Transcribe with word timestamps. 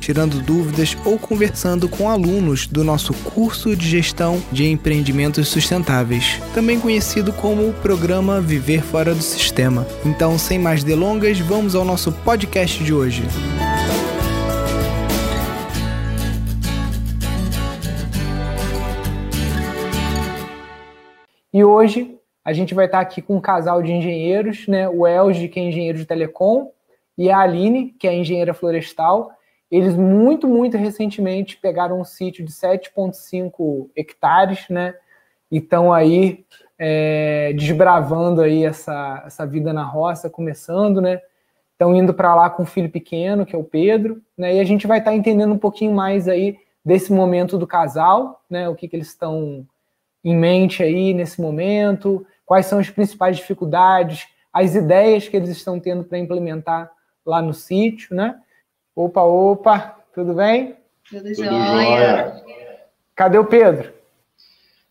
tirando 0.00 0.42
dúvidas 0.42 0.96
ou 1.04 1.18
conversando 1.18 1.88
com 1.88 2.08
alunos 2.08 2.66
do 2.66 2.82
nosso 2.82 3.12
curso 3.12 3.76
de 3.76 3.86
gestão 3.86 4.42
de 4.50 4.66
empreendimentos 4.66 5.46
sustentáveis, 5.48 6.40
também 6.54 6.80
conhecido 6.80 7.32
como 7.32 7.68
o 7.68 7.74
programa 7.74 8.40
Viver 8.40 8.82
Fora 8.82 9.14
do 9.14 9.22
Sistema. 9.22 9.86
Então, 10.04 10.38
sem 10.38 10.58
mais 10.58 10.82
delongas, 10.82 11.38
vamos 11.38 11.74
ao 11.74 11.84
nosso 11.84 12.10
podcast 12.10 12.82
de 12.82 12.92
hoje. 12.92 13.22
E 21.52 21.64
hoje 21.64 22.16
a 22.44 22.52
gente 22.52 22.74
vai 22.74 22.86
estar 22.86 23.00
aqui 23.00 23.20
com 23.20 23.36
um 23.36 23.40
casal 23.40 23.82
de 23.82 23.92
engenheiros, 23.92 24.66
né? 24.66 24.88
O 24.88 25.06
Elge, 25.06 25.48
que 25.48 25.60
é 25.60 25.62
engenheiro 25.64 25.98
de 25.98 26.06
telecom, 26.06 26.70
e 27.18 27.30
a 27.30 27.38
Aline, 27.40 27.94
que 27.98 28.08
é 28.08 28.14
engenheira 28.14 28.54
florestal. 28.54 29.30
Eles 29.70 29.94
muito, 29.94 30.48
muito 30.48 30.76
recentemente 30.76 31.56
pegaram 31.56 32.00
um 32.00 32.04
sítio 32.04 32.44
de 32.44 32.52
7,5 32.52 33.88
hectares, 33.94 34.68
né? 34.68 34.94
E 35.50 35.58
estão 35.58 35.92
aí 35.92 36.44
é, 36.78 37.52
desbravando 37.52 38.40
aí 38.40 38.64
essa, 38.64 39.22
essa 39.26 39.46
vida 39.46 39.72
na 39.72 39.84
roça, 39.84 40.28
começando, 40.28 41.00
né? 41.00 41.20
Estão 41.72 41.94
indo 41.94 42.12
para 42.12 42.34
lá 42.34 42.50
com 42.50 42.64
um 42.64 42.66
filho 42.66 42.90
pequeno, 42.90 43.46
que 43.46 43.54
é 43.54 43.58
o 43.58 43.64
Pedro, 43.64 44.20
né? 44.36 44.56
E 44.56 44.60
a 44.60 44.64
gente 44.64 44.86
vai 44.86 44.98
estar 44.98 45.12
tá 45.12 45.16
entendendo 45.16 45.52
um 45.52 45.58
pouquinho 45.58 45.94
mais 45.94 46.26
aí 46.26 46.58
desse 46.84 47.12
momento 47.12 47.56
do 47.56 47.66
casal, 47.66 48.42
né? 48.50 48.68
O 48.68 48.74
que, 48.74 48.88
que 48.88 48.96
eles 48.96 49.08
estão 49.08 49.66
em 50.24 50.36
mente 50.36 50.82
aí 50.82 51.14
nesse 51.14 51.40
momento, 51.40 52.26
quais 52.44 52.66
são 52.66 52.78
as 52.78 52.90
principais 52.90 53.36
dificuldades, 53.36 54.26
as 54.52 54.74
ideias 54.74 55.28
que 55.28 55.36
eles 55.36 55.50
estão 55.50 55.78
tendo 55.78 56.04
para 56.04 56.18
implementar 56.18 56.90
lá 57.24 57.40
no 57.40 57.54
sítio, 57.54 58.16
né? 58.16 58.36
Opa, 59.02 59.22
opa, 59.22 59.96
tudo 60.14 60.34
bem? 60.34 60.76
Tudo, 61.08 61.22
tudo 61.22 61.42
jóia. 61.42 62.34
Cadê 63.16 63.38
o 63.38 63.46
Pedro? 63.46 63.94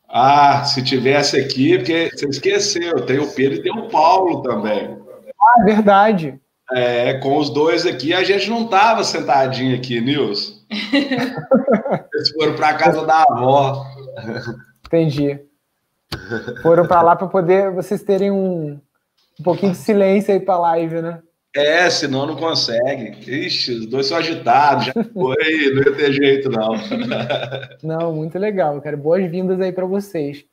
Ah, 0.09 0.63
se 0.63 0.83
tivesse 0.83 1.39
aqui, 1.39 1.77
porque 1.77 2.09
você 2.09 2.25
esqueceu, 2.27 3.05
tem 3.05 3.19
o 3.19 3.31
Pedro 3.31 3.59
e 3.59 3.61
tem 3.61 3.71
o 3.71 3.87
Paulo 3.87 4.41
também. 4.41 4.97
Ah, 5.39 5.63
verdade. 5.63 6.41
É, 6.71 7.19
com 7.19 7.37
os 7.37 7.51
dois 7.51 7.85
aqui, 7.85 8.11
a 8.11 8.23
gente 8.23 8.49
não 8.49 8.67
tava 8.67 9.03
sentadinho 9.03 9.75
aqui, 9.75 10.01
Nilson. 10.01 10.55
Eles 12.11 12.31
foram 12.31 12.55
para 12.55 12.73
casa 12.73 13.05
da 13.05 13.21
avó. 13.21 13.85
Entendi. 14.87 15.39
Foram 16.63 16.87
para 16.87 17.03
lá 17.03 17.15
para 17.15 17.27
poder 17.27 17.69
vocês 17.69 18.01
terem 18.01 18.31
um, 18.31 18.81
um 19.39 19.43
pouquinho 19.43 19.73
de 19.73 19.77
silêncio 19.77 20.33
aí 20.33 20.39
para 20.39 20.55
a 20.55 20.59
live, 20.59 20.99
né? 20.99 21.21
É, 21.55 21.89
senão 21.89 22.27
não 22.27 22.35
consegue. 22.35 23.29
Ixi, 23.29 23.71
os 23.73 23.85
dois 23.87 24.05
são 24.07 24.17
agitados, 24.17 24.85
já 24.85 24.93
foi, 25.13 25.73
não 25.73 25.83
ia 25.83 25.95
ter 25.95 26.13
jeito, 26.13 26.49
não. 26.49 26.69
Não, 27.81 28.13
muito 28.13 28.37
legal, 28.37 28.79
cara. 28.81 28.95
Boas-vindas 28.95 29.59
aí 29.59 29.71
para 29.71 29.85
vocês. 29.85 30.45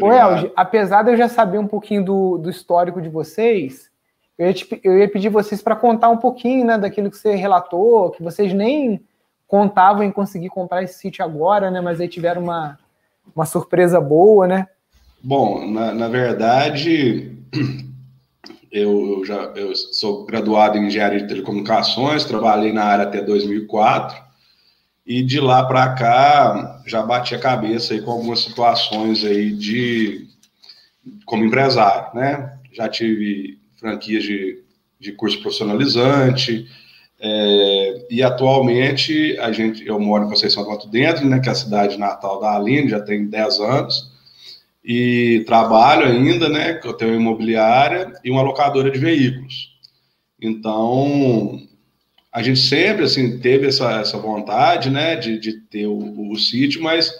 Ô, 0.00 0.12
Elge, 0.12 0.50
apesar 0.56 1.02
de 1.02 1.12
eu 1.12 1.16
já 1.16 1.28
saber 1.28 1.58
um 1.58 1.66
pouquinho 1.66 2.04
do, 2.04 2.38
do 2.38 2.50
histórico 2.50 3.02
de 3.02 3.08
vocês, 3.08 3.90
eu 4.38 4.46
ia, 4.46 4.52
te, 4.52 4.80
eu 4.82 4.98
ia 4.98 5.08
pedir 5.08 5.28
vocês 5.28 5.62
para 5.62 5.76
contar 5.76 6.08
um 6.08 6.16
pouquinho 6.16 6.66
né, 6.66 6.78
daquilo 6.78 7.10
que 7.10 7.16
você 7.16 7.34
relatou, 7.34 8.10
que 8.10 8.22
vocês 8.22 8.52
nem 8.52 9.00
contavam 9.46 10.02
em 10.02 10.10
conseguir 10.10 10.48
comprar 10.48 10.82
esse 10.82 10.98
sítio 10.98 11.24
agora, 11.24 11.70
né? 11.70 11.80
Mas 11.80 12.00
aí 12.00 12.08
tiveram 12.08 12.42
uma, 12.42 12.78
uma 13.34 13.46
surpresa 13.46 14.00
boa, 14.00 14.46
né? 14.48 14.66
Bom, 15.22 15.70
na, 15.70 15.94
na 15.94 16.08
verdade, 16.08 17.38
eu, 18.74 19.18
eu, 19.18 19.24
já 19.24 19.36
eu 19.54 19.72
sou 19.76 20.24
graduado 20.24 20.76
em 20.76 20.88
engenharia 20.88 21.20
de 21.20 21.28
telecomunicações, 21.28 22.24
trabalhei 22.24 22.72
na 22.72 22.82
área 22.82 23.04
até 23.04 23.22
2004 23.22 24.20
e 25.06 25.22
de 25.22 25.38
lá 25.38 25.64
para 25.64 25.94
cá 25.94 26.82
já 26.84 27.00
bati 27.00 27.36
a 27.36 27.38
cabeça 27.38 27.94
aí 27.94 28.02
com 28.02 28.10
algumas 28.10 28.40
situações 28.40 29.24
aí 29.24 29.52
de 29.52 30.26
como 31.24 31.44
empresário, 31.44 32.18
né? 32.18 32.58
Já 32.72 32.88
tive 32.88 33.60
franquias 33.78 34.24
de, 34.24 34.64
de 34.98 35.12
curso 35.12 35.40
profissionalizante 35.40 36.66
é, 37.20 38.06
e 38.10 38.24
atualmente 38.24 39.38
a 39.38 39.52
gente 39.52 39.86
eu 39.86 40.00
moro 40.00 40.24
em 40.24 40.28
Conceição 40.28 40.64
do 40.64 40.70
Mato 40.70 40.88
Dentro, 40.88 41.24
né? 41.24 41.38
Que 41.38 41.48
é 41.48 41.52
a 41.52 41.54
cidade 41.54 41.96
natal 41.96 42.40
da 42.40 42.56
Aline, 42.56 42.88
já 42.88 43.00
tem 43.00 43.28
10 43.28 43.60
anos 43.60 44.13
e 44.84 45.42
trabalho 45.46 46.06
ainda, 46.06 46.48
né? 46.48 46.78
Eu 46.84 46.92
tenho 46.92 47.12
uma 47.12 47.20
imobiliária 47.20 48.12
e 48.22 48.30
uma 48.30 48.42
locadora 48.42 48.90
de 48.90 48.98
veículos. 48.98 49.70
Então, 50.40 51.58
a 52.30 52.42
gente 52.42 52.60
sempre 52.60 53.04
assim 53.04 53.38
teve 53.38 53.68
essa, 53.68 54.00
essa 54.00 54.18
vontade, 54.18 54.90
né, 54.90 55.16
de, 55.16 55.38
de 55.38 55.52
ter 55.52 55.86
o, 55.86 56.30
o 56.30 56.36
sítio, 56.36 56.82
mas 56.82 57.10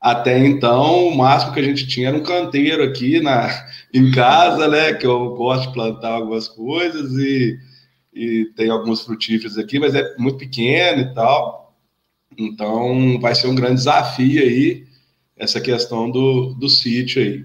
até 0.00 0.38
então 0.38 1.08
o 1.08 1.16
máximo 1.16 1.52
que 1.52 1.60
a 1.60 1.64
gente 1.64 1.86
tinha 1.86 2.08
era 2.08 2.16
um 2.16 2.22
canteiro 2.22 2.82
aqui 2.82 3.20
na 3.20 3.50
em 3.92 4.10
casa, 4.12 4.66
né, 4.66 4.94
que 4.94 5.06
eu 5.06 5.34
gosto 5.34 5.68
de 5.68 5.74
plantar 5.74 6.12
algumas 6.12 6.48
coisas 6.48 7.12
e, 7.18 7.58
e 8.14 8.46
tem 8.56 8.70
alguns 8.70 9.02
frutíferos 9.02 9.58
aqui, 9.58 9.78
mas 9.78 9.94
é 9.94 10.16
muito 10.16 10.38
pequeno 10.38 11.02
e 11.02 11.14
tal. 11.14 11.76
Então, 12.38 13.20
vai 13.20 13.34
ser 13.34 13.48
um 13.48 13.54
grande 13.54 13.74
desafio 13.74 14.40
aí 14.40 14.89
essa 15.40 15.60
questão 15.60 16.10
do, 16.10 16.54
do 16.54 16.68
sítio 16.68 17.22
aí. 17.22 17.44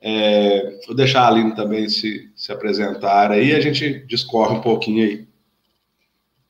É, 0.00 0.80
vou 0.86 0.96
deixar 0.96 1.22
a 1.22 1.28
Aline 1.28 1.54
também 1.54 1.88
se, 1.88 2.30
se 2.34 2.50
apresentar 2.50 3.30
aí, 3.30 3.54
a 3.54 3.60
gente 3.60 4.06
discorre 4.06 4.56
um 4.56 4.60
pouquinho 4.60 5.04
aí. 5.04 5.26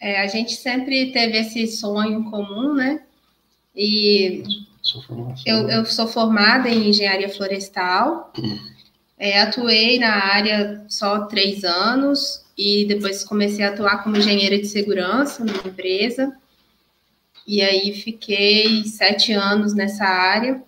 É, 0.01 0.21
a 0.21 0.27
gente 0.27 0.55
sempre 0.55 1.11
teve 1.11 1.39
esse 1.39 1.67
sonho 1.67 2.31
comum, 2.31 2.75
né? 2.75 3.03
E 3.75 4.43
eu, 5.45 5.69
eu 5.69 5.85
sou 5.85 6.07
formada 6.07 6.69
em 6.69 6.91
engenharia 6.91 7.29
florestal, 7.29 8.33
hum. 8.39 8.59
é, 9.19 9.41
atuei 9.41 9.99
na 9.99 10.13
área 10.13 10.85
só 10.89 11.27
três 11.27 11.65
anos 11.65 12.45
e 12.57 12.85
depois 12.87 13.25
comecei 13.25 13.65
a 13.65 13.71
atuar 13.71 14.03
como 14.05 14.17
engenheira 14.17 14.59
de 14.59 14.67
segurança 14.67 15.45
numa 15.45 15.67
empresa. 15.67 16.33
E 17.47 17.63
aí 17.63 17.95
fiquei 17.95 18.85
sete 18.85 19.33
anos 19.33 19.73
nessa 19.73 20.05
área. 20.05 20.61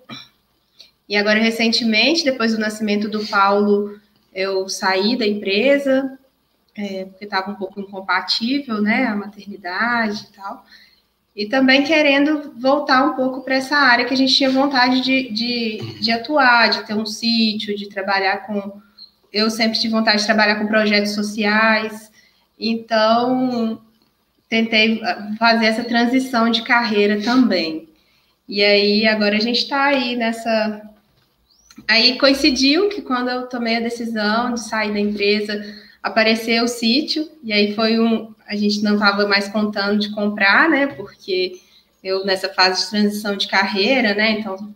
E 1.08 1.16
agora, 1.16 1.40
recentemente, 1.40 2.24
depois 2.24 2.52
do 2.52 2.60
nascimento 2.60 3.08
do 3.08 3.26
Paulo, 3.26 3.98
eu 4.32 4.68
saí 4.68 5.16
da 5.16 5.26
empresa, 5.26 6.18
é, 6.76 7.06
porque 7.06 7.24
estava 7.24 7.50
um 7.50 7.56
pouco 7.56 7.80
incompatível, 7.80 8.80
né, 8.80 9.06
a 9.06 9.16
maternidade 9.16 10.28
e 10.30 10.36
tal. 10.36 10.64
E 11.34 11.46
também 11.46 11.82
querendo 11.82 12.52
voltar 12.58 13.04
um 13.04 13.14
pouco 13.14 13.42
para 13.42 13.56
essa 13.56 13.76
área 13.76 14.04
que 14.04 14.14
a 14.14 14.16
gente 14.16 14.34
tinha 14.34 14.50
vontade 14.50 15.00
de, 15.00 15.30
de, 15.30 16.00
de 16.00 16.12
atuar, 16.12 16.68
de 16.68 16.86
ter 16.86 16.94
um 16.94 17.06
sítio, 17.06 17.76
de 17.76 17.88
trabalhar 17.88 18.46
com. 18.46 18.80
Eu 19.32 19.50
sempre 19.50 19.78
tive 19.78 19.92
vontade 19.92 20.18
de 20.18 20.26
trabalhar 20.26 20.56
com 20.56 20.66
projetos 20.66 21.12
sociais. 21.12 22.10
Então, 22.58 23.80
tentei 24.48 25.00
fazer 25.38 25.66
essa 25.66 25.84
transição 25.84 26.50
de 26.50 26.62
carreira 26.62 27.20
também. 27.20 27.88
E 28.48 28.64
aí, 28.64 29.06
agora 29.06 29.36
a 29.36 29.40
gente 29.40 29.58
está 29.58 29.84
aí 29.84 30.16
nessa. 30.16 30.82
Aí 31.86 32.18
coincidiu 32.18 32.88
que 32.88 33.02
quando 33.02 33.28
eu 33.28 33.46
tomei 33.46 33.76
a 33.76 33.80
decisão 33.80 34.54
de 34.54 34.60
sair 34.60 34.92
da 34.92 34.98
empresa, 34.98 35.62
apareceu 36.02 36.64
o 36.64 36.68
sítio, 36.68 37.30
e 37.44 37.52
aí 37.52 37.74
foi 37.74 38.00
um. 38.00 38.34
A 38.46 38.56
gente 38.56 38.82
não 38.82 38.94
estava 38.94 39.28
mais 39.28 39.48
contando 39.48 39.98
de 39.98 40.10
comprar, 40.14 40.68
né? 40.70 40.86
Porque 40.86 41.60
eu, 42.02 42.24
nessa 42.24 42.48
fase 42.48 42.84
de 42.84 42.90
transição 42.90 43.36
de 43.36 43.46
carreira, 43.48 44.14
né? 44.14 44.32
Então, 44.32 44.74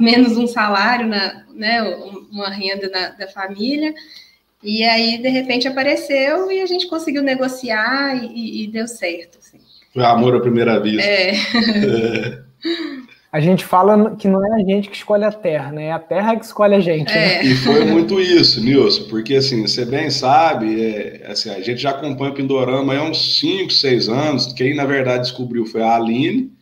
menos 0.00 0.36
um 0.36 0.48
salário, 0.48 1.06
na, 1.06 1.44
né? 1.54 1.82
Uma 2.30 2.50
renda 2.50 2.88
na, 2.88 3.08
da 3.10 3.28
família. 3.28 3.94
E 4.62 4.84
aí, 4.84 5.18
de 5.18 5.28
repente, 5.28 5.66
apareceu 5.66 6.50
e 6.50 6.60
a 6.60 6.66
gente 6.66 6.86
conseguiu 6.86 7.22
negociar 7.22 8.22
e, 8.22 8.64
e 8.64 8.66
deu 8.68 8.86
certo. 8.86 9.38
Assim. 9.38 9.58
Foi 9.92 10.04
amor 10.04 10.36
à 10.36 10.40
primeira 10.40 10.78
vista. 10.80 11.02
É. 11.02 11.30
é. 11.30 12.42
A 13.32 13.40
gente 13.40 13.64
fala 13.64 14.14
que 14.14 14.28
não 14.28 14.44
é 14.44 14.60
a 14.60 14.64
gente 14.66 14.90
que 14.90 14.96
escolhe 14.96 15.24
a 15.24 15.32
terra, 15.32 15.72
né? 15.72 15.86
É 15.86 15.92
a 15.92 15.98
terra 15.98 16.36
que 16.36 16.44
escolhe 16.44 16.74
a 16.74 16.80
gente. 16.80 17.10
Né? 17.10 17.36
É. 17.36 17.42
Né? 17.42 17.44
E 17.46 17.56
foi 17.56 17.82
muito 17.86 18.20
isso, 18.20 18.62
Nilson, 18.62 19.04
porque 19.08 19.36
assim, 19.36 19.62
você 19.62 19.86
bem 19.86 20.10
sabe, 20.10 20.78
é, 20.78 21.24
assim, 21.26 21.48
a 21.48 21.58
gente 21.62 21.80
já 21.80 21.92
acompanha 21.92 22.30
o 22.30 22.34
Pindorama 22.34 22.94
há 22.94 23.02
uns 23.02 23.38
5, 23.40 23.72
6 23.72 24.08
anos. 24.10 24.52
Quem, 24.52 24.76
na 24.76 24.84
verdade, 24.84 25.22
descobriu 25.22 25.64
foi 25.64 25.80
a 25.80 25.96
Aline. 25.96 26.52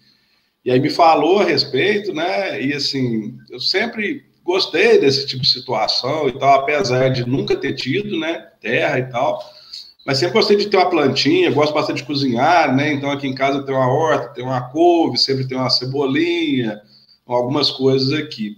E 0.65 0.71
aí 0.71 0.79
me 0.79 0.91
falou 0.91 1.41
a 1.41 1.45
respeito, 1.45 2.15
né? 2.15 2.63
E 2.63 2.73
assim, 2.73 3.37
eu 3.51 3.59
sempre 3.59 4.23
gostei 4.51 4.99
desse 4.99 5.27
tipo 5.27 5.43
de 5.43 5.49
situação 5.49 6.29
e 6.29 6.33
tal, 6.33 6.61
apesar 6.61 7.09
de 7.11 7.25
nunca 7.25 7.55
ter 7.55 7.73
tido, 7.75 8.19
né, 8.19 8.49
terra 8.61 8.99
e 8.99 9.05
tal. 9.05 9.41
mas 10.05 10.19
sempre 10.19 10.35
gostei 10.35 10.57
de 10.57 10.67
ter 10.67 10.77
uma 10.77 10.91
plantinha, 10.91 11.53
gosto 11.53 11.73
bastante 11.73 11.99
de 11.99 12.05
cozinhar, 12.05 12.75
né? 12.75 12.93
Então 12.93 13.11
aqui 13.11 13.29
em 13.29 13.35
casa 13.35 13.63
tem 13.63 13.75
uma 13.75 13.87
horta, 13.87 14.35
tem 14.35 14.43
uma 14.43 14.69
couve, 14.71 15.19
sempre 15.19 15.47
tem 15.47 15.57
uma 15.57 15.71
cebolinha, 15.71 16.81
algumas 17.27 17.71
coisas 17.71 18.13
aqui. 18.13 18.57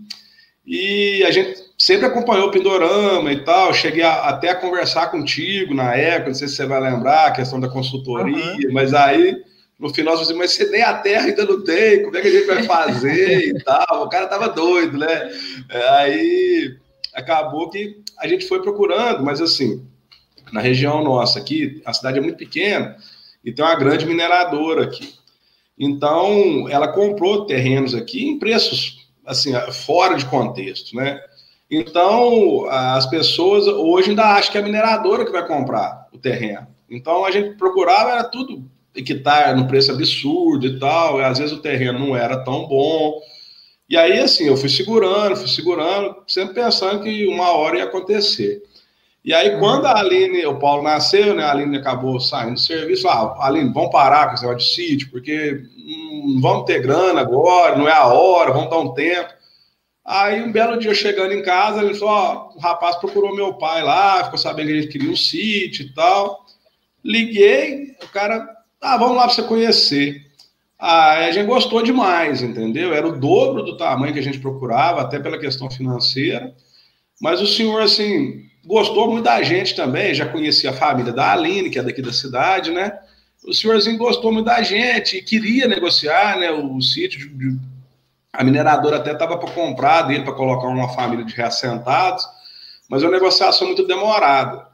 E 0.65 1.23
a 1.25 1.31
gente 1.31 1.61
sempre 1.77 2.07
acompanhou 2.07 2.47
o 2.49 2.51
Pindorama 2.51 3.31
e 3.33 3.45
tal. 3.45 3.75
Cheguei 3.75 4.03
a, 4.03 4.29
até 4.29 4.51
a 4.51 4.55
conversar 4.55 5.11
contigo 5.11 5.75
na 5.75 5.95
época, 5.95 6.29
não 6.29 6.35
sei 6.35 6.49
se 6.49 6.57
você 6.57 6.65
vai 6.65 6.81
lembrar, 6.81 7.27
a 7.27 7.33
questão 7.33 7.61
da 7.61 7.69
consultoria, 7.69 8.69
uhum. 8.69 8.73
mas 8.73 8.95
aí 8.95 9.43
no 9.83 9.93
final 9.93 10.17
disse, 10.17 10.33
mas 10.33 10.53
você 10.53 10.71
nem 10.71 10.81
a 10.81 10.95
terra 10.95 11.27
ainda 11.27 11.45
não 11.45 11.65
tem, 11.65 12.05
como 12.05 12.17
é 12.17 12.21
que 12.21 12.29
a 12.29 12.31
gente 12.31 12.47
vai 12.47 12.63
fazer 12.63 13.49
e 13.49 13.59
tal? 13.65 14.05
O 14.05 14.09
cara 14.09 14.29
tava 14.29 14.49
doido, 14.49 14.97
né? 14.97 15.29
Aí 15.99 16.77
acabou 17.13 17.69
que 17.69 18.01
a 18.17 18.29
gente 18.29 18.47
foi 18.47 18.63
procurando, 18.63 19.25
mas 19.25 19.41
assim, 19.41 19.85
na 20.53 20.61
região 20.61 21.03
nossa 21.03 21.41
aqui, 21.41 21.83
a 21.85 21.93
cidade 21.93 22.19
é 22.19 22.23
muito 22.23 22.37
pequena 22.37 22.97
e 23.45 23.51
tem 23.51 23.65
uma 23.65 23.75
grande 23.75 24.07
mineradora 24.07 24.85
aqui. 24.85 25.15
Então, 25.77 26.69
ela 26.69 26.87
comprou 26.87 27.45
terrenos 27.47 27.93
aqui 27.93 28.25
em 28.25 28.39
preços 28.39 29.09
assim 29.27 29.53
fora 29.85 30.15
de 30.15 30.27
contexto, 30.27 30.95
né? 30.95 31.21
Então, 31.69 32.67
as 32.69 33.07
pessoas 33.07 33.67
hoje 33.67 34.11
ainda 34.11 34.27
acham 34.27 34.53
que 34.53 34.59
é 34.59 34.61
a 34.61 34.65
mineradora 34.65 35.25
que 35.25 35.33
vai 35.33 35.45
comprar 35.45 36.07
o 36.13 36.19
terreno. 36.19 36.69
Então, 36.89 37.25
a 37.25 37.33
gente 37.33 37.57
procurava, 37.57 38.13
era 38.13 38.23
tudo 38.23 38.71
hectare 38.95 39.57
no 39.57 39.67
preço 39.67 39.93
absurdo 39.93 40.67
e 40.67 40.79
tal, 40.79 41.21
e 41.21 41.25
às 41.25 41.39
vezes 41.39 41.53
o 41.53 41.63
terreno 41.63 41.99
não 41.99 42.17
era 42.17 42.45
tão 42.45 42.67
bom. 42.67 43.21
E 43.89 43.97
aí, 43.97 44.19
assim, 44.19 44.45
eu 44.45 44.57
fui 44.57 44.69
segurando, 44.69 45.37
fui 45.37 45.49
segurando, 45.49 46.17
sempre 46.27 46.55
pensando 46.55 47.03
que 47.03 47.27
uma 47.27 47.53
hora 47.53 47.79
ia 47.79 47.85
acontecer. 47.85 48.63
E 49.25 49.33
aí, 49.33 49.59
quando 49.59 49.87
a 49.87 49.99
Aline, 49.99 50.45
o 50.47 50.59
Paulo 50.59 50.83
nasceu, 50.83 51.35
né, 51.35 51.45
a 51.45 51.53
Aline 51.53 51.77
acabou 51.77 52.19
saindo 52.19 52.55
do 52.55 52.61
serviço, 52.61 53.09
ah, 53.09 53.37
Aline, 53.41 53.73
vamos 53.73 53.93
parar 53.93 54.29
com 54.29 54.35
esse 54.35 54.43
negócio 54.43 54.67
de 54.67 54.75
sítio, 54.75 55.11
porque 55.11 55.63
não 56.25 56.41
vamos 56.41 56.65
ter 56.65 56.83
grana 56.83 57.21
agora, 57.21 57.77
não 57.77 57.89
é 57.89 57.93
a 57.93 58.07
hora, 58.07 58.53
vamos 58.53 58.71
dar 58.71 58.79
um 58.79 58.95
tempo. 58.95 59.33
Aí, 60.05 60.43
um 60.43 60.51
belo 60.51 60.79
dia, 60.79 60.93
chegando 60.93 61.33
em 61.33 61.43
casa, 61.43 61.83
ele 61.83 61.95
falou, 61.95 62.15
ó, 62.15 62.51
o 62.57 62.59
rapaz 62.59 62.97
procurou 62.97 63.37
meu 63.37 63.55
pai 63.55 63.83
lá, 63.85 64.25
ficou 64.25 64.39
sabendo 64.39 64.67
que 64.67 64.81
gente 64.81 64.93
queria 64.93 65.11
um 65.11 65.17
sítio 65.17 65.87
e 65.87 65.95
tal. 65.95 66.45
Liguei, 67.05 67.95
o 68.03 68.09
cara, 68.09 68.49
ah, 68.83 68.97
vamos 68.97 69.17
lá 69.17 69.25
para 69.25 69.35
você 69.35 69.43
conhecer. 69.45 70.27
Aí 70.79 71.29
a 71.29 71.31
gente 71.31 71.47
gostou 71.47 71.81
demais, 71.83 72.43
entendeu? 72.43 72.93
Era 72.93 73.07
o 73.07 73.19
dobro 73.19 73.63
do 73.63 73.77
tamanho 73.77 74.13
que 74.13 74.19
a 74.19 74.23
gente 74.23 74.41
procurava, 74.41 75.01
até 75.01 75.21
pela 75.21 75.39
questão 75.39 75.71
financeira. 75.71 76.53
Mas 77.21 77.41
o 77.41 77.47
senhor, 77.47 77.81
assim, 77.81 78.45
gostou 78.65 79.09
muito 79.09 79.25
da 79.25 79.41
gente 79.43 79.77
também, 79.77 80.13
já 80.13 80.27
conhecia 80.27 80.71
a 80.71 80.75
família 80.75 81.13
da 81.13 81.33
Aline, 81.33 81.71
que 81.71 81.79
é 81.79 81.83
daqui 81.83 82.03
da 82.03 82.13
cidade, 82.13 82.73
né? 82.73 82.99
O 83.47 83.55
senhorzinho 83.55 83.97
gostou 83.97 84.33
muito 84.33 84.47
da 84.47 84.61
gente 84.63 85.19
e 85.19 85.23
queria 85.23 85.69
negociar, 85.69 86.37
né? 86.37 86.51
O, 86.51 86.77
o 86.77 86.83
sítio, 86.83 87.21
de, 87.37 87.57
a 88.33 88.43
mineradora 88.43 88.97
até 88.97 89.13
estava 89.13 89.39
para 89.39 89.53
comprar 89.53 90.03
dele, 90.03 90.25
para 90.25 90.33
colocar 90.33 90.67
uma 90.67 90.89
família 90.89 91.25
de 91.25 91.35
reassentados, 91.35 92.27
mas 92.89 93.05
é 93.05 93.07
uma 93.07 93.13
negociação 93.13 93.69
muito 93.69 93.87
demorada. 93.87 94.67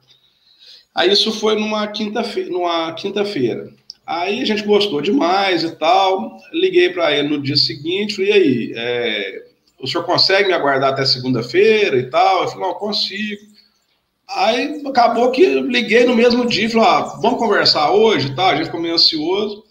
Aí 0.95 1.13
isso 1.13 1.31
foi 1.33 1.55
numa 1.55 1.87
quinta-feira, 1.87 2.51
numa 2.51 2.93
quinta-feira. 2.95 3.71
Aí 4.09 4.41
a 4.41 4.45
gente 4.47 4.63
gostou 4.63 5.03
demais 5.03 5.63
e 5.63 5.77
tal. 5.77 6.39
Liguei 6.51 6.89
para 6.89 7.13
ele 7.13 7.29
no 7.29 7.43
dia 7.43 7.57
seguinte, 7.57 8.17
falei, 8.17 8.31
e 8.31 8.33
aí, 8.33 8.73
é, 8.75 9.43
o 9.79 9.87
senhor 9.87 10.03
consegue 10.05 10.49
me 10.49 10.55
aguardar 10.55 10.95
até 10.95 11.05
segunda-feira 11.05 11.99
e 11.99 12.09
tal? 12.09 12.43
Eu 12.43 12.49
falei, 12.49 12.67
não, 12.67 12.75
consigo. 12.75 13.43
Aí 14.27 14.83
acabou 14.87 15.31
que 15.31 15.47
liguei 15.61 16.05
no 16.05 16.17
mesmo 16.17 16.47
dia, 16.47 16.71
falei, 16.71 16.89
ah, 16.89 17.01
vamos 17.21 17.39
conversar 17.39 17.91
hoje, 17.93 18.35
tá? 18.35 18.49
A 18.49 18.57
gente 18.57 18.67
ficou 18.67 18.81
meio 18.81 18.95
ansioso. 18.95 19.63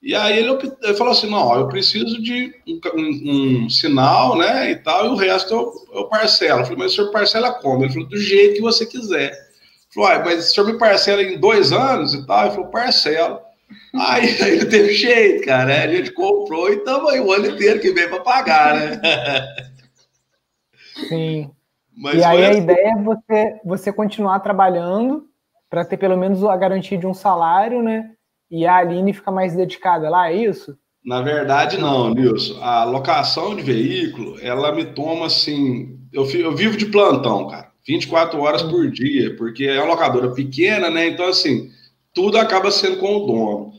E 0.00 0.14
aí 0.14 0.38
ele, 0.38 0.56
ele 0.84 0.94
falou 0.94 1.12
assim, 1.12 1.28
não, 1.28 1.56
eu 1.56 1.66
preciso 1.66 2.22
de 2.22 2.54
um, 2.68 2.80
um, 2.94 3.64
um, 3.64 3.70
sinal, 3.70 4.38
né, 4.38 4.70
e 4.70 4.76
tal, 4.76 5.06
e 5.06 5.08
o 5.08 5.16
resto 5.16 5.52
eu, 5.52 6.00
eu 6.00 6.04
parcelo. 6.04 6.60
Eu 6.60 6.64
falei, 6.64 6.78
mas 6.78 6.92
o 6.92 6.94
senhor 6.94 7.10
parcela 7.10 7.54
como? 7.54 7.84
Ele 7.84 7.92
falou, 7.92 8.08
do 8.08 8.16
jeito 8.16 8.54
que 8.54 8.60
você 8.60 8.86
quiser. 8.86 9.32
Ele 9.32 9.92
falou, 9.92 10.10
ah, 10.10 10.22
mas 10.24 10.48
o 10.48 10.54
senhor 10.54 10.66
me 10.68 10.78
parcela 10.78 11.20
em 11.24 11.40
dois 11.40 11.72
anos 11.72 12.14
e 12.14 12.24
tal? 12.24 12.46
Ele 12.46 12.54
falou, 12.54 12.70
parcelo. 12.70 13.49
Aí, 13.94 14.42
aí 14.42 14.58
não 14.60 14.68
teve 14.68 14.94
jeito, 14.94 15.44
cara, 15.44 15.84
a 15.84 15.88
gente 15.88 16.12
comprou 16.12 16.70
e 16.70 16.76
estamos 16.76 17.10
aí 17.10 17.20
o 17.20 17.32
ano 17.32 17.46
inteiro 17.46 17.80
que 17.80 17.92
vem 17.92 18.08
para 18.08 18.20
pagar, 18.20 18.74
né? 18.74 19.00
Sim. 21.08 21.50
Mas 21.96 22.16
e 22.16 22.24
aí 22.24 22.44
a 22.44 22.50
assim. 22.50 22.60
ideia 22.60 22.88
é 22.88 23.02
você, 23.02 23.60
você 23.64 23.92
continuar 23.92 24.40
trabalhando 24.40 25.26
para 25.68 25.84
ter 25.84 25.96
pelo 25.96 26.16
menos 26.16 26.42
a 26.44 26.56
garantia 26.56 26.98
de 26.98 27.06
um 27.06 27.14
salário, 27.14 27.82
né? 27.82 28.10
E 28.50 28.66
a 28.66 28.76
Aline 28.76 29.12
fica 29.12 29.30
mais 29.30 29.54
dedicada 29.54 30.08
lá, 30.08 30.30
é 30.30 30.36
isso? 30.36 30.76
Na 31.04 31.22
verdade, 31.22 31.78
não, 31.78 32.12
Nilson. 32.12 32.62
A 32.62 32.84
locação 32.84 33.54
de 33.54 33.62
veículo, 33.62 34.38
ela 34.40 34.74
me 34.74 34.84
toma 34.84 35.26
assim. 35.26 35.98
Eu, 36.12 36.28
eu 36.32 36.54
vivo 36.54 36.76
de 36.76 36.86
plantão, 36.86 37.48
cara. 37.48 37.70
24 37.86 38.40
horas 38.40 38.62
por 38.62 38.90
dia, 38.90 39.34
porque 39.36 39.64
é 39.64 39.78
uma 39.78 39.92
locadora 39.92 40.32
pequena, 40.32 40.90
né? 40.90 41.08
Então, 41.08 41.26
assim, 41.26 41.70
tudo 42.14 42.38
acaba 42.38 42.70
sendo 42.70 42.98
com 42.98 43.16
o 43.16 43.26
dono. 43.26 43.72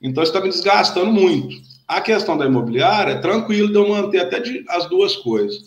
Então, 0.00 0.22
isso 0.22 0.32
está 0.32 0.44
me 0.44 0.50
desgastando 0.50 1.12
muito. 1.12 1.56
A 1.86 2.00
questão 2.00 2.36
da 2.36 2.46
imobiliária 2.46 3.12
é 3.12 3.20
tranquilo 3.20 3.68
de 3.68 3.74
eu 3.74 3.88
manter 3.88 4.20
até 4.20 4.40
de, 4.40 4.64
as 4.68 4.88
duas 4.88 5.16
coisas. 5.16 5.58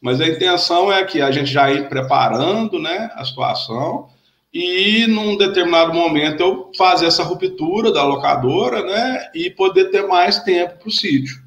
Mas 0.00 0.20
a 0.20 0.28
intenção 0.28 0.92
é 0.92 1.04
que 1.04 1.20
a 1.20 1.30
gente 1.30 1.50
já 1.50 1.70
ir 1.70 1.88
preparando 1.88 2.78
né, 2.78 3.10
a 3.14 3.24
situação 3.24 4.08
e, 4.52 5.06
num 5.06 5.36
determinado 5.36 5.92
momento, 5.92 6.40
eu 6.40 6.70
fazer 6.76 7.06
essa 7.06 7.22
ruptura 7.22 7.92
da 7.92 8.04
locadora 8.04 8.82
né, 8.82 9.30
e 9.34 9.50
poder 9.50 9.90
ter 9.90 10.06
mais 10.06 10.40
tempo 10.40 10.78
para 10.78 10.88
o 10.88 10.92
sítio. 10.92 11.42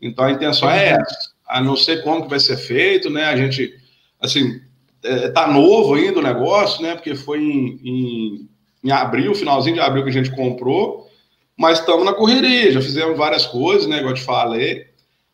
Então, 0.00 0.24
a 0.24 0.32
intenção 0.32 0.70
é 0.70 0.90
essa. 0.90 1.30
A 1.46 1.60
não 1.60 1.76
ser 1.76 2.02
como 2.02 2.22
que 2.22 2.30
vai 2.30 2.40
ser 2.40 2.56
feito, 2.56 3.08
né? 3.08 3.24
A 3.26 3.36
gente, 3.36 3.72
assim, 4.20 4.60
é, 5.02 5.28
tá 5.28 5.46
novo 5.46 5.94
ainda 5.94 6.18
o 6.18 6.22
negócio, 6.22 6.82
né? 6.82 6.94
Porque 6.94 7.14
foi 7.14 7.40
em, 7.40 7.80
em, 7.82 8.48
em 8.82 8.90
abril, 8.90 9.34
finalzinho 9.34 9.76
de 9.76 9.80
abril 9.80 10.04
que 10.04 10.10
a 10.10 10.12
gente 10.12 10.34
comprou, 10.34 11.06
mas 11.56 11.80
estamos 11.80 12.04
na 12.04 12.12
correria, 12.12 12.72
já 12.72 12.80
fizemos 12.80 13.16
várias 13.16 13.46
coisas, 13.46 13.86
né? 13.86 13.98
Igual 13.98 14.10
eu 14.10 14.16
te 14.16 14.24
falei. 14.24 14.86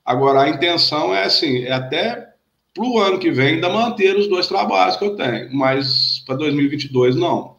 Agora, 0.05 0.43
a 0.43 0.49
intenção 0.49 1.15
é 1.15 1.25
assim, 1.25 1.65
é 1.65 1.73
até 1.73 2.33
para 2.75 2.85
o 2.85 2.99
ano 2.99 3.19
que 3.19 3.31
vem 3.31 3.55
ainda 3.55 3.69
manter 3.69 4.17
os 4.17 4.29
dois 4.29 4.47
trabalhos 4.47 4.97
que 4.97 5.05
eu 5.05 5.15
tenho, 5.15 5.55
mas 5.55 6.23
para 6.27 6.37
2022 6.37 7.17
não. 7.17 7.57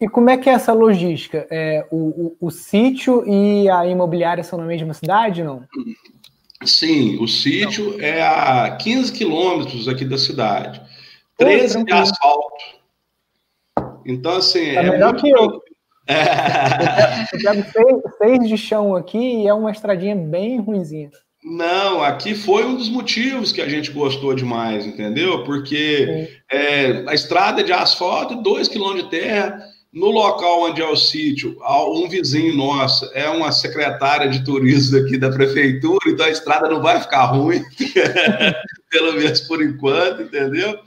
E 0.00 0.08
como 0.08 0.28
é 0.28 0.36
que 0.36 0.48
é 0.48 0.52
essa 0.52 0.72
logística? 0.72 1.46
É, 1.50 1.86
o, 1.90 1.96
o, 1.96 2.36
o, 2.48 2.50
sítio 2.50 3.26
e 3.26 3.68
a 3.68 3.86
imobiliária 3.86 4.44
são 4.44 4.58
na 4.58 4.66
mesma 4.66 4.92
cidade, 4.92 5.42
não? 5.42 5.64
Sim, 6.64 7.16
o 7.18 7.26
sítio 7.26 7.92
não. 7.92 8.00
é 8.04 8.22
a 8.22 8.76
15 8.76 9.12
quilômetros 9.12 9.88
aqui 9.88 10.04
da 10.04 10.18
cidade. 10.18 10.82
13 11.38 11.84
de 11.84 11.92
asfalto. 11.92 12.64
Então, 14.06 14.36
assim. 14.36 14.74
Tá 14.74 14.82
é 14.82 14.90
melhor 14.90 15.12
muito... 15.12 15.22
que 15.22 15.30
eu. 15.30 15.66
É. 16.08 17.24
Eu 17.32 17.40
pego 17.42 17.72
seis, 17.72 18.02
seis 18.16 18.48
de 18.48 18.56
chão 18.56 18.94
aqui 18.94 19.42
e 19.42 19.48
é 19.48 19.52
uma 19.52 19.72
estradinha 19.72 20.14
bem 20.14 20.60
ruinzinha. 20.60 21.10
Não, 21.42 22.00
aqui 22.00 22.32
foi 22.34 22.64
um 22.64 22.76
dos 22.76 22.88
motivos 22.88 23.50
que 23.50 23.60
a 23.60 23.68
gente 23.68 23.90
gostou 23.90 24.32
demais, 24.32 24.86
entendeu? 24.86 25.42
Porque 25.42 26.28
é, 26.48 27.04
a 27.08 27.14
estrada 27.14 27.60
é 27.60 27.64
de 27.64 27.72
asfalto, 27.72 28.40
dois 28.40 28.68
quilômetros 28.68 29.04
de 29.04 29.10
terra, 29.10 29.60
no 29.92 30.10
local 30.10 30.64
onde 30.64 30.82
é 30.82 30.86
o 30.86 30.96
sítio, 30.96 31.56
um 31.88 32.08
vizinho 32.08 32.54
nosso 32.54 33.08
é 33.14 33.28
uma 33.30 33.50
secretária 33.50 34.28
de 34.28 34.44
turismo 34.44 34.98
aqui 34.98 35.16
da 35.16 35.30
prefeitura, 35.30 35.98
então 36.08 36.26
a 36.26 36.30
estrada 36.30 36.68
não 36.68 36.82
vai 36.82 37.00
ficar 37.00 37.24
ruim, 37.26 37.62
pelo 38.90 39.14
menos 39.14 39.40
por 39.40 39.62
enquanto, 39.62 40.22
entendeu? 40.22 40.78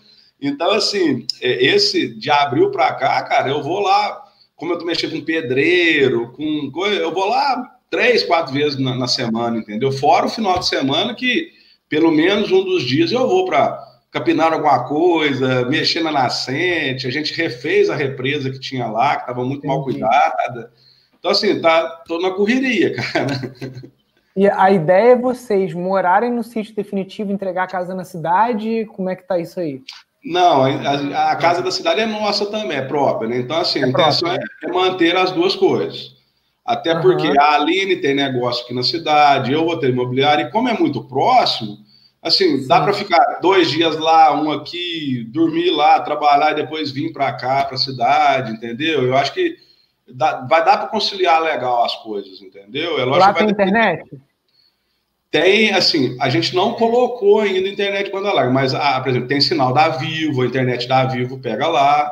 Então, 0.41 0.72
assim, 0.72 1.25
é, 1.41 1.65
esse 1.65 2.08
de 2.15 2.29
abril 2.29 2.72
para 2.72 2.93
cá, 2.93 3.22
cara, 3.24 3.50
eu 3.50 3.62
vou 3.62 3.79
lá, 3.79 4.24
como 4.55 4.74
eu 4.74 4.77
tô 4.77 4.86
mexendo 4.86 5.12
com 5.12 5.25
pedreiro, 5.25 6.31
com 6.31 6.72
coisa, 6.72 6.96
eu 7.01 7.13
vou 7.13 7.27
lá 7.27 7.75
três, 7.89 8.24
quatro 8.24 8.53
vezes 8.53 8.79
na, 8.79 8.96
na, 8.96 9.08
semana, 9.08 9.58
entendeu? 9.58 9.91
Fora 9.91 10.27
o 10.27 10.29
final 10.29 10.60
de 10.60 10.67
semana 10.67 11.13
que 11.13 11.51
pelo 11.89 12.12
menos 12.12 12.51
um 12.51 12.63
dos 12.63 12.84
dias 12.84 13.12
eu 13.12 13.27
vou 13.27 13.46
para 13.46 13.84
capinar 14.12 14.53
alguma 14.53 14.88
coisa, 14.88 15.65
mexer 15.65 16.01
na 16.03 16.12
nascente. 16.12 17.08
A 17.08 17.12
gente 17.12 17.34
refez 17.34 17.89
a 17.89 17.96
represa 17.96 18.50
que 18.50 18.60
tinha 18.60 18.88
lá, 18.88 19.15
que 19.15 19.22
estava 19.22 19.43
muito 19.43 19.65
mal 19.65 19.84
cuidada. 19.84 20.72
Então, 21.17 21.31
assim, 21.31 21.60
tá, 21.60 22.03
tô 22.08 22.19
na 22.19 22.31
correria, 22.31 22.96
cara. 22.96 23.34
E 24.36 24.48
a 24.48 24.72
ideia 24.72 25.12
é 25.12 25.15
vocês 25.15 25.74
morarem 25.74 26.31
no 26.31 26.43
sítio 26.43 26.75
definitivo, 26.75 27.31
entregar 27.31 27.63
a 27.63 27.67
casa 27.67 27.93
na 27.93 28.03
cidade? 28.03 28.86
Como 28.96 29.10
é 29.10 29.15
que 29.15 29.27
tá 29.27 29.38
isso 29.38 29.60
aí? 29.60 29.81
Não, 30.23 30.63
a, 30.63 31.31
a 31.31 31.35
casa 31.38 31.61
da 31.61 31.71
cidade 31.71 32.01
é 32.01 32.05
nossa 32.05 32.45
também, 32.45 32.77
é 32.77 32.81
própria, 32.81 33.29
né? 33.29 33.38
Então, 33.38 33.57
assim, 33.57 33.79
é 33.79 33.85
a 33.85 33.88
intenção 33.88 34.31
é, 34.31 34.39
é 34.63 34.67
manter 34.67 35.15
as 35.15 35.31
duas 35.31 35.55
coisas. 35.55 36.17
Até 36.65 36.93
uhum. 36.93 37.01
porque 37.01 37.27
a 37.39 37.55
Aline 37.55 37.95
tem 37.95 38.13
negócio 38.13 38.63
aqui 38.63 38.73
na 38.73 38.83
cidade, 38.83 39.53
eu 39.53 39.65
vou 39.65 39.79
ter 39.79 39.89
imobiliário, 39.89 40.45
e 40.45 40.51
como 40.51 40.69
é 40.69 40.73
muito 40.77 41.03
próximo, 41.05 41.77
assim, 42.21 42.59
Sim. 42.59 42.67
dá 42.67 42.81
para 42.81 42.93
ficar 42.93 43.39
dois 43.41 43.71
dias 43.71 43.97
lá, 43.97 44.39
um 44.39 44.51
aqui, 44.51 45.25
dormir 45.31 45.71
lá, 45.71 45.99
trabalhar 46.01 46.51
e 46.51 46.55
depois 46.55 46.91
vir 46.91 47.13
para 47.13 47.31
cá, 47.33 47.63
para 47.63 47.75
a 47.75 47.79
cidade, 47.79 48.51
entendeu? 48.51 49.03
Eu 49.03 49.15
acho 49.15 49.33
que 49.33 49.57
dá, 50.13 50.41
vai 50.41 50.63
dar 50.63 50.77
para 50.77 50.88
conciliar 50.88 51.41
legal 51.41 51.85
as 51.85 51.95
coisas, 52.03 52.41
entendeu? 52.41 52.99
É 52.99 53.05
Lá 53.05 53.33
tem 53.33 53.49
internet? 53.49 54.03
Tem, 55.31 55.71
assim, 55.74 56.17
a 56.19 56.27
gente 56.27 56.55
não 56.55 56.74
colocou 56.74 57.41
ainda 57.41 57.69
internet 57.69 58.12
banda 58.12 58.33
larga, 58.33 58.51
mas, 58.51 58.74
ah, 58.74 59.00
por 59.00 59.09
exemplo, 59.09 59.27
tem 59.27 59.39
sinal 59.39 59.71
da 59.71 59.89
Vivo, 59.89 60.41
a 60.41 60.45
internet 60.45 60.88
da 60.88 61.05
Vivo 61.05 61.39
pega 61.39 61.67
lá. 61.67 62.12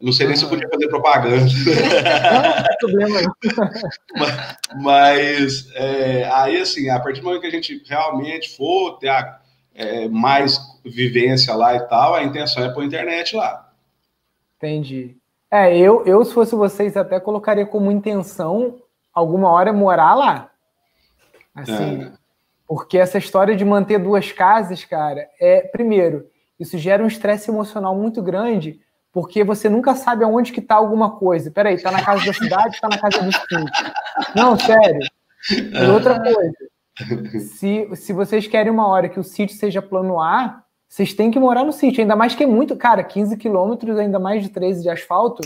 Não 0.00 0.12
sei 0.12 0.26
nem 0.26 0.34
se 0.34 0.44
eu 0.44 0.48
podia 0.48 0.68
fazer 0.68 0.88
propaganda. 0.88 1.36
Não, 1.36 2.42
não 2.62 2.76
problema. 2.80 3.36
mas, 4.18 4.56
mas 4.82 5.68
é, 5.74 6.28
aí, 6.32 6.60
assim, 6.60 6.88
a 6.88 6.98
partir 6.98 7.20
do 7.20 7.26
momento 7.26 7.42
que 7.42 7.46
a 7.46 7.52
gente 7.52 7.82
realmente 7.86 8.56
for 8.56 8.98
ter 8.98 9.10
a, 9.10 9.40
é, 9.74 10.08
mais 10.08 10.58
vivência 10.84 11.54
lá 11.54 11.76
e 11.76 11.80
tal, 11.86 12.14
a 12.14 12.24
intenção 12.24 12.64
é 12.64 12.72
pôr 12.72 12.82
internet 12.82 13.36
lá. 13.36 13.70
Entendi. 14.56 15.16
É, 15.50 15.76
eu, 15.76 16.04
eu, 16.04 16.24
se 16.24 16.32
fosse 16.32 16.54
vocês, 16.54 16.96
até 16.96 17.20
colocaria 17.20 17.66
como 17.66 17.90
intenção 17.90 18.78
alguma 19.12 19.50
hora 19.50 19.72
morar 19.72 20.14
lá. 20.14 20.50
Assim, 21.54 22.04
é. 22.04 22.19
Porque 22.70 22.98
essa 22.98 23.18
história 23.18 23.56
de 23.56 23.64
manter 23.64 23.98
duas 23.98 24.30
casas, 24.30 24.84
cara, 24.84 25.28
é, 25.40 25.62
primeiro, 25.62 26.28
isso 26.56 26.78
gera 26.78 27.02
um 27.02 27.08
estresse 27.08 27.50
emocional 27.50 27.96
muito 27.96 28.22
grande, 28.22 28.78
porque 29.10 29.42
você 29.42 29.68
nunca 29.68 29.96
sabe 29.96 30.22
aonde 30.22 30.52
que 30.52 30.60
tá 30.60 30.76
alguma 30.76 31.16
coisa. 31.16 31.50
Peraí, 31.50 31.82
tá 31.82 31.90
na 31.90 32.00
casa 32.00 32.24
da 32.24 32.32
cidade, 32.32 32.80
tá 32.80 32.88
na 32.88 32.96
casa 32.96 33.22
do 33.22 33.32
sítio. 33.32 33.64
Não, 34.36 34.56
sério. 34.56 35.00
E 35.50 35.84
outra 35.90 36.20
coisa, 36.22 37.40
se, 37.40 37.88
se 37.96 38.12
vocês 38.12 38.46
querem 38.46 38.70
uma 38.70 38.86
hora 38.86 39.08
que 39.08 39.18
o 39.18 39.24
sítio 39.24 39.56
seja 39.56 39.82
plano 39.82 40.20
A, 40.20 40.62
vocês 40.88 41.12
têm 41.12 41.32
que 41.32 41.40
morar 41.40 41.64
no 41.64 41.72
sítio, 41.72 42.02
ainda 42.02 42.14
mais 42.14 42.36
que 42.36 42.44
é 42.44 42.46
muito, 42.46 42.76
cara, 42.76 43.02
15 43.02 43.36
quilômetros, 43.36 43.98
ainda 43.98 44.20
mais 44.20 44.44
de 44.44 44.48
13 44.48 44.82
de 44.82 44.88
asfalto, 44.88 45.42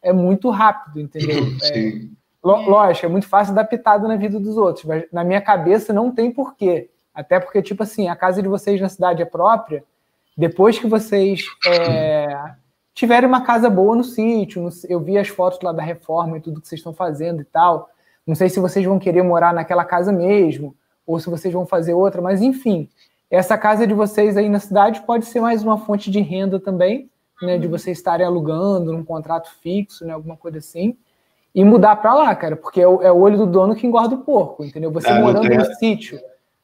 é 0.00 0.10
muito 0.10 0.48
rápido, 0.48 1.00
entendeu? 1.00 1.44
É, 1.70 2.21
lógico, 2.42 3.06
é 3.06 3.08
muito 3.08 3.28
fácil 3.28 3.54
dar 3.54 3.64
pitada 3.64 4.08
na 4.08 4.16
vida 4.16 4.38
dos 4.40 4.56
outros, 4.56 4.84
mas 4.84 5.04
na 5.12 5.22
minha 5.22 5.40
cabeça 5.40 5.92
não 5.92 6.10
tem 6.10 6.30
porquê. 6.30 6.90
Até 7.14 7.38
porque, 7.38 7.62
tipo 7.62 7.82
assim, 7.82 8.08
a 8.08 8.16
casa 8.16 8.42
de 8.42 8.48
vocês 8.48 8.80
na 8.80 8.88
cidade 8.88 9.22
é 9.22 9.24
própria, 9.24 9.84
depois 10.36 10.78
que 10.78 10.86
vocês 10.86 11.42
é, 11.66 12.54
tiverem 12.94 13.28
uma 13.28 13.42
casa 13.42 13.68
boa 13.68 13.94
no 13.94 14.04
sítio, 14.04 14.68
eu 14.88 15.00
vi 15.00 15.18
as 15.18 15.28
fotos 15.28 15.60
lá 15.62 15.72
da 15.72 15.82
reforma 15.82 16.38
e 16.38 16.40
tudo 16.40 16.60
que 16.60 16.68
vocês 16.68 16.78
estão 16.78 16.92
fazendo 16.92 17.42
e 17.42 17.44
tal, 17.44 17.90
não 18.26 18.34
sei 18.34 18.48
se 18.48 18.60
vocês 18.60 18.84
vão 18.84 18.98
querer 18.98 19.22
morar 19.22 19.52
naquela 19.52 19.84
casa 19.84 20.12
mesmo, 20.12 20.74
ou 21.06 21.18
se 21.20 21.28
vocês 21.28 21.52
vão 21.52 21.66
fazer 21.66 21.94
outra, 21.94 22.22
mas 22.22 22.40
enfim, 22.40 22.88
essa 23.30 23.56
casa 23.56 23.86
de 23.86 23.94
vocês 23.94 24.36
aí 24.36 24.48
na 24.48 24.60
cidade 24.60 25.00
pode 25.02 25.24
ser 25.24 25.40
mais 25.40 25.62
uma 25.62 25.78
fonte 25.78 26.10
de 26.10 26.20
renda 26.20 26.60
também, 26.60 27.10
né? 27.40 27.56
De 27.56 27.66
vocês 27.66 27.96
estarem 27.96 28.26
alugando 28.26 28.92
num 28.92 29.02
contrato 29.02 29.50
fixo, 29.62 30.04
né? 30.04 30.12
Alguma 30.12 30.36
coisa 30.36 30.58
assim. 30.58 30.96
E 31.54 31.64
mudar 31.64 31.96
para 31.96 32.14
lá, 32.14 32.34
cara, 32.34 32.56
porque 32.56 32.80
é 32.80 32.88
o, 32.88 33.02
é 33.02 33.12
o, 33.12 33.18
olho 33.18 33.36
do 33.36 33.46
dono 33.46 33.74
que 33.74 33.86
engorda 33.86 34.14
o 34.14 34.18
porco, 34.18 34.64
entendeu? 34.64 34.90
Você 34.92 35.08
é, 35.08 35.20
morando 35.20 35.48
no 35.48 35.64
sítio, 35.74 36.18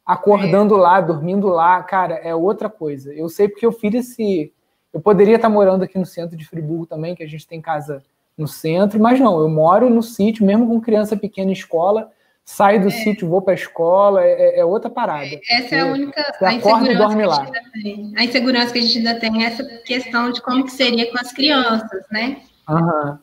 acordando 0.05 0.77
lá, 0.77 1.01
dormindo 1.01 1.49
lá, 1.49 1.83
cara, 1.83 2.15
é 2.15 2.35
outra 2.35 2.71
coisa. 2.71 3.13
Eu 3.13 3.29
sei 3.29 3.49
porque 3.49 3.67
eu 3.67 3.73
fiz 3.73 3.95
esse. 3.95 4.53
Eu 4.93 5.01
poderia 5.01 5.37
estar 5.37 5.51
morando 5.51 5.85
aqui 5.85 5.99
no 5.99 6.07
centro 6.07 6.37
de 6.37 6.47
Friburgo 6.47 6.87
também, 6.87 7.15
que 7.15 7.23
a 7.23 7.29
gente 7.29 7.47
tem 7.47 7.61
casa 7.61 8.03
no 8.37 8.49
centro, 8.49 8.99
mas 8.99 9.21
não, 9.21 9.41
eu 9.41 9.49
moro 9.49 9.91
no 9.91 10.03
sítio, 10.03 10.47
mesmo 10.47 10.67
com 10.67 10.81
criança 10.81 11.17
pequena 11.17 11.51
em 11.51 11.53
escola, 11.53 12.11
sai 12.45 12.79
do 12.79 12.89
é. 12.89 12.91
sítio, 12.91 13.29
vou 13.29 13.43
para 13.43 13.53
a 13.53 13.57
escola, 13.57 14.25
é, 14.25 14.31
é, 14.31 14.61
é, 14.61 14.65
outra 14.65 14.89
parada. 14.89 15.39
Essa 15.51 15.75
é 15.75 15.81
a 15.81 15.87
única 15.87 16.35
a 16.41 16.55
insegurança 16.55 16.95
dorme 16.95 17.27
lá. 17.27 17.43
A, 17.45 18.21
a 18.21 18.25
insegurança 18.25 18.73
que 18.73 18.79
a 18.79 18.83
gente 18.83 18.99
ainda 18.99 19.21
tem 19.21 19.45
é 19.45 19.49
essa 19.49 19.65
questão 19.85 20.33
de 20.33 20.41
como 20.41 20.65
que 20.65 20.73
seria 20.73 21.11
com 21.13 21.19
as 21.19 21.31
crianças, 21.31 22.07
né? 22.11 22.39
Uhum. 22.67 23.19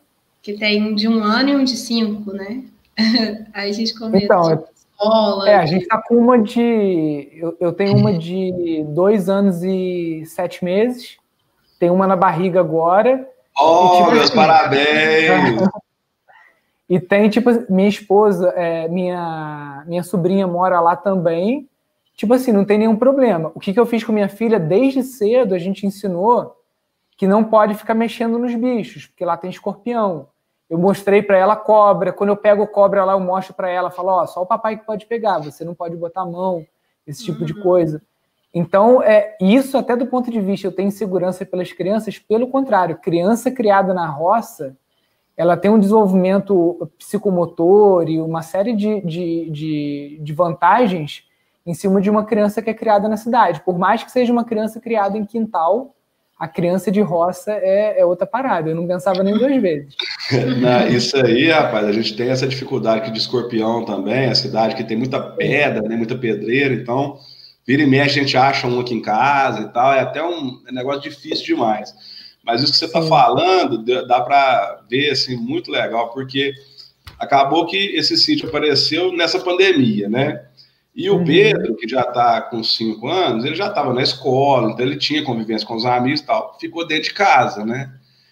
Que 0.46 0.54
tem 0.54 0.84
um 0.84 0.94
de 0.94 1.08
um 1.08 1.24
ano 1.24 1.50
e 1.50 1.56
um 1.56 1.64
de 1.64 1.76
cinco, 1.76 2.32
né? 2.32 2.62
Aí 3.52 3.68
a 3.68 3.74
gente 3.74 3.98
começa 3.98 4.26
então, 4.26 4.52
é, 4.52 4.64
escola. 4.94 5.50
É, 5.50 5.56
a 5.56 5.66
gente 5.66 5.88
tá 5.88 6.00
com 6.08 6.16
uma 6.18 6.38
de. 6.38 7.30
Eu, 7.34 7.58
eu 7.60 7.74
tenho 7.74 7.98
uma 7.98 8.14
de 8.14 8.86
dois 8.90 9.28
anos 9.28 9.64
e 9.64 10.24
sete 10.28 10.64
meses, 10.64 11.18
tem 11.80 11.90
uma 11.90 12.06
na 12.06 12.16
barriga 12.16 12.60
agora. 12.60 13.28
Oh, 13.58 13.88
e, 13.88 13.98
tipo, 13.98 14.12
meus 14.12 14.24
assim, 14.26 14.36
parabéns! 14.36 15.68
E 16.88 17.00
tem, 17.00 17.28
tipo, 17.32 17.50
minha 17.68 17.90
esposa, 17.90 18.50
é, 18.50 18.88
minha, 18.88 19.84
minha 19.88 20.04
sobrinha 20.04 20.46
mora 20.46 20.80
lá 20.80 20.96
também. 20.96 21.68
Tipo 22.16 22.36
assim, 22.36 22.52
não 22.52 22.64
tem 22.64 22.78
nenhum 22.78 22.96
problema. 22.96 23.52
O 23.56 23.60
que, 23.60 23.74
que 23.74 23.80
eu 23.80 23.88
fiz 23.88 24.04
com 24.04 24.12
minha 24.12 24.30
filha 24.30 24.60
desde 24.60 25.02
cedo, 25.02 25.56
a 25.56 25.58
gente 25.58 25.88
ensinou 25.88 26.56
que 27.18 27.26
não 27.26 27.44
pode 27.44 27.74
ficar 27.74 27.96
mexendo 27.96 28.38
nos 28.38 28.54
bichos, 28.54 29.08
porque 29.08 29.26
lá 29.26 29.36
tem 29.36 29.50
escorpião. 29.50 30.28
Eu 30.70 30.78
mostrei 30.78 31.22
para 31.22 31.38
ela 31.38 31.56
cobra. 31.56 32.12
Quando 32.12 32.30
eu 32.30 32.38
pego 32.38 32.66
cobra 32.68 33.06
lá, 33.06 33.14
eu 33.14 33.20
mostro 33.20 33.54
para 33.54 33.70
ela, 33.70 33.92
falo, 33.92 34.10
ó, 34.10 34.24
oh, 34.24 34.28
só 34.28 34.42
o 34.42 34.46
papai 34.46 34.78
que 34.78 34.86
pode 34.86 35.06
pegar, 35.06 35.40
você 35.40 35.64
não 35.64 35.76
pode 35.76 35.96
botar 35.96 36.22
a 36.22 36.26
mão, 36.26 36.66
esse 37.06 37.24
tipo 37.24 37.42
uhum. 37.42 37.46
de 37.46 37.54
coisa. 37.62 38.02
Então, 38.54 39.04
é 39.04 39.36
isso 39.42 39.78
até 39.78 39.96
do 39.96 40.08
ponto 40.08 40.32
de 40.32 40.40
vista, 40.40 40.66
eu 40.66 40.72
tenho 40.72 40.90
segurança 40.90 41.46
pelas 41.46 41.72
crianças, 41.74 42.18
pelo 42.18 42.48
contrário, 42.48 42.98
criança 42.98 43.52
criada 43.52 43.94
na 43.94 44.08
roça, 44.08 44.78
ela 45.38 45.58
tem 45.58 45.70
um 45.70 45.80
desenvolvimento 45.80 46.90
psicomotor 46.98 48.10
e 48.10 48.22
uma 48.22 48.42
série 48.42 48.74
de, 48.74 49.02
de, 49.02 49.50
de, 49.50 50.20
de, 50.22 50.34
vantagens 50.34 51.26
em 51.66 51.74
cima 51.74 52.00
de 52.00 52.10
uma 52.10 52.24
criança 52.24 52.62
que 52.62 52.70
é 52.70 52.74
criada 52.74 53.10
na 53.10 53.18
cidade. 53.18 53.60
Por 53.62 53.78
mais 53.78 54.04
que 54.04 54.12
seja 54.12 54.32
uma 54.32 54.46
criança 54.46 54.80
criada 54.80 55.18
em 55.18 55.26
quintal, 55.26 55.95
a 56.46 56.48
criança 56.48 56.92
de 56.92 57.02
roça 57.02 57.52
é, 57.52 58.00
é 58.00 58.06
outra 58.06 58.28
parada. 58.28 58.70
Eu 58.70 58.76
não 58.76 58.86
pensava 58.86 59.24
nem 59.24 59.36
duas 59.36 59.60
vezes. 59.60 59.96
não, 60.62 60.88
isso 60.88 61.18
aí, 61.18 61.50
rapaz, 61.50 61.88
a 61.88 61.92
gente 61.92 62.16
tem 62.16 62.30
essa 62.30 62.48
dificuldade 62.48 63.02
aqui 63.02 63.12
de 63.12 63.18
escorpião 63.18 63.84
também, 63.84 64.28
a 64.28 64.36
cidade 64.36 64.76
que 64.76 64.84
tem 64.84 64.96
muita 64.96 65.20
pedra, 65.20 65.82
né, 65.82 65.96
muita 65.96 66.16
pedreira, 66.16 66.74
então 66.76 67.18
vira 67.66 67.82
e 67.82 67.88
mexe 67.88 68.20
a 68.20 68.22
gente 68.22 68.38
acha 68.38 68.68
um 68.68 68.80
aqui 68.80 68.94
em 68.94 69.02
casa 69.02 69.62
e 69.62 69.74
tal, 69.74 69.92
é 69.92 70.02
até 70.02 70.24
um 70.24 70.62
negócio 70.72 71.02
difícil 71.02 71.44
demais. 71.44 71.92
Mas 72.46 72.62
isso 72.62 72.74
que 72.74 72.78
você 72.78 72.86
está 72.86 73.02
falando 73.02 73.84
dá 74.08 74.22
para 74.22 74.84
ver 74.88 75.10
assim 75.10 75.36
muito 75.36 75.72
legal, 75.72 76.12
porque 76.12 76.54
acabou 77.18 77.66
que 77.66 77.96
esse 77.96 78.16
sítio 78.18 78.48
apareceu 78.48 79.12
nessa 79.18 79.40
pandemia, 79.40 80.08
né? 80.08 80.46
E 80.96 81.10
o 81.10 81.18
uhum. 81.18 81.26
Pedro, 81.26 81.76
que 81.76 81.88
já 81.88 82.02
está 82.02 82.42
com 82.42 82.64
cinco 82.64 83.10
anos, 83.10 83.44
ele 83.44 83.56
já 83.56 83.68
estava 83.68 83.94
na 83.94 84.02
escola, 84.02 84.72
então 84.72 84.86
ele 84.86 84.98
tinha 84.98 85.24
convivência 85.24 85.68
com 85.68 85.76
os 85.76 85.86
amigos 85.86 86.22
e 86.22 86.26
tal, 86.26 86.58
ficou 86.60 86.88
dentro 86.88 87.06
de 87.06 87.14
casa, 87.14 87.66
né? 87.66 87.92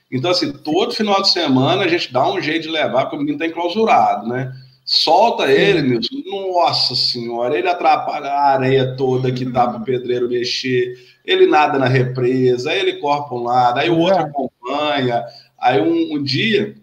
Então, 0.09 0.31
assim, 0.31 0.53
todo 0.53 0.93
final 0.93 1.21
de 1.21 1.29
semana 1.29 1.83
a 1.83 1.87
gente 1.87 2.13
dá 2.13 2.31
um 2.31 2.39
jeito 2.39 2.63
de 2.63 2.69
levar, 2.69 3.01
porque 3.01 3.15
o 3.15 3.19
menino 3.19 3.35
está 3.35 3.47
enclausurado, 3.47 4.27
né? 4.27 4.53
Solta 4.85 5.51
ele, 5.51 5.81
Nilson. 5.81 6.15
Nossa 6.25 6.95
senhora, 6.95 7.57
ele 7.57 7.67
atrapalha 7.67 8.27
a 8.27 8.53
areia 8.53 8.95
toda 8.95 9.31
que 9.31 9.45
tá 9.45 9.67
para 9.67 9.79
o 9.79 9.83
pedreiro 9.83 10.29
mexer 10.29 10.93
ele 11.25 11.47
nada 11.47 11.79
na 11.79 11.87
represa, 11.87 12.71
aí 12.71 12.79
ele 12.79 12.97
corre 12.97 13.27
para 13.27 13.35
um 13.35 13.43
lado, 13.43 13.79
aí 13.79 13.89
o 13.89 13.97
outro 13.97 14.19
é. 14.19 14.23
acompanha. 14.23 15.23
Aí 15.59 15.81
um, 15.81 16.15
um, 16.15 16.23
dia, 16.23 16.75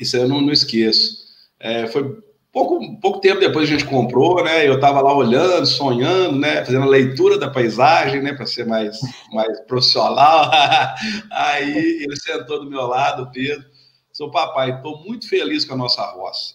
isso 0.00 0.16
aí 0.16 0.22
eu 0.22 0.28
não, 0.28 0.40
não 0.40 0.52
esqueço, 0.52 1.26
é, 1.60 1.86
foi 1.86 2.18
pouco, 2.56 3.00
pouco 3.00 3.20
tempo 3.20 3.38
depois 3.38 3.68
a 3.68 3.72
gente 3.72 3.84
comprou, 3.84 4.42
né? 4.42 4.66
Eu 4.66 4.76
estava 4.76 5.02
lá 5.02 5.14
olhando, 5.14 5.66
sonhando, 5.66 6.38
né? 6.38 6.64
Fazendo 6.64 6.84
a 6.84 6.88
leitura 6.88 7.36
da 7.36 7.50
paisagem, 7.50 8.22
né? 8.22 8.32
Para 8.32 8.46
ser 8.46 8.64
mais, 8.64 8.98
mais 9.30 9.60
profissional. 9.66 10.50
aí 11.30 12.02
ele 12.02 12.16
sentou 12.16 12.64
do 12.64 12.70
meu 12.70 12.86
lado, 12.86 13.30
Pedro. 13.30 13.62
Seu 14.10 14.30
papai, 14.30 14.70
estou 14.70 15.04
muito 15.04 15.28
feliz 15.28 15.66
com 15.66 15.74
a 15.74 15.76
nossa 15.76 16.02
roça. 16.12 16.54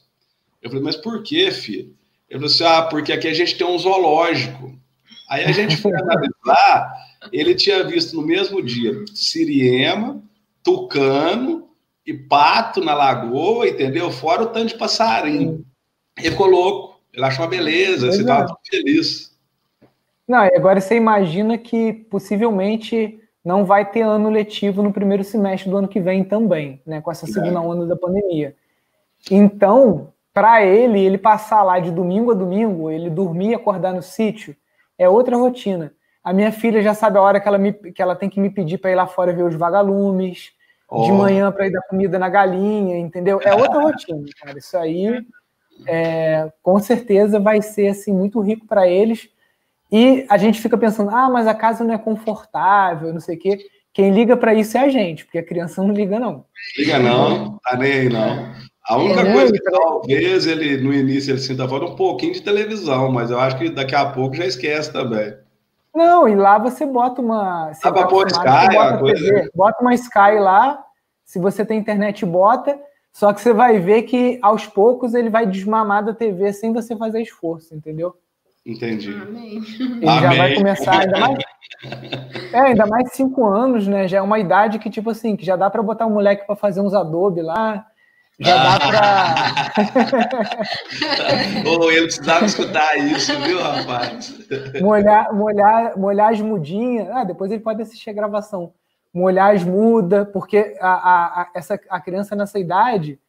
Eu 0.59 0.71
falei, 0.71 0.83
mas 0.83 0.95
por 0.95 1.21
quê, 1.21 1.51
filho? 1.51 1.95
Ele 2.27 2.39
falou 2.39 2.45
assim: 2.47 2.63
ah, 2.63 2.81
porque 2.81 3.13
aqui 3.13 3.27
a 3.27 3.33
gente 3.35 3.55
tem 3.55 3.67
um 3.67 3.77
zoológico. 3.77 4.73
Aí 5.29 5.45
a 5.45 5.51
gente 5.51 5.77
foi 5.77 5.93
analisar 5.93 6.91
ele 7.31 7.53
tinha 7.53 7.83
visto 7.83 8.15
no 8.15 8.25
mesmo 8.25 8.63
dia 8.63 9.05
siriema, 9.13 10.19
tucano 10.63 11.69
e 12.03 12.11
pato 12.11 12.83
na 12.83 12.95
lagoa, 12.95 13.67
entendeu? 13.67 14.11
Fora 14.11 14.41
o 14.41 14.47
tanto 14.47 14.69
de 14.69 14.77
passarinho. 14.79 15.63
Ele 16.21 16.31
ficou 16.31 16.47
louco, 16.47 16.99
ele 17.13 17.25
achou 17.25 17.43
uma 17.43 17.51
beleza, 17.51 18.07
ele 18.07 18.17
estava 18.17 18.57
feliz. 18.69 19.31
Não, 20.27 20.45
e 20.45 20.55
agora 20.55 20.79
você 20.79 20.95
imagina 20.95 21.57
que 21.57 21.93
possivelmente 21.93 23.19
não 23.43 23.65
vai 23.65 23.89
ter 23.89 24.01
ano 24.01 24.29
letivo 24.29 24.83
no 24.83 24.93
primeiro 24.93 25.23
semestre 25.23 25.69
do 25.69 25.77
ano 25.77 25.87
que 25.87 25.99
vem 25.99 26.23
também, 26.23 26.81
né? 26.85 27.01
Com 27.01 27.11
essa 27.11 27.25
segunda 27.25 27.57
é. 27.57 27.61
onda 27.61 27.85
da 27.85 27.95
pandemia. 27.95 28.55
Então, 29.29 30.13
para 30.33 30.63
ele, 30.63 30.99
ele 30.99 31.17
passar 31.17 31.63
lá 31.63 31.79
de 31.79 31.91
domingo 31.91 32.31
a 32.31 32.35
domingo, 32.35 32.89
ele 32.89 33.09
dormir 33.09 33.49
e 33.49 33.55
acordar 33.55 33.93
no 33.93 34.01
sítio, 34.01 34.55
é 34.97 35.09
outra 35.09 35.35
rotina. 35.35 35.93
A 36.23 36.31
minha 36.31 36.51
filha 36.51 36.81
já 36.81 36.93
sabe 36.93 37.17
a 37.17 37.21
hora 37.21 37.39
que 37.39 37.47
ela, 37.47 37.57
me, 37.57 37.73
que 37.73 38.01
ela 38.01 38.15
tem 38.15 38.29
que 38.29 38.39
me 38.39 38.49
pedir 38.49 38.77
para 38.77 38.91
ir 38.91 38.95
lá 38.95 39.07
fora 39.07 39.33
ver 39.33 39.43
os 39.43 39.55
vagalumes, 39.55 40.51
oh. 40.87 41.03
de 41.03 41.11
manhã 41.11 41.51
para 41.51 41.67
ir 41.67 41.71
dar 41.71 41.81
comida 41.89 42.19
na 42.19 42.29
galinha, 42.29 42.97
entendeu? 42.97 43.39
É 43.43 43.53
outra 43.55 43.81
rotina, 43.81 44.23
cara. 44.39 44.57
Isso 44.57 44.77
aí, 44.77 45.25
é, 45.87 46.51
com 46.61 46.79
certeza, 46.79 47.39
vai 47.39 47.61
ser 47.61 47.87
assim 47.89 48.13
muito 48.13 48.39
rico 48.39 48.65
para 48.65 48.87
eles. 48.87 49.29
E 49.91 50.25
a 50.29 50.37
gente 50.37 50.61
fica 50.61 50.77
pensando, 50.77 51.09
ah, 51.09 51.29
mas 51.29 51.47
a 51.47 51.53
casa 51.53 51.83
não 51.83 51.93
é 51.93 51.97
confortável, 51.97 53.13
não 53.13 53.19
sei 53.19 53.35
o 53.35 53.39
quê. 53.39 53.57
Quem 53.93 54.11
liga 54.11 54.37
para 54.37 54.53
isso 54.53 54.77
é 54.77 54.81
a 54.81 54.89
gente, 54.89 55.25
porque 55.25 55.37
a 55.37 55.45
criança 55.45 55.83
não 55.83 55.93
liga, 55.93 56.17
não. 56.17 56.45
Liga 56.77 56.97
não, 56.97 57.59
tá 57.59 57.75
nem 57.75 57.91
aí, 57.91 58.09
não. 58.09 58.53
A 58.87 58.97
única 58.97 59.21
é, 59.21 59.33
coisa 59.33 59.51
que 59.51 59.63
talvez 59.63 60.47
ele, 60.47 60.77
no 60.77 60.93
início, 60.93 61.31
ele 61.31 61.39
sinta 61.39 61.67
falta 61.67 61.85
um 61.85 61.95
pouquinho 61.95 62.33
de 62.33 62.41
televisão, 62.41 63.11
mas 63.11 63.29
eu 63.29 63.39
acho 63.39 63.57
que 63.57 63.69
daqui 63.69 63.95
a 63.95 64.05
pouco 64.05 64.35
já 64.35 64.45
esquece 64.45 64.91
também. 64.91 65.33
Não, 65.93 66.27
e 66.27 66.35
lá 66.35 66.57
você 66.57 66.85
bota 66.85 67.21
uma. 67.21 67.71
Pra 67.81 68.07
pôr 68.07 68.27
Sky, 68.27 68.73
bota, 68.73 68.97
coisa... 68.97 69.49
bota 69.53 69.81
uma 69.81 69.93
Sky 69.93 70.39
lá, 70.39 70.83
se 71.25 71.37
você 71.37 71.65
tem 71.65 71.79
internet, 71.79 72.25
bota. 72.25 72.79
Só 73.11 73.33
que 73.33 73.41
você 73.41 73.53
vai 73.53 73.79
ver 73.79 74.03
que 74.03 74.39
aos 74.41 74.65
poucos 74.65 75.13
ele 75.13 75.29
vai 75.29 75.45
desmamar 75.45 76.03
da 76.03 76.13
TV 76.13 76.53
sem 76.53 76.71
você 76.71 76.95
fazer 76.95 77.21
esforço, 77.21 77.75
entendeu? 77.75 78.15
Entendi. 78.65 79.13
Amém. 79.13 79.61
Ele 79.79 80.07
Amém. 80.07 80.21
já 80.21 80.33
vai 80.35 80.55
começar 80.55 80.99
ainda 80.99 81.19
mais. 81.19 81.39
É, 82.53 82.59
ainda 82.59 82.85
mais 82.85 83.11
cinco 83.13 83.45
anos, 83.45 83.87
né? 83.87 84.07
Já 84.07 84.19
é 84.19 84.21
uma 84.21 84.39
idade 84.39 84.77
que, 84.77 84.89
tipo 84.89 85.09
assim, 85.09 85.35
que 85.35 85.45
já 85.45 85.55
dá 85.55 85.69
para 85.69 85.81
botar 85.81 86.05
um 86.05 86.11
moleque 86.11 86.45
para 86.45 86.55
fazer 86.55 86.79
uns 86.79 86.93
Adobe 86.93 87.41
lá. 87.41 87.85
Já 88.39 88.57
dá 88.63 88.79
para. 88.79 89.73
Ou 91.69 91.91
ele 91.91 92.03
precisava 92.03 92.45
escutar 92.45 92.97
isso, 92.97 93.39
viu, 93.41 93.61
rapaz? 93.61 94.35
Molhar, 94.81 95.33
molhar, 95.33 95.97
molhar 95.97 96.31
as 96.31 96.41
mudinhas. 96.41 97.09
Ah, 97.11 97.23
depois 97.23 97.51
ele 97.51 97.61
pode 97.61 97.81
assistir 97.81 98.09
a 98.09 98.13
gravação. 98.13 98.73
Molhar 99.13 99.53
as 99.53 99.63
mudas, 99.63 100.27
porque 100.31 100.77
a, 100.79 100.89
a, 100.89 101.41
a, 101.41 101.49
essa, 101.53 101.79
a 101.89 101.99
criança 101.99 102.35
nessa 102.35 102.57
idade, 102.57 103.19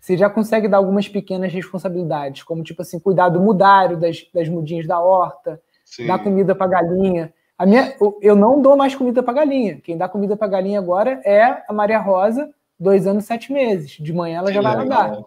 você 0.00 0.16
já 0.16 0.28
consegue 0.28 0.68
dar 0.68 0.78
algumas 0.78 1.08
pequenas 1.08 1.52
responsabilidades, 1.52 2.42
como 2.42 2.62
tipo 2.62 2.82
assim, 2.82 2.98
cuidar 2.98 3.28
do 3.28 3.40
mudário, 3.40 3.96
das, 3.96 4.24
das 4.32 4.48
mudinhas 4.48 4.86
da 4.86 5.00
horta, 5.00 5.60
Sim. 5.84 6.06
dar 6.06 6.18
comida 6.18 6.54
para 6.54 6.66
galinha. 6.66 7.32
A 7.56 7.66
minha, 7.66 7.94
eu 8.20 8.34
não 8.34 8.60
dou 8.60 8.76
mais 8.76 8.94
comida 8.94 9.22
para 9.22 9.34
galinha. 9.34 9.80
Quem 9.80 9.96
dá 9.96 10.08
comida 10.08 10.36
para 10.36 10.48
galinha 10.48 10.80
agora 10.80 11.20
é 11.24 11.62
a 11.68 11.72
Maria 11.72 12.00
Rosa, 12.00 12.52
dois 12.78 13.06
anos, 13.06 13.24
sete 13.24 13.52
meses. 13.52 13.92
De 13.92 14.12
manhã 14.12 14.38
ela 14.38 14.52
já 14.52 14.60
vai 14.60 14.76
nadar. 14.76 15.22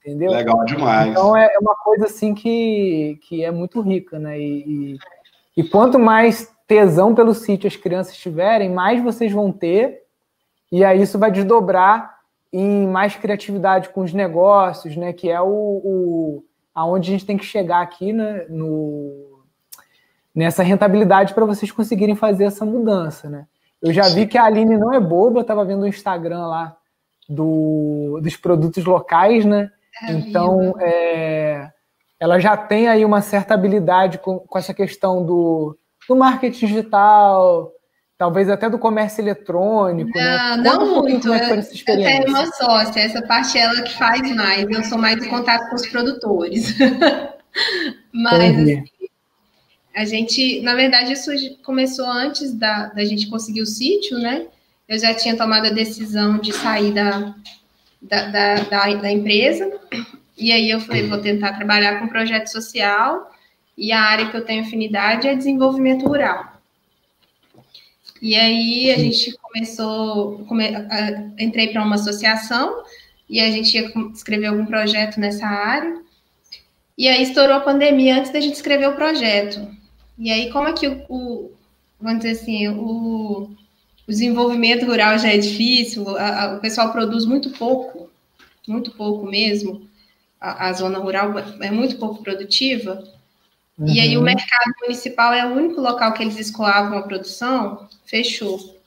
Entendeu? 0.00 0.30
Legal 0.30 0.64
demais. 0.64 1.10
Então 1.10 1.36
é, 1.36 1.46
é 1.46 1.58
uma 1.58 1.74
coisa 1.76 2.06
assim 2.06 2.34
que, 2.34 3.18
que 3.22 3.44
é 3.44 3.50
muito 3.50 3.80
rica, 3.80 4.18
né? 4.18 4.38
E, 4.38 4.96
e, 4.96 4.98
e 5.58 5.64
quanto 5.68 5.98
mais 5.98 6.50
tesão 6.70 7.12
pelo 7.16 7.34
sítio 7.34 7.66
as 7.66 7.74
crianças 7.74 8.16
tiverem, 8.16 8.70
mais 8.70 9.02
vocês 9.02 9.32
vão 9.32 9.50
ter, 9.50 10.04
e 10.70 10.84
aí 10.84 11.02
isso 11.02 11.18
vai 11.18 11.28
desdobrar 11.28 12.20
em 12.52 12.86
mais 12.86 13.16
criatividade 13.16 13.88
com 13.88 14.02
os 14.02 14.12
negócios, 14.12 14.96
né? 14.96 15.12
Que 15.12 15.28
é 15.28 15.40
o, 15.40 15.48
o 15.48 16.44
aonde 16.72 17.10
a 17.10 17.12
gente 17.12 17.26
tem 17.26 17.36
que 17.36 17.44
chegar 17.44 17.82
aqui 17.82 18.12
né, 18.12 18.46
no, 18.48 19.42
nessa 20.32 20.62
rentabilidade 20.62 21.34
para 21.34 21.44
vocês 21.44 21.72
conseguirem 21.72 22.14
fazer 22.14 22.44
essa 22.44 22.64
mudança, 22.64 23.28
né? 23.28 23.46
Eu 23.82 23.92
já 23.92 24.08
vi 24.08 24.28
que 24.28 24.38
a 24.38 24.44
Aline 24.44 24.78
não 24.78 24.94
é 24.94 25.00
boba, 25.00 25.38
eu 25.38 25.42
estava 25.42 25.64
vendo 25.64 25.82
o 25.82 25.88
Instagram 25.88 26.46
lá 26.46 26.76
do, 27.28 28.20
dos 28.22 28.36
produtos 28.36 28.84
locais, 28.84 29.44
né? 29.44 29.72
É 30.04 30.12
então, 30.12 30.76
é, 30.78 31.68
ela 32.20 32.38
já 32.38 32.56
tem 32.56 32.86
aí 32.86 33.04
uma 33.04 33.22
certa 33.22 33.54
habilidade 33.54 34.18
com, 34.18 34.38
com 34.38 34.56
essa 34.56 34.72
questão 34.72 35.26
do, 35.26 35.76
do 36.10 36.16
marketing 36.16 36.66
digital, 36.66 37.72
talvez 38.18 38.48
até 38.48 38.68
do 38.68 38.80
comércio 38.80 39.22
eletrônico, 39.22 40.10
não, 40.18 40.56
né? 40.56 40.56
Não, 40.56 41.02
muito. 41.02 41.32
É 41.32 41.52
eu, 41.52 41.56
eu 41.56 41.84
tenho 41.86 42.26
uma 42.26 42.46
sócia, 42.46 43.00
essa 43.00 43.22
parte 43.22 43.56
é 43.56 43.60
ela 43.60 43.80
que 43.82 43.96
faz 43.96 44.20
mais, 44.34 44.68
eu 44.68 44.82
sou 44.82 44.98
mais 44.98 45.24
em 45.24 45.28
contato 45.28 45.70
com 45.70 45.76
os 45.76 45.86
produtores. 45.86 46.74
Mas 48.12 48.58
assim, 48.58 48.84
a 49.94 50.04
gente, 50.04 50.60
na 50.62 50.74
verdade, 50.74 51.12
isso 51.12 51.30
começou 51.62 52.06
antes 52.06 52.52
da, 52.54 52.86
da 52.86 53.04
gente 53.04 53.30
conseguir 53.30 53.62
o 53.62 53.66
sítio, 53.66 54.18
né? 54.18 54.46
eu 54.88 54.98
já 54.98 55.14
tinha 55.14 55.36
tomado 55.36 55.66
a 55.66 55.70
decisão 55.70 56.38
de 56.38 56.52
sair 56.52 56.92
da, 56.92 57.32
da, 58.02 58.26
da, 58.26 58.54
da, 58.56 58.94
da 58.94 59.12
empresa, 59.12 59.70
e 60.36 60.50
aí 60.50 60.68
eu 60.68 60.80
falei, 60.80 61.06
vou 61.06 61.18
tentar 61.18 61.52
trabalhar 61.52 62.00
com 62.00 62.08
projeto 62.08 62.48
social, 62.48 63.29
e 63.80 63.92
a 63.92 64.02
área 64.02 64.30
que 64.30 64.36
eu 64.36 64.44
tenho 64.44 64.62
afinidade 64.62 65.26
é 65.26 65.34
desenvolvimento 65.34 66.06
rural. 66.06 66.60
E 68.20 68.36
aí 68.36 68.90
a 68.90 68.98
gente 68.98 69.34
começou, 69.38 70.44
come, 70.44 70.66
entrei 71.38 71.68
para 71.68 71.82
uma 71.82 71.94
associação, 71.94 72.84
e 73.26 73.40
a 73.40 73.50
gente 73.50 73.74
ia 73.74 73.90
escrever 74.12 74.48
algum 74.48 74.66
projeto 74.66 75.18
nessa 75.18 75.46
área, 75.46 75.98
e 76.98 77.08
aí 77.08 77.22
estourou 77.22 77.56
a 77.56 77.60
pandemia 77.60 78.18
antes 78.18 78.30
da 78.30 78.38
gente 78.38 78.54
escrever 78.54 78.86
o 78.86 78.96
projeto. 78.96 79.66
E 80.18 80.30
aí, 80.30 80.50
como 80.50 80.68
é 80.68 80.74
que 80.74 80.86
o, 80.86 81.02
o 81.08 81.50
vamos 81.98 82.18
dizer 82.18 82.32
assim, 82.32 82.68
o, 82.68 83.44
o 84.06 84.10
desenvolvimento 84.10 84.84
rural 84.84 85.18
já 85.18 85.32
é 85.32 85.38
difícil, 85.38 86.06
a, 86.18 86.44
a, 86.44 86.56
o 86.56 86.60
pessoal 86.60 86.92
produz 86.92 87.24
muito 87.24 87.48
pouco, 87.52 88.10
muito 88.68 88.90
pouco 88.90 89.24
mesmo. 89.24 89.88
A, 90.38 90.68
a 90.68 90.72
zona 90.74 90.98
rural 90.98 91.32
é 91.38 91.70
muito 91.70 91.96
pouco 91.96 92.22
produtiva. 92.22 93.02
Uhum. 93.78 93.88
E 93.88 94.00
aí 94.00 94.16
o 94.16 94.20
uhum. 94.20 94.24
mercado 94.24 94.72
municipal 94.82 95.32
é 95.32 95.46
o 95.46 95.54
único 95.54 95.80
local 95.80 96.12
que 96.12 96.22
eles 96.22 96.38
escoavam 96.38 96.98
a 96.98 97.02
produção, 97.02 97.88
fechou. 98.04 98.78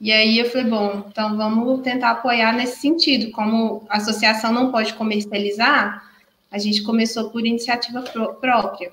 E 0.00 0.10
aí 0.10 0.38
eu 0.38 0.50
falei, 0.50 0.66
bom, 0.66 1.04
então 1.08 1.36
vamos 1.36 1.80
tentar 1.82 2.10
apoiar 2.10 2.52
nesse 2.52 2.80
sentido. 2.80 3.30
Como 3.30 3.86
a 3.88 3.98
associação 3.98 4.52
não 4.52 4.72
pode 4.72 4.94
comercializar, 4.94 6.02
a 6.50 6.58
gente 6.58 6.82
começou 6.82 7.30
por 7.30 7.46
iniciativa 7.46 8.02
própria. 8.02 8.90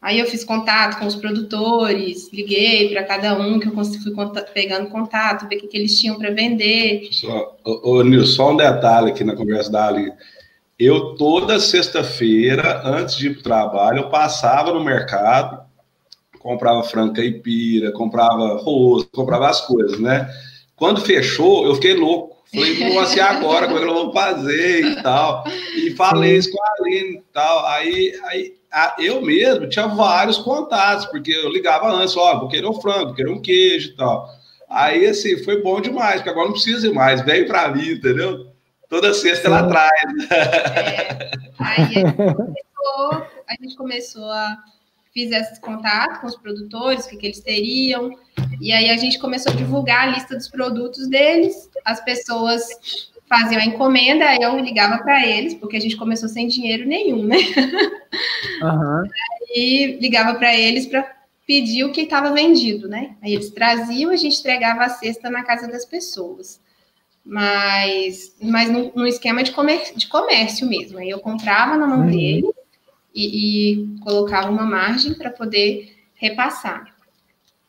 Aí 0.00 0.20
eu 0.20 0.26
fiz 0.26 0.44
contato 0.44 0.98
com 0.98 1.06
os 1.06 1.16
produtores, 1.16 2.32
liguei 2.32 2.88
para 2.90 3.02
cada 3.02 3.36
um 3.36 3.58
que 3.58 3.68
eu 3.68 3.72
fui 3.72 4.14
pegando 4.54 4.88
contato, 4.88 5.48
ver 5.48 5.56
o 5.56 5.60
que, 5.60 5.66
que 5.66 5.76
eles 5.76 5.98
tinham 5.98 6.16
para 6.16 6.30
vender. 6.30 7.08
Só, 7.10 7.56
ô, 7.64 7.96
ô, 7.96 8.02
Nilson, 8.02 8.32
só 8.32 8.52
um 8.52 8.56
detalhe 8.56 9.10
aqui 9.10 9.24
na 9.24 9.34
conversa 9.34 9.70
da 9.70 9.88
Ali. 9.88 10.12
Eu, 10.78 11.16
toda 11.16 11.58
sexta-feira, 11.58 12.82
antes 12.84 13.16
de 13.16 13.26
ir 13.26 13.30
para 13.32 13.40
o 13.40 13.42
trabalho, 13.42 13.98
eu 13.98 14.10
passava 14.10 14.72
no 14.72 14.84
mercado, 14.84 15.60
comprava 16.38 16.84
frango 16.84 17.14
caipira, 17.14 17.90
comprava 17.90 18.54
arroz, 18.54 19.04
comprava 19.12 19.48
as 19.48 19.60
coisas, 19.60 19.98
né? 19.98 20.30
Quando 20.76 21.00
fechou, 21.00 21.66
eu 21.66 21.74
fiquei 21.74 21.94
louco. 21.94 22.38
Falei, 22.54 22.78
não 22.78 23.00
assim 23.00 23.20
agora, 23.20 23.66
como 23.66 23.78
é 23.78 23.82
que 23.82 23.88
eu 23.88 23.94
vou 23.94 24.12
fazer 24.12 24.84
e 24.84 25.02
tal. 25.02 25.44
E 25.74 25.90
falei 25.90 26.36
isso 26.36 26.50
com 26.50 26.62
a 26.62 26.68
Aline 26.80 27.16
e 27.16 27.22
tal. 27.32 27.66
Aí, 27.66 28.12
aí 28.24 28.54
eu 28.98 29.20
mesmo 29.20 29.68
tinha 29.68 29.86
vários 29.88 30.38
contatos, 30.38 31.06
porque 31.06 31.32
eu 31.32 31.50
ligava 31.50 31.90
antes, 31.90 32.16
ó, 32.16 32.36
oh, 32.36 32.40
vou 32.40 32.48
querer 32.48 32.66
um 32.66 32.80
frango, 32.80 33.06
vou 33.06 33.14
querer 33.14 33.30
um 33.30 33.42
queijo 33.42 33.90
e 33.90 33.96
tal. 33.96 34.28
Aí, 34.70 35.06
assim, 35.06 35.42
foi 35.42 35.60
bom 35.60 35.80
demais, 35.80 36.16
porque 36.16 36.30
agora 36.30 36.46
não 36.46 36.52
precisa 36.52 36.86
ir 36.86 36.94
mais, 36.94 37.22
veio 37.22 37.46
para 37.46 37.68
mim, 37.68 37.90
entendeu? 37.90 38.47
Toda 38.88 39.12
sexta 39.12 39.48
ela 39.48 39.68
traz. 39.68 39.90
É. 40.30 41.30
Aí 41.58 41.82
a 41.82 41.86
gente, 41.86 42.16
começou, 42.16 43.26
a 43.46 43.54
gente 43.60 43.76
começou 43.76 44.30
a 44.30 44.58
fiz 45.12 45.32
esse 45.32 45.60
contato 45.60 46.20
com 46.20 46.26
os 46.26 46.36
produtores, 46.36 47.04
o 47.04 47.08
que, 47.08 47.16
que 47.16 47.26
eles 47.26 47.40
teriam, 47.40 48.16
e 48.60 48.72
aí 48.72 48.88
a 48.90 48.96
gente 48.96 49.18
começou 49.18 49.52
a 49.52 49.56
divulgar 49.56 50.06
a 50.06 50.10
lista 50.12 50.36
dos 50.36 50.48
produtos 50.48 51.08
deles, 51.08 51.68
as 51.84 52.00
pessoas 52.04 52.68
faziam 53.28 53.60
a 53.60 53.64
encomenda, 53.64 54.24
aí 54.24 54.38
eu 54.40 54.58
ligava 54.58 55.02
para 55.02 55.26
eles, 55.26 55.54
porque 55.54 55.76
a 55.76 55.80
gente 55.80 55.96
começou 55.96 56.28
sem 56.28 56.46
dinheiro 56.46 56.86
nenhum, 56.86 57.24
né? 57.24 57.36
Uhum. 58.62 59.04
E 59.54 59.98
ligava 60.00 60.38
para 60.38 60.54
eles 60.54 60.86
para 60.86 61.16
pedir 61.46 61.84
o 61.84 61.92
que 61.92 62.02
estava 62.02 62.32
vendido, 62.32 62.88
né? 62.88 63.16
Aí 63.22 63.34
eles 63.34 63.50
traziam, 63.50 64.10
a 64.10 64.16
gente 64.16 64.38
entregava 64.38 64.84
a 64.84 64.88
cesta 64.88 65.30
na 65.30 65.42
casa 65.42 65.68
das 65.68 65.84
pessoas. 65.84 66.60
Mas, 67.30 68.34
mas 68.40 68.70
no, 68.70 68.90
no 68.94 69.06
esquema 69.06 69.42
de 69.42 69.52
comércio, 69.52 69.94
de 69.94 70.06
comércio 70.06 70.66
mesmo. 70.66 70.98
Aí 70.98 71.10
eu 71.10 71.18
comprava 71.18 71.76
na 71.76 71.86
mão 71.86 72.00
uhum. 72.00 72.06
dele 72.06 72.50
e, 73.14 73.74
e 73.74 74.00
colocava 74.00 74.48
uma 74.48 74.64
margem 74.64 75.12
para 75.12 75.30
poder 75.30 75.94
repassar. 76.14 76.94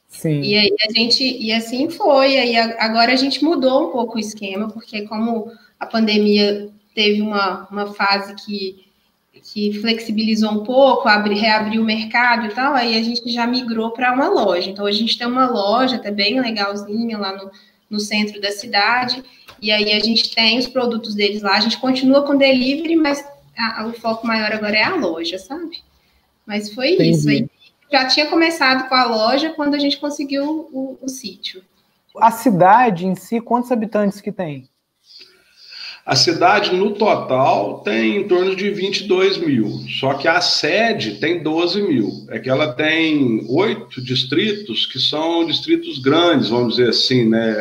Sim. 0.07 0.39
E 0.41 0.55
aí 0.55 0.73
a 0.87 0.93
gente, 0.97 1.23
e 1.23 1.51
assim 1.51 1.89
foi. 1.89 2.37
Aí 2.37 2.55
agora 2.55 3.11
a 3.11 3.17
gente 3.17 3.43
mudou 3.43 3.89
um 3.89 3.91
pouco 3.91 4.15
o 4.15 4.19
esquema, 4.19 4.69
porque 4.69 5.01
como 5.01 5.51
a 5.77 5.85
pandemia 5.85 6.69
teve 6.95 7.21
uma, 7.21 7.67
uma 7.69 7.93
fase 7.93 8.35
que, 8.35 8.85
que 9.43 9.73
flexibilizou 9.81 10.51
um 10.51 10.63
pouco, 10.63 11.09
abri, 11.09 11.35
reabriu 11.35 11.81
o 11.81 11.85
mercado 11.85 12.47
e 12.47 12.53
tal, 12.53 12.73
aí 12.75 12.97
a 12.97 13.03
gente 13.03 13.29
já 13.29 13.45
migrou 13.45 13.91
para 13.91 14.13
uma 14.13 14.29
loja. 14.29 14.69
Então 14.69 14.85
a 14.85 14.91
gente 14.93 15.17
tem 15.17 15.27
uma 15.27 15.49
loja 15.49 15.97
até 15.97 16.11
bem 16.11 16.39
legalzinha 16.39 17.17
lá 17.17 17.35
no, 17.35 17.51
no 17.89 17.99
centro 17.99 18.39
da 18.39 18.51
cidade, 18.51 19.23
e 19.61 19.71
aí 19.71 19.93
a 19.93 19.99
gente 19.99 20.33
tem 20.33 20.57
os 20.57 20.67
produtos 20.67 21.15
deles 21.15 21.41
lá, 21.41 21.55
a 21.55 21.59
gente 21.59 21.77
continua 21.77 22.23
com 22.23 22.37
delivery, 22.37 22.95
mas 22.95 23.23
a, 23.57 23.85
o 23.85 23.93
foco 23.93 24.25
maior 24.25 24.51
agora 24.51 24.77
é 24.77 24.83
a 24.83 24.95
loja, 24.95 25.37
sabe? 25.37 25.81
Mas 26.45 26.73
foi 26.73 26.93
Entendi. 26.93 27.09
isso 27.11 27.29
aí 27.29 27.49
já 27.91 28.05
tinha 28.05 28.27
começado 28.27 28.87
com 28.87 28.95
a 28.95 29.05
loja 29.05 29.51
quando 29.51 29.75
a 29.75 29.79
gente 29.79 29.97
conseguiu 29.97 30.69
o, 30.71 30.97
o, 31.01 31.09
sítio. 31.09 31.63
A 32.17 32.31
cidade 32.31 33.05
em 33.05 33.15
si, 33.15 33.41
quantos 33.41 33.71
habitantes 33.71 34.21
que 34.21 34.31
tem? 34.31 34.67
A 36.05 36.15
cidade, 36.15 36.75
no 36.75 36.93
total, 36.93 37.81
tem 37.81 38.17
em 38.17 38.27
torno 38.27 38.55
de 38.55 38.71
22 38.71 39.37
mil, 39.37 39.69
só 39.99 40.15
que 40.15 40.27
a 40.27 40.41
sede 40.41 41.19
tem 41.19 41.43
12 41.43 41.81
mil. 41.83 42.25
É 42.29 42.39
que 42.39 42.49
ela 42.49 42.73
tem 42.73 43.45
oito 43.47 44.01
distritos 44.01 44.87
que 44.87 44.97
são 44.97 45.45
distritos 45.45 45.99
grandes, 45.99 46.49
vamos 46.49 46.77
dizer 46.77 46.89
assim, 46.89 47.29
né, 47.29 47.55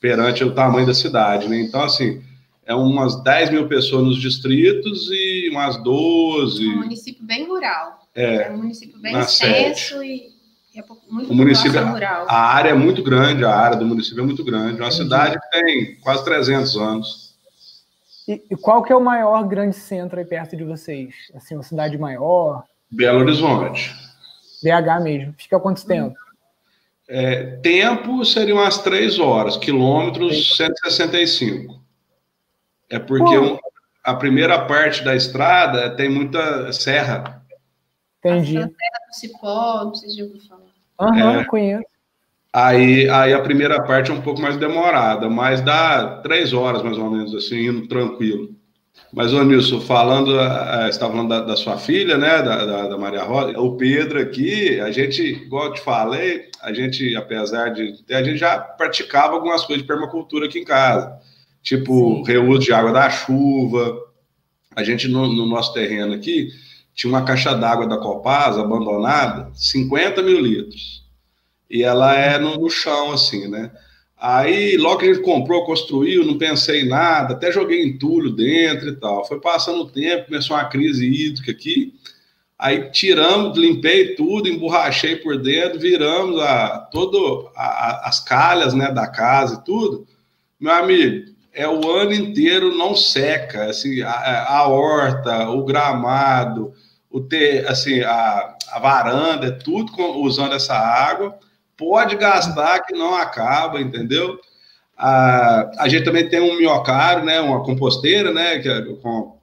perante 0.00 0.44
o 0.44 0.54
tamanho 0.54 0.86
da 0.86 0.94
cidade. 0.94 1.48
Né? 1.48 1.60
Então, 1.60 1.82
assim, 1.82 2.22
é 2.64 2.74
umas 2.74 3.22
10 3.22 3.50
mil 3.50 3.68
pessoas 3.68 4.04
nos 4.04 4.20
distritos 4.20 5.08
e 5.10 5.48
umas 5.50 5.82
12. 5.82 6.64
É 6.64 6.68
um 6.68 6.76
município 6.76 7.24
bem 7.24 7.46
rural. 7.46 7.98
É, 8.14 8.48
é 8.48 8.50
um 8.50 8.58
município 8.58 8.98
bem 9.00 9.18
extenso 9.18 10.02
e 10.02 10.32
é 10.76 10.84
muito 11.10 11.32
o 11.32 11.34
município, 11.34 11.84
rural. 11.84 12.26
A 12.28 12.54
área 12.54 12.70
é 12.70 12.74
muito 12.74 13.02
grande, 13.02 13.44
a 13.44 13.54
área 13.54 13.76
do 13.76 13.86
município 13.86 14.22
é 14.22 14.26
muito 14.26 14.44
grande. 14.44 14.80
É 14.80 14.84
uma 14.84 14.90
cidade 14.90 15.38
que 15.40 15.50
tem 15.50 16.00
quase 16.00 16.24
300 16.24 16.76
anos. 16.76 17.34
E, 18.28 18.42
e, 18.50 18.56
qual 18.56 18.82
que 18.82 18.92
é 18.92 18.96
o 18.96 19.00
maior 19.00 19.42
grande 19.48 19.74
centro 19.74 20.18
aí 20.18 20.24
perto 20.24 20.54
de 20.54 20.62
vocês? 20.62 21.14
Assim, 21.34 21.54
uma 21.54 21.62
cidade 21.62 21.96
maior? 21.96 22.62
Belo 22.90 23.20
Horizonte. 23.20 23.94
BH 24.62 25.02
mesmo. 25.02 25.34
Fica 25.38 25.58
quanto 25.58 25.86
tempo? 25.86 26.14
É, 27.08 27.56
tempo 27.62 28.22
seria 28.24 28.54
umas 28.54 28.78
três 28.78 29.18
horas, 29.18 29.56
quilômetros 29.56 30.56
165. 30.56 31.82
É 32.90 32.98
porque 32.98 33.38
um, 33.38 33.58
a 34.04 34.14
primeira 34.14 34.66
parte 34.66 35.02
da 35.02 35.16
estrada 35.16 35.90
tem 35.90 36.10
muita 36.10 36.70
serra. 36.72 37.42
Entendi. 38.18 38.58
A 38.58 38.62
serra 38.62 39.06
do 39.06 39.14
Cipó, 39.14 39.84
não 39.84 39.94
sei 39.94 40.10
se 40.10 40.18
já 40.18 40.24
ouviu 40.24 40.40
falar. 40.42 40.62
Aham, 41.00 41.14
uhum, 41.14 41.40
é, 41.40 41.44
conheço. 41.44 41.84
Aí, 42.52 43.08
aí 43.08 43.32
a 43.32 43.40
primeira 43.40 43.82
parte 43.82 44.10
é 44.10 44.14
um 44.14 44.22
pouco 44.22 44.40
mais 44.40 44.56
demorada, 44.56 45.28
mas 45.28 45.60
dá 45.60 46.20
três 46.22 46.52
horas 46.52 46.82
mais 46.82 46.98
ou 46.98 47.10
menos, 47.10 47.34
assim, 47.34 47.68
indo 47.68 47.86
tranquilo. 47.86 48.57
Mas, 49.12 49.32
ô 49.32 49.42
Nilson, 49.42 49.80
falando, 49.80 50.28
uh, 50.28 50.82
você 50.82 50.90
estava 50.90 51.12
falando 51.12 51.28
da, 51.30 51.40
da, 51.40 51.56
sua 51.56 51.78
filha, 51.78 52.18
né, 52.18 52.42
da, 52.42 52.66
da, 52.66 52.88
da, 52.88 52.98
Maria 52.98 53.24
Rosa, 53.24 53.58
o 53.58 53.76
Pedro 53.76 54.20
aqui, 54.20 54.78
a 54.80 54.90
gente, 54.90 55.22
igual 55.22 55.66
eu 55.66 55.72
te 55.74 55.80
falei, 55.80 56.50
a 56.60 56.72
gente, 56.72 57.16
apesar 57.16 57.70
de. 57.70 57.94
A 58.10 58.22
gente 58.22 58.36
já 58.36 58.58
praticava 58.58 59.34
algumas 59.34 59.64
coisas 59.64 59.82
de 59.82 59.88
permacultura 59.88 60.46
aqui 60.46 60.58
em 60.58 60.64
casa, 60.64 61.18
tipo 61.62 62.16
Sim. 62.16 62.24
reuso 62.32 62.58
de 62.60 62.72
água 62.72 62.92
da 62.92 63.08
chuva. 63.08 63.98
A 64.76 64.84
gente, 64.84 65.08
no, 65.08 65.26
no 65.26 65.46
nosso 65.46 65.72
terreno 65.72 66.14
aqui, 66.14 66.50
tinha 66.94 67.10
uma 67.10 67.24
caixa 67.24 67.54
d'água 67.54 67.86
da 67.86 67.96
Copasa 67.96 68.60
abandonada, 68.60 69.50
50 69.54 70.22
mil 70.22 70.40
litros 70.40 71.08
e 71.70 71.82
ela 71.82 72.14
é 72.14 72.38
no, 72.38 72.58
no, 72.58 72.70
chão, 72.70 73.12
assim, 73.12 73.48
né? 73.48 73.70
Aí, 74.20 74.76
logo 74.76 74.98
que 74.98 75.06
a 75.06 75.14
gente 75.14 75.22
comprou, 75.22 75.64
construiu, 75.64 76.26
não 76.26 76.36
pensei 76.36 76.82
em 76.82 76.88
nada, 76.88 77.34
até 77.34 77.52
joguei 77.52 77.84
entulho 77.84 78.30
dentro 78.30 78.88
e 78.88 78.96
tal. 78.96 79.24
Foi 79.24 79.40
passando 79.40 79.82
o 79.82 79.88
tempo, 79.88 80.26
começou 80.26 80.56
uma 80.56 80.64
crise 80.64 81.06
hídrica 81.06 81.52
aqui, 81.52 81.94
aí 82.58 82.90
tiramos, 82.90 83.56
limpei 83.56 84.16
tudo, 84.16 84.48
emborrachei 84.48 85.14
por 85.16 85.40
dentro, 85.40 85.78
viramos 85.78 86.40
a, 86.40 86.78
todo 86.90 87.48
a, 87.54 87.62
a, 87.62 88.08
as 88.08 88.18
calhas, 88.18 88.74
né, 88.74 88.90
da 88.90 89.06
casa 89.06 89.60
e 89.60 89.64
tudo. 89.64 90.04
Meu 90.58 90.72
amigo, 90.72 91.32
é 91.52 91.68
o 91.68 91.88
ano 91.88 92.12
inteiro 92.12 92.76
não 92.76 92.96
seca, 92.96 93.66
assim, 93.66 94.02
a, 94.02 94.46
a 94.48 94.66
horta, 94.66 95.48
o 95.48 95.64
gramado, 95.64 96.72
o 97.08 97.20
ter, 97.20 97.68
assim, 97.68 98.00
a, 98.00 98.56
a 98.72 98.78
varanda, 98.80 99.46
é 99.46 99.50
tudo 99.52 99.92
com, 99.92 100.22
usando 100.22 100.54
essa 100.54 100.74
água 100.74 101.38
pode 101.78 102.16
gastar 102.16 102.80
que 102.80 102.92
não 102.92 103.14
acaba, 103.14 103.80
entendeu? 103.80 104.38
A, 104.96 105.70
a 105.78 105.88
gente 105.88 106.04
também 106.04 106.28
tem 106.28 106.40
um 106.40 106.58
minhocário, 106.58 107.24
né, 107.24 107.40
uma 107.40 107.62
composteira, 107.62 108.32
né, 108.32 108.58
que 108.58 108.68
é 108.68 108.82
com, 109.00 109.38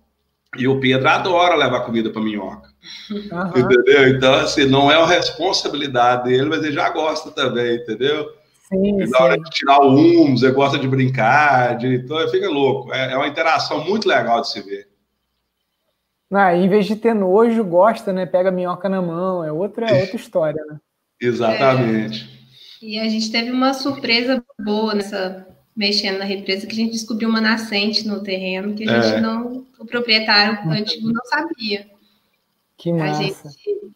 e 0.58 0.68
o 0.68 0.80
Pedro 0.82 1.08
adora 1.10 1.56
levar 1.56 1.80
comida 1.82 2.10
para 2.10 2.22
minhoca. 2.22 2.70
Uhum. 3.10 3.48
Entendeu? 3.56 4.10
Então, 4.10 4.34
assim, 4.36 4.66
não 4.66 4.92
é 4.92 4.98
uma 4.98 5.08
responsabilidade 5.08 6.26
dele, 6.26 6.50
mas 6.50 6.64
ele 6.64 6.74
já 6.74 6.90
gosta 6.90 7.32
também, 7.32 7.78
entendeu? 7.78 8.30
Sim, 8.68 9.02
e 9.02 9.10
na 9.10 9.20
hora 9.20 9.38
de 9.38 9.50
tirar 9.52 9.80
o 9.80 9.96
humus, 9.96 10.44
ele 10.44 10.52
gosta 10.52 10.78
de 10.78 10.88
brincar, 10.88 11.78
de, 11.78 11.96
então 11.96 12.20
ele 12.20 12.32
fica 12.32 12.50
louco. 12.50 12.92
É, 12.92 13.14
é 13.14 13.18
uma 13.18 13.28
interação 13.28 13.84
muito 13.84 14.08
legal 14.08 14.42
de 14.42 14.50
se 14.50 14.62
ver. 14.62 14.88
Ah, 16.34 16.56
em 16.56 16.68
vez 16.68 16.86
de 16.86 16.96
ter 16.96 17.14
nojo, 17.14 17.64
gosta, 17.64 18.12
né? 18.12 18.26
Pega 18.26 18.50
a 18.50 18.52
minhoca 18.52 18.90
na 18.90 19.02
mão, 19.02 19.44
é 19.44 19.52
outra, 19.52 19.86
é 19.86 20.02
outra 20.02 20.16
história, 20.16 20.62
né? 20.68 20.80
Exatamente. 21.20 22.30
É. 22.82 22.86
E 22.86 23.00
a 23.00 23.08
gente 23.10 23.32
teve 23.32 23.52
uma 23.52 23.74
surpresa 23.74 24.44
boa 24.60 24.94
nessa 24.94 25.48
mexendo 25.76 26.20
na 26.20 26.26
represa 26.26 26.66
que 26.66 26.72
a 26.72 26.76
gente 26.76 26.94
descobriu 26.94 27.28
uma 27.28 27.42
nascente 27.42 28.08
no 28.08 28.24
terreno 28.24 28.74
que 28.74 28.88
a 28.88 29.02
gente 29.02 29.16
é. 29.16 29.22
não, 29.22 29.66
o 29.78 29.86
proprietário 29.86 30.72
antigo 30.72 31.12
não 31.12 31.26
sabia. 31.26 31.88
Que 32.78 32.94
massa. 32.94 33.24
Gente, 33.24 33.92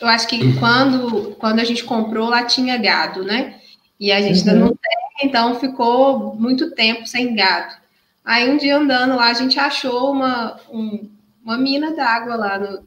eu 0.00 0.08
acho 0.08 0.28
que 0.28 0.58
quando, 0.58 1.34
quando 1.36 1.60
a 1.60 1.64
gente 1.64 1.84
comprou 1.84 2.28
lá 2.28 2.44
tinha 2.44 2.76
gado, 2.76 3.24
né? 3.24 3.60
E 3.98 4.12
a 4.12 4.20
gente 4.20 4.42
uhum. 4.42 4.50
ainda 4.50 4.54
não 4.54 4.68
tem, 4.68 5.28
então 5.28 5.60
ficou 5.60 6.34
muito 6.34 6.72
tempo 6.72 7.06
sem 7.06 7.34
gado. 7.34 7.76
Aí 8.24 8.50
um 8.50 8.56
dia 8.56 8.76
andando 8.76 9.16
lá 9.16 9.28
a 9.28 9.34
gente 9.34 9.58
achou 9.58 10.12
uma, 10.12 10.60
um, 10.70 11.08
uma 11.42 11.56
mina 11.56 11.94
d'água 11.94 12.36
lá 12.36 12.58
no, 12.58 12.86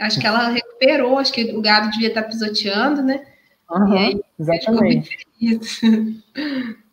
Acho 0.00 0.18
que 0.18 0.26
ela 0.26 0.48
recuperou, 0.48 1.18
acho 1.18 1.32
que 1.32 1.54
o 1.54 1.60
gado 1.60 1.90
devia 1.90 2.08
estar 2.08 2.22
pisoteando, 2.22 3.02
né? 3.02 3.22
Uhum, 3.70 3.92
aí, 3.92 4.20
exatamente. 4.38 5.18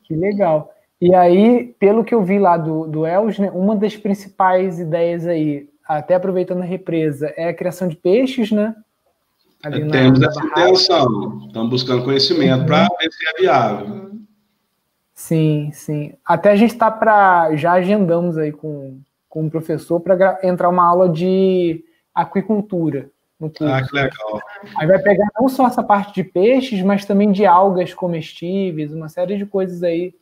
Que 0.03 0.15
legal. 0.15 0.73
E 1.01 1.13
aí, 1.13 1.75
pelo 1.77 2.01
que 2.01 2.15
eu 2.15 2.23
vi 2.23 2.39
lá 2.39 2.55
do, 2.55 2.87
do 2.87 3.05
Els, 3.05 3.37
né, 3.37 3.51
uma 3.51 3.75
das 3.75 3.97
principais 3.97 4.79
ideias 4.79 5.27
aí, 5.27 5.67
até 5.85 6.15
aproveitando 6.15 6.61
a 6.61 6.65
represa, 6.65 7.33
é 7.35 7.49
a 7.49 7.53
criação 7.53 7.89
de 7.89 7.97
peixes, 7.97 8.49
né? 8.49 8.73
Ali 9.61 9.83
na, 9.83 9.91
Temos 9.91 10.21
essa 10.21 10.45
intenção, 10.45 11.41
estamos 11.45 11.69
buscando 11.69 12.05
conhecimento 12.05 12.61
uhum. 12.61 12.65
para 12.65 12.87
ver 12.99 13.11
se 13.11 13.27
é 13.27 13.41
viável. 13.41 14.11
Sim, 15.13 15.71
sim. 15.73 16.13
Até 16.23 16.51
a 16.51 16.55
gente 16.55 16.71
está 16.71 16.89
para. 16.89 17.53
Já 17.55 17.73
agendamos 17.73 18.37
aí 18.37 18.51
com, 18.51 18.99
com 19.27 19.45
o 19.45 19.49
professor 19.49 19.99
para 19.99 20.39
entrar 20.43 20.69
uma 20.69 20.85
aula 20.85 21.09
de 21.09 21.83
aquicultura 22.21 23.09
no 23.39 23.49
curso. 23.49 23.73
Ah, 23.73 23.81
que 23.81 23.93
legal. 23.93 24.41
Aí 24.77 24.87
vai 24.87 24.99
pegar 24.99 25.27
não 25.39 25.47
só 25.47 25.67
essa 25.67 25.83
parte 25.83 26.13
de 26.15 26.23
peixes, 26.23 26.81
mas 26.81 27.05
também 27.05 27.31
de 27.31 27.45
algas 27.45 27.93
comestíveis, 27.93 28.91
uma 28.91 29.09
série 29.09 29.37
de 29.37 29.45
coisas 29.45 29.83
aí, 29.83 30.13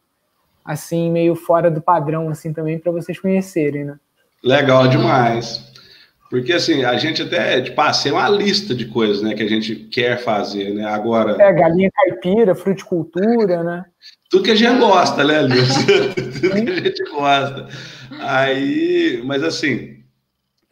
assim, 0.64 1.10
meio 1.10 1.36
fora 1.36 1.72
do 1.72 1.82
padrão, 1.82 2.30
assim, 2.30 2.52
também, 2.52 2.78
para 2.78 2.92
vocês 2.92 3.18
conhecerem, 3.18 3.86
né? 3.86 3.98
Legal 4.44 4.88
demais. 4.88 5.74
Porque, 6.30 6.52
assim, 6.52 6.84
a 6.84 6.98
gente 6.98 7.22
até 7.22 7.62
de 7.62 7.72
passei 7.72 8.12
uma 8.12 8.28
lista 8.28 8.76
de 8.76 8.86
coisas, 8.86 9.22
né, 9.22 9.34
que 9.34 9.44
a 9.44 9.48
gente 9.48 9.76
quer 9.76 10.22
fazer, 10.22 10.74
né, 10.74 10.84
agora... 10.84 11.42
É, 11.42 11.54
galinha 11.54 11.90
caipira, 11.94 12.54
fruticultura, 12.54 13.64
né? 13.64 13.86
Tudo 14.30 14.44
que 14.44 14.52
a 14.52 14.56
gente 14.56 14.80
gosta, 14.80 15.24
né, 15.24 15.42
Lúcio? 15.42 16.14
Tudo 16.42 16.66
que 16.66 16.72
a 16.72 16.84
gente 16.84 17.04
gosta. 17.12 17.68
Aí, 18.20 19.22
mas 19.24 19.44
assim, 19.44 19.95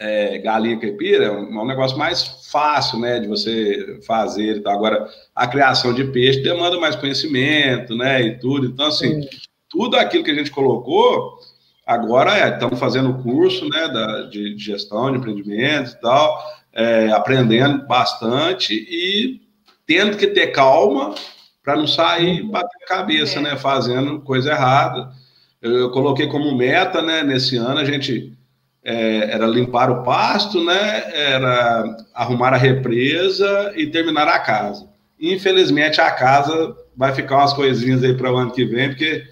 é, 0.04 0.38
galinha 0.38 0.78
caipira 0.78 1.26
é 1.26 1.32
um, 1.32 1.60
é 1.60 1.64
um, 1.64 1.66
negócio 1.66 1.98
mais 1.98 2.50
fácil, 2.52 3.00
né, 3.00 3.22
de 3.22 3.28
você 3.28 4.02
fazer. 4.06 4.58
Então, 4.58 4.74
agora, 4.74 5.08
a 5.34 5.48
criação 5.48 5.94
de 5.94 6.04
peixe 6.04 6.42
demanda 6.42 6.78
mais 6.78 6.98
conhecimento, 6.98 7.96
né, 7.96 8.22
e 8.22 8.38
tudo. 8.38 8.68
Então, 8.68 8.88
assim, 8.88 9.22
Sim. 9.22 9.30
tudo 9.70 9.96
aquilo 9.96 10.26
que 10.26 10.32
a 10.32 10.36
gente 10.36 10.52
colocou, 10.52 11.40
agora 11.88 12.38
é, 12.38 12.50
estamos 12.50 12.78
fazendo 12.78 13.24
curso, 13.24 13.68
né, 13.70 13.88
da, 13.88 14.24
de, 14.24 14.56
de 14.56 14.62
gestão 14.62 15.10
de 15.10 15.20
empreendimentos 15.20 15.94
e 15.94 16.02
tal, 16.02 16.38
é, 16.74 17.10
aprendendo 17.12 17.88
bastante 17.88 18.74
e 18.74 19.42
tendo 19.88 20.18
que 20.18 20.28
ter 20.28 20.48
calma 20.48 21.16
para 21.64 21.78
não 21.78 21.88
sair 21.88 22.44
bater 22.44 22.86
cabeça, 22.86 23.40
é. 23.40 23.42
né, 23.42 23.56
fazendo 23.56 24.20
coisa 24.20 24.52
errada. 24.52 25.12
Eu, 25.62 25.72
eu 25.78 25.92
coloquei 25.92 26.28
como 26.28 26.54
meta, 26.58 27.02
né, 27.02 27.24
nesse 27.24 27.56
ano 27.56 27.80
a 27.80 27.86
gente 27.86 28.38
é, 28.84 29.32
era 29.32 29.48
limpar 29.48 29.90
o 29.90 30.04
pasto, 30.04 30.64
né? 30.64 31.04
Era 31.14 31.98
arrumar 32.14 32.54
a 32.54 32.58
represa 32.58 33.72
e 33.76 33.88
terminar 33.88 34.28
a 34.28 34.40
casa. 34.40 34.88
Infelizmente, 35.20 36.02
a 36.02 36.12
casa 36.12 36.76
vai 36.96 37.14
ficar 37.14 37.38
umas 37.38 37.54
coisinhas 37.54 38.04
aí 38.04 38.14
para 38.14 38.32
o 38.32 38.38
ano 38.38 38.52
que 38.52 38.66
vem, 38.66 38.90
porque 38.90 39.24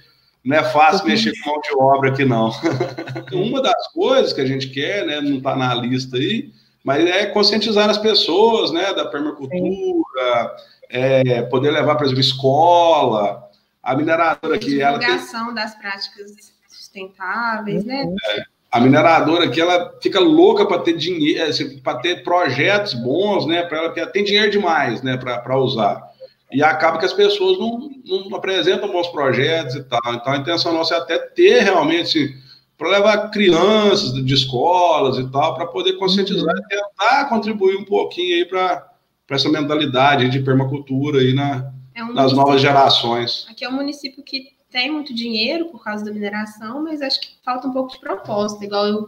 não 0.43 0.57
é 0.57 0.63
fácil 0.63 1.05
mexer 1.05 1.33
com 1.43 1.49
mão 1.49 1.59
de 1.59 1.75
obra 1.77 2.09
aqui, 2.09 2.23
não. 2.23 2.49
Uma 3.33 3.61
das 3.61 3.87
coisas 3.93 4.31
que 4.31 4.41
a 4.41 4.45
gente 4.45 4.69
quer, 4.69 5.05
né? 5.05 5.19
Não 5.19 5.37
está 5.37 5.55
na 5.55 5.73
lista 5.75 6.15
aí, 6.15 6.49
mas 6.83 7.05
é 7.05 7.25
conscientizar 7.25 7.89
as 7.89 7.97
pessoas, 7.97 8.71
né? 8.71 8.93
Da 8.93 9.05
permacultura, 9.05 10.55
é, 10.89 11.41
poder 11.43 11.71
levar, 11.71 11.95
por 11.95 12.05
exemplo, 12.05 12.21
escola, 12.21 13.49
a 13.83 13.95
mineradora 13.95 14.55
aqui. 14.55 14.77
Divulgação 14.77 15.47
tem... 15.47 15.55
das 15.55 15.75
práticas 15.75 16.53
sustentáveis, 16.69 17.83
né? 17.83 18.05
É 18.29 18.50
a 18.71 18.79
mineradora 18.79 19.45
aqui 19.45 19.59
ela 19.59 19.93
fica 20.01 20.19
louca 20.19 20.65
para 20.65 20.79
ter 20.79 20.95
dinheiro, 20.95 21.43
assim, 21.43 21.79
para 21.79 21.99
ter 21.99 22.23
projetos 22.23 22.93
bons, 22.93 23.45
né? 23.45 23.63
Para 23.63 23.79
ela 23.79 23.89
ter 23.89 24.09
tem 24.11 24.23
dinheiro 24.23 24.49
demais, 24.49 25.01
né? 25.01 25.17
Para 25.17 25.57
usar. 25.57 26.01
E 26.49 26.63
acaba 26.63 26.97
que 26.97 27.05
as 27.05 27.13
pessoas 27.13 27.59
não, 27.59 27.89
não, 28.05 28.35
apresentam 28.35 28.91
bons 28.91 29.07
projetos 29.09 29.75
e 29.75 29.83
tal. 29.83 30.13
Então 30.13 30.31
a 30.31 30.37
intenção 30.37 30.73
nossa 30.73 30.95
é 30.95 30.97
até 30.97 31.17
ter 31.17 31.63
realmente 31.63 32.33
para 32.77 32.89
levar 32.89 33.29
crianças 33.29 34.13
de 34.13 34.33
escolas 34.33 35.17
e 35.17 35.29
tal, 35.29 35.53
para 35.53 35.67
poder 35.67 35.93
conscientizar 35.93 36.55
e 36.57 36.67
tentar 36.67 37.25
contribuir 37.29 37.75
um 37.75 37.85
pouquinho 37.85 38.35
aí 38.35 38.45
para 38.45 38.89
essa 39.29 39.49
mentalidade 39.49 40.29
de 40.29 40.39
permacultura 40.39 41.19
aí 41.19 41.33
na, 41.33 41.71
é 41.93 42.03
um 42.03 42.13
nas 42.13 42.31
novas 42.31 42.61
gerações. 42.61 43.45
Aqui 43.49 43.65
é 43.65 43.69
um 43.69 43.73
município 43.73 44.23
que 44.23 44.60
tem 44.71 44.89
muito 44.89 45.13
dinheiro 45.13 45.65
por 45.65 45.83
causa 45.83 46.03
da 46.03 46.11
mineração, 46.11 46.81
mas 46.83 47.01
acho 47.01 47.19
que 47.19 47.35
falta 47.43 47.67
um 47.67 47.73
pouco 47.73 47.91
de 47.91 47.99
proposta. 47.99 48.63
Igual 48.63 48.87
eu 48.87 49.07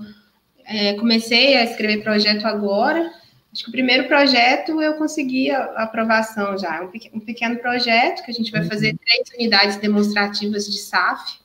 é, 0.66 0.94
comecei 0.94 1.56
a 1.56 1.64
escrever 1.64 2.04
projeto 2.04 2.46
agora, 2.46 3.12
acho 3.52 3.64
que 3.64 3.70
o 3.70 3.72
primeiro 3.72 4.08
projeto 4.08 4.82
eu 4.82 4.96
consegui 4.96 5.50
a, 5.52 5.64
a 5.64 5.84
aprovação 5.84 6.58
já. 6.58 6.82
Um, 6.84 7.18
um, 7.18 7.20
pequeno 7.20 7.58
projeto 7.60 8.24
que 8.24 8.32
a 8.32 8.34
gente 8.34 8.52
vai 8.52 8.66
fazer 8.66 8.92
uhum. 8.92 8.98
três 9.06 9.30
unidades 9.36 9.78
demonstrativas 9.78 10.66
de 10.66 10.78
SAF 10.80 11.42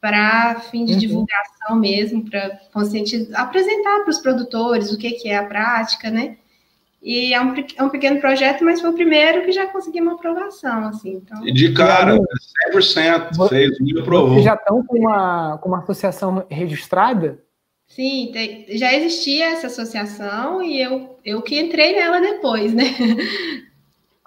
para 0.00 0.60
fim 0.70 0.84
de 0.84 0.92
uhum. 0.92 0.98
divulgação 0.98 1.76
mesmo, 1.76 2.28
para 2.28 2.60
apresentar 3.34 4.00
para 4.00 4.10
os 4.10 4.18
produtores 4.18 4.92
o 4.92 4.98
que, 4.98 5.12
que 5.12 5.28
é 5.28 5.38
a 5.38 5.46
prática, 5.46 6.10
né? 6.10 6.36
E 7.06 7.32
é 7.32 7.40
um, 7.40 7.54
é 7.76 7.82
um 7.84 7.88
pequeno 7.88 8.20
projeto, 8.20 8.64
mas 8.64 8.80
foi 8.80 8.90
o 8.90 8.94
primeiro 8.94 9.44
que 9.44 9.52
já 9.52 9.64
conseguimos 9.68 10.08
uma 10.08 10.16
aprovação, 10.16 10.88
assim. 10.88 11.22
Então... 11.24 11.46
E 11.46 11.52
de 11.52 11.72
cara, 11.72 12.18
100%, 12.74 13.48
fez, 13.48 13.78
me 13.78 14.00
aprovou. 14.00 14.30
Vocês 14.30 14.44
já 14.44 14.54
estão 14.54 14.84
com 14.84 14.98
uma, 14.98 15.56
com 15.58 15.68
uma 15.68 15.78
associação 15.78 16.44
registrada? 16.50 17.38
Sim, 17.86 18.30
tem, 18.32 18.66
já 18.76 18.92
existia 18.92 19.52
essa 19.52 19.68
associação 19.68 20.60
e 20.60 20.82
eu, 20.82 21.16
eu 21.24 21.40
que 21.42 21.60
entrei 21.60 21.94
nela 21.94 22.20
depois, 22.20 22.74
né? 22.74 22.82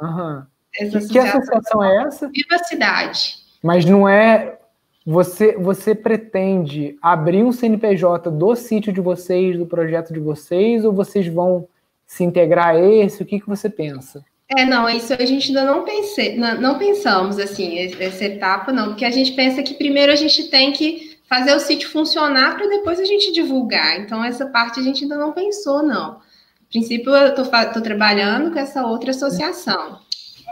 Uhum. 0.01 0.43
Essa 0.73 0.91
que, 0.91 0.97
associação, 0.97 1.11
que 1.11 1.37
associação 1.37 1.83
é 1.83 2.03
essa? 2.03 2.29
Viva 2.29 2.63
Cidade. 2.63 3.35
Mas 3.61 3.83
não 3.83 4.07
é. 4.07 4.57
Você, 5.05 5.57
você 5.57 5.93
pretende 5.93 6.97
abrir 7.01 7.43
um 7.43 7.51
CNPJ 7.51 8.31
do 8.31 8.55
sítio 8.55 8.93
de 8.93 9.01
vocês, 9.01 9.57
do 9.57 9.65
projeto 9.65 10.13
de 10.13 10.19
vocês, 10.21 10.85
ou 10.85 10.93
vocês 10.93 11.27
vão 11.27 11.67
se 12.09 12.23
integrar 12.23 12.69
a 12.69 12.79
esse? 12.79 13.21
O 13.21 13.25
que, 13.25 13.39
que 13.39 13.47
você 13.47 13.69
pensa? 13.69 14.25
É, 14.57 14.65
não, 14.65 14.89
isso 14.89 15.13
a 15.13 15.25
gente 15.25 15.49
ainda 15.49 15.63
não 15.63 15.85
pensei, 15.85 16.35
não, 16.35 16.59
não, 16.59 16.79
pensamos 16.79 17.37
assim, 17.37 17.77
essa 17.77 18.25
etapa 18.25 18.73
não, 18.73 18.87
porque 18.87 19.05
a 19.05 19.11
gente 19.11 19.33
pensa 19.33 19.61
que 19.61 19.75
primeiro 19.75 20.11
a 20.11 20.15
gente 20.15 20.49
tem 20.49 20.73
que 20.73 21.19
fazer 21.29 21.53
o 21.53 21.59
sítio 21.59 21.87
funcionar 21.87 22.57
para 22.57 22.67
depois 22.67 22.99
a 22.99 23.05
gente 23.05 23.31
divulgar. 23.31 23.99
Então, 23.99 24.23
essa 24.23 24.47
parte 24.47 24.79
a 24.79 24.83
gente 24.83 25.03
ainda 25.03 25.17
não 25.19 25.33
pensou, 25.33 25.83
não. 25.83 26.13
A 26.13 26.19
princípio, 26.67 27.15
eu 27.15 27.27
estou 27.27 27.81
trabalhando 27.83 28.51
com 28.51 28.57
essa 28.57 28.83
outra 28.83 29.11
associação, 29.11 29.99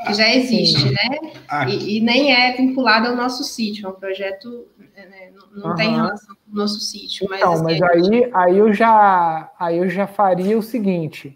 que 0.05 0.13
já 0.13 0.31
existe, 0.31 0.85
né? 0.85 1.65
E, 1.67 1.97
e, 1.97 2.01
nem 2.01 2.31
é 2.31 2.55
vinculada 2.55 3.09
ao 3.09 3.15
nosso 3.15 3.43
sítio, 3.43 3.87
é 3.87 3.89
um 3.89 3.93
projeto, 3.93 4.67
né, 4.95 5.31
não, 5.33 5.63
não 5.63 5.69
uhum. 5.71 5.75
tem 5.75 5.95
relação 5.95 6.35
com 6.35 6.51
o 6.51 6.55
nosso 6.55 6.79
sítio. 6.79 7.25
Mas, 7.27 7.39
então, 7.39 7.63
mas 7.63 7.81
aí, 7.81 8.29
aí, 8.31 8.57
eu 8.59 8.71
já, 8.71 9.51
aí 9.59 9.77
eu 9.79 9.89
já 9.89 10.05
faria 10.05 10.55
o 10.55 10.61
seguinte 10.61 11.35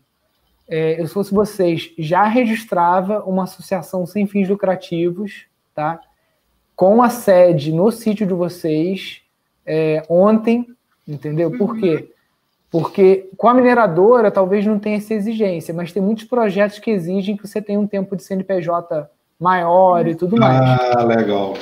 é, 0.71 1.01
eu 1.01 1.05
se 1.05 1.13
fosse 1.13 1.33
vocês, 1.33 1.91
já 1.97 2.23
registrava 2.23 3.25
uma 3.25 3.43
associação 3.43 4.05
sem 4.05 4.25
fins 4.25 4.47
lucrativos, 4.47 5.47
tá? 5.75 5.99
Com 6.73 7.03
a 7.03 7.09
sede 7.09 7.73
no 7.73 7.91
sítio 7.91 8.25
de 8.25 8.33
vocês 8.33 9.21
é, 9.65 10.01
ontem, 10.07 10.65
entendeu? 11.05 11.51
Por 11.57 11.77
quê? 11.77 11.95
Uhum. 11.95 12.07
Porque 12.71 13.29
com 13.35 13.49
a 13.49 13.53
mineradora 13.53 14.31
talvez 14.31 14.65
não 14.65 14.79
tenha 14.79 14.95
essa 14.95 15.13
exigência, 15.13 15.73
mas 15.73 15.91
tem 15.91 16.01
muitos 16.01 16.23
projetos 16.23 16.79
que 16.79 16.89
exigem 16.89 17.35
que 17.35 17.45
você 17.45 17.61
tenha 17.61 17.77
um 17.77 17.85
tempo 17.85 18.15
de 18.15 18.23
CNPJ 18.23 19.09
maior 19.37 20.07
e 20.07 20.15
tudo 20.15 20.37
mais. 20.37 20.79
Ah, 20.95 21.03
legal. 21.03 21.53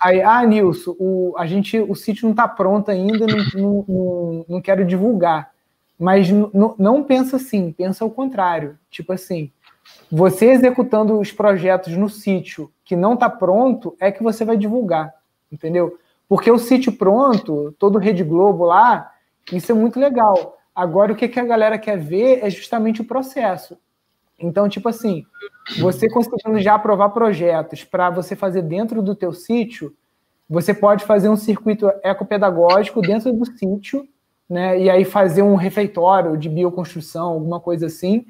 Aí, 0.00 0.22
ah, 0.22 0.46
Nilson, 0.46 0.94
o, 1.00 1.34
a 1.36 1.46
gente, 1.46 1.80
o 1.80 1.96
sítio 1.96 2.26
não 2.26 2.30
está 2.30 2.46
pronto 2.46 2.92
ainda, 2.92 3.26
não, 3.26 3.38
não, 3.54 3.84
não, 3.88 4.44
não 4.48 4.60
quero 4.60 4.84
divulgar. 4.84 5.50
Mas 5.98 6.28
não 6.30 7.02
pensa 7.02 7.36
assim, 7.36 7.72
pensa 7.72 8.04
ao 8.04 8.10
contrário. 8.10 8.78
Tipo 8.90 9.12
assim, 9.12 9.50
você 10.10 10.46
executando 10.46 11.18
os 11.18 11.32
projetos 11.32 11.96
no 11.96 12.08
sítio 12.08 12.70
que 12.84 12.94
não 12.94 13.14
está 13.14 13.28
pronto, 13.28 13.96
é 13.98 14.12
que 14.12 14.22
você 14.22 14.44
vai 14.44 14.56
divulgar, 14.56 15.12
entendeu? 15.50 15.98
Porque 16.28 16.50
o 16.50 16.58
sítio 16.58 16.92
pronto, 16.92 17.74
todo 17.78 17.98
Rede 17.98 18.22
Globo 18.22 18.64
lá, 18.64 19.12
isso 19.52 19.72
é 19.72 19.74
muito 19.74 19.98
legal. 19.98 20.58
Agora, 20.74 21.12
o 21.12 21.16
que, 21.16 21.28
que 21.28 21.40
a 21.40 21.44
galera 21.44 21.78
quer 21.78 21.98
ver 21.98 22.44
é 22.44 22.50
justamente 22.50 23.00
o 23.00 23.04
processo. 23.04 23.78
Então, 24.38 24.68
tipo 24.68 24.88
assim, 24.88 25.24
você 25.78 26.08
conseguindo 26.08 26.60
já 26.60 26.74
aprovar 26.74 27.08
projetos 27.10 27.82
para 27.84 28.10
você 28.10 28.36
fazer 28.36 28.62
dentro 28.62 29.02
do 29.02 29.14
teu 29.14 29.32
sítio, 29.32 29.94
você 30.48 30.74
pode 30.74 31.04
fazer 31.04 31.28
um 31.28 31.36
circuito 31.36 31.90
ecopedagógico 32.02 33.00
dentro 33.00 33.32
do 33.32 33.46
sítio 33.46 34.06
né? 34.48 34.80
E 34.80 34.88
aí 34.88 35.04
fazer 35.04 35.42
um 35.42 35.54
refeitório 35.54 36.36
de 36.36 36.48
bioconstrução, 36.48 37.28
alguma 37.28 37.60
coisa 37.60 37.86
assim, 37.86 38.24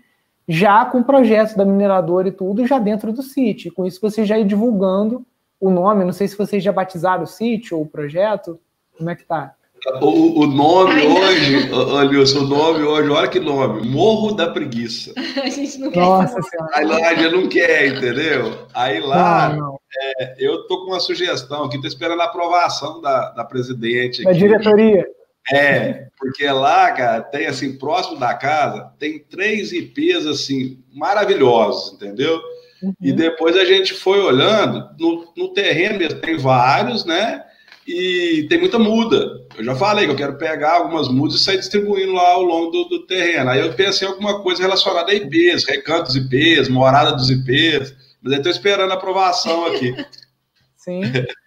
já 0.48 0.84
com 0.84 1.00
o 1.00 1.04
projeto 1.04 1.56
da 1.56 1.64
mineradora 1.64 2.28
e 2.28 2.32
tudo, 2.32 2.66
já 2.66 2.78
dentro 2.78 3.12
do 3.12 3.22
sítio. 3.22 3.72
Com 3.72 3.84
isso 3.84 4.00
você 4.00 4.24
já 4.24 4.38
ir 4.38 4.44
divulgando 4.44 5.26
o 5.60 5.70
nome. 5.70 6.04
Não 6.04 6.12
sei 6.12 6.28
se 6.28 6.38
vocês 6.38 6.62
já 6.62 6.72
batizaram 6.72 7.24
o 7.24 7.26
sítio 7.26 7.76
ou 7.76 7.84
o 7.84 7.88
projeto. 7.88 8.58
Como 8.96 9.10
é 9.10 9.16
que 9.16 9.24
tá? 9.24 9.54
O, 10.00 10.40
o 10.40 10.46
nome 10.46 10.94
Ai, 10.94 11.06
hoje, 11.06 11.70
olha 11.72 12.20
o 12.20 12.44
nome 12.44 12.82
hoje, 12.82 13.08
olha 13.08 13.28
que 13.28 13.38
nome, 13.38 13.88
Morro 13.88 14.32
da 14.32 14.50
Preguiça. 14.50 15.12
A 15.40 15.48
gente 15.48 15.78
não 15.78 15.90
quer. 15.90 16.00
Nossa 16.00 16.42
senhora. 16.42 16.70
Aí 16.74 16.84
lá 16.84 16.96
a 16.96 17.14
gente 17.14 17.32
não 17.32 17.48
quer, 17.48 17.88
entendeu? 17.88 18.66
Aí 18.74 19.00
lá, 19.00 19.50
não, 19.50 19.58
não. 19.58 19.80
É, 20.18 20.34
eu 20.38 20.66
tô 20.66 20.80
com 20.80 20.90
uma 20.90 20.98
sugestão 20.98 21.64
aqui, 21.64 21.80
tô 21.80 21.86
esperando 21.86 22.20
a 22.20 22.24
aprovação 22.24 23.00
da, 23.00 23.30
da 23.30 23.44
presidente. 23.44 24.24
Da 24.24 24.30
aqui. 24.30 24.40
diretoria. 24.40 25.06
É, 25.52 26.08
porque 26.18 26.46
lá, 26.46 26.90
cara, 26.92 27.20
tem 27.22 27.46
assim, 27.46 27.78
próximo 27.78 28.18
da 28.18 28.34
casa, 28.34 28.92
tem 28.98 29.18
três 29.18 29.72
IPs 29.72 30.26
assim, 30.26 30.82
maravilhosos, 30.92 31.94
entendeu? 31.94 32.40
Uhum. 32.82 32.94
E 33.00 33.12
depois 33.12 33.56
a 33.56 33.64
gente 33.64 33.94
foi 33.94 34.20
olhando, 34.20 34.88
no, 34.98 35.32
no 35.36 35.52
terreno 35.52 35.98
mesmo, 35.98 36.20
tem 36.20 36.36
vários, 36.36 37.04
né? 37.04 37.44
E 37.86 38.46
tem 38.48 38.58
muita 38.58 38.78
muda. 38.78 39.46
Eu 39.56 39.64
já 39.64 39.76
falei 39.76 40.06
que 40.06 40.12
eu 40.12 40.16
quero 40.16 40.36
pegar 40.36 40.72
algumas 40.72 41.08
mudas 41.08 41.36
e 41.36 41.44
sair 41.44 41.58
distribuindo 41.58 42.12
lá 42.12 42.30
ao 42.30 42.42
longo 42.42 42.72
do, 42.72 42.84
do 42.88 43.06
terreno. 43.06 43.48
Aí 43.48 43.60
eu 43.60 43.72
pensei 43.74 44.06
em 44.06 44.10
alguma 44.10 44.42
coisa 44.42 44.60
relacionada 44.62 45.12
a 45.12 45.14
IPs, 45.14 45.64
recanto 45.64 46.06
dos 46.06 46.16
IPs, 46.16 46.68
morada 46.68 47.12
dos 47.12 47.30
IPs, 47.30 47.94
mas 48.20 48.32
eu 48.32 48.38
estou 48.38 48.50
esperando 48.50 48.90
a 48.90 48.94
aprovação 48.94 49.66
aqui. 49.66 49.94
Sim. 50.76 51.02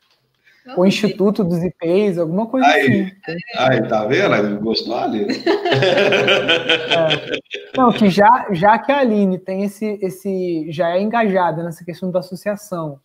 o 0.75 0.85
Instituto 0.85 1.43
dos 1.43 1.63
IPs, 1.63 2.17
alguma 2.17 2.47
coisa 2.47 2.67
aí, 2.67 3.11
assim. 3.23 3.37
Aí, 3.57 3.87
tá 3.87 4.05
vendo? 4.05 4.59
Gostou 4.59 4.95
ali? 4.95 5.27
é. 6.91 7.77
Não, 7.77 7.91
que 7.91 8.09
já, 8.09 8.47
já 8.51 8.77
que 8.77 8.91
a 8.91 8.99
Aline 8.99 9.37
tem 9.37 9.63
esse, 9.63 9.99
esse, 10.01 10.71
já 10.71 10.89
é 10.91 11.01
engajada 11.01 11.63
nessa 11.63 11.83
questão 11.85 12.11
da 12.11 12.19
associação, 12.19 12.99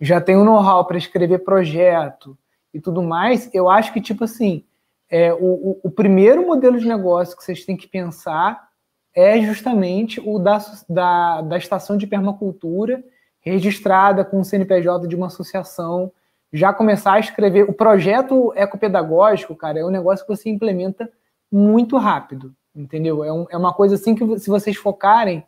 já 0.00 0.20
tem 0.20 0.36
o 0.36 0.44
know-how 0.44 0.84
para 0.84 0.98
escrever 0.98 1.40
projeto 1.40 2.36
e 2.72 2.80
tudo 2.80 3.02
mais, 3.02 3.50
eu 3.52 3.68
acho 3.70 3.92
que, 3.92 4.00
tipo 4.00 4.24
assim, 4.24 4.64
é, 5.08 5.32
o, 5.32 5.78
o, 5.82 5.90
primeiro 5.90 6.46
modelo 6.46 6.78
de 6.78 6.88
negócio 6.88 7.36
que 7.36 7.44
vocês 7.44 7.64
têm 7.64 7.76
que 7.76 7.86
pensar 7.86 8.68
é 9.14 9.40
justamente 9.42 10.20
o 10.24 10.38
da, 10.38 10.58
da, 10.88 11.42
da 11.42 11.58
estação 11.58 11.98
de 11.98 12.06
permacultura 12.06 13.04
registrada 13.40 14.24
com 14.24 14.40
o 14.40 14.44
CNPJ 14.44 15.06
de 15.06 15.14
uma 15.14 15.26
associação 15.26 16.10
já 16.52 16.72
começar 16.72 17.14
a 17.14 17.20
escrever. 17.20 17.68
O 17.68 17.72
projeto 17.72 18.52
ecopedagógico, 18.54 19.56
cara, 19.56 19.80
é 19.80 19.84
um 19.84 19.90
negócio 19.90 20.26
que 20.26 20.36
você 20.36 20.50
implementa 20.50 21.10
muito 21.50 21.96
rápido, 21.96 22.54
entendeu? 22.74 23.24
É, 23.24 23.32
um, 23.32 23.46
é 23.50 23.56
uma 23.56 23.72
coisa 23.72 23.94
assim 23.94 24.14
que, 24.14 24.38
se 24.38 24.48
vocês 24.48 24.76
focarem, 24.76 25.44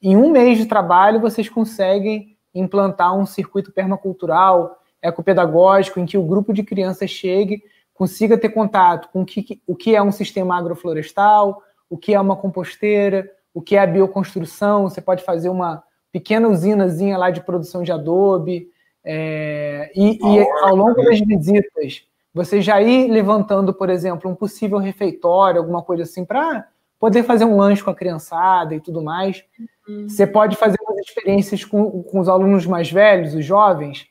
em 0.00 0.16
um 0.16 0.30
mês 0.30 0.58
de 0.58 0.66
trabalho, 0.66 1.20
vocês 1.20 1.48
conseguem 1.48 2.36
implantar 2.54 3.16
um 3.16 3.24
circuito 3.24 3.72
permacultural, 3.72 4.78
ecopedagógico, 5.00 5.98
em 6.00 6.06
que 6.06 6.18
o 6.18 6.22
grupo 6.22 6.52
de 6.52 6.62
crianças 6.62 7.10
chegue, 7.10 7.62
consiga 7.94 8.36
ter 8.36 8.50
contato 8.50 9.08
com 9.10 9.22
o 9.22 9.24
que, 9.24 9.60
o 9.66 9.74
que 9.74 9.94
é 9.94 10.02
um 10.02 10.12
sistema 10.12 10.56
agroflorestal, 10.56 11.62
o 11.88 11.96
que 11.96 12.14
é 12.14 12.20
uma 12.20 12.36
composteira, 12.36 13.28
o 13.54 13.60
que 13.60 13.76
é 13.76 13.80
a 13.80 13.86
bioconstrução. 13.86 14.88
Você 14.88 15.00
pode 15.00 15.24
fazer 15.24 15.48
uma 15.48 15.82
pequena 16.10 16.48
usinazinha 16.48 17.16
lá 17.16 17.30
de 17.30 17.40
produção 17.40 17.82
de 17.82 17.92
adobe, 17.92 18.68
é, 19.04 19.90
e, 19.94 20.18
e, 20.22 20.48
ao 20.62 20.76
longo 20.76 21.02
das 21.02 21.20
visitas, 21.20 22.04
você 22.32 22.60
já 22.60 22.80
ir 22.80 23.10
levantando, 23.10 23.74
por 23.74 23.90
exemplo, 23.90 24.30
um 24.30 24.34
possível 24.34 24.78
refeitório, 24.78 25.60
alguma 25.60 25.82
coisa 25.82 26.04
assim, 26.04 26.24
para 26.24 26.66
poder 26.98 27.24
fazer 27.24 27.44
um 27.44 27.56
lanche 27.56 27.82
com 27.82 27.90
a 27.90 27.94
criançada 27.94 28.74
e 28.74 28.80
tudo 28.80 29.02
mais. 29.02 29.44
Uhum. 29.88 30.08
Você 30.08 30.26
pode 30.26 30.56
fazer 30.56 30.76
umas 30.80 30.98
experiências 31.00 31.64
com, 31.64 32.02
com 32.04 32.20
os 32.20 32.28
alunos 32.28 32.64
mais 32.64 32.90
velhos, 32.90 33.34
os 33.34 33.44
jovens, 33.44 34.06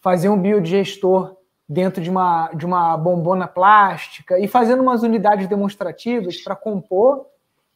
fazer 0.00 0.28
um 0.28 0.38
biodigestor 0.38 1.36
dentro 1.68 2.02
de 2.02 2.10
uma, 2.10 2.50
de 2.52 2.66
uma 2.66 2.96
bombona 2.96 3.46
plástica 3.46 4.38
e 4.38 4.48
fazendo 4.48 4.82
umas 4.82 5.02
unidades 5.02 5.46
demonstrativas 5.46 6.36
para 6.38 6.56
compor 6.56 7.26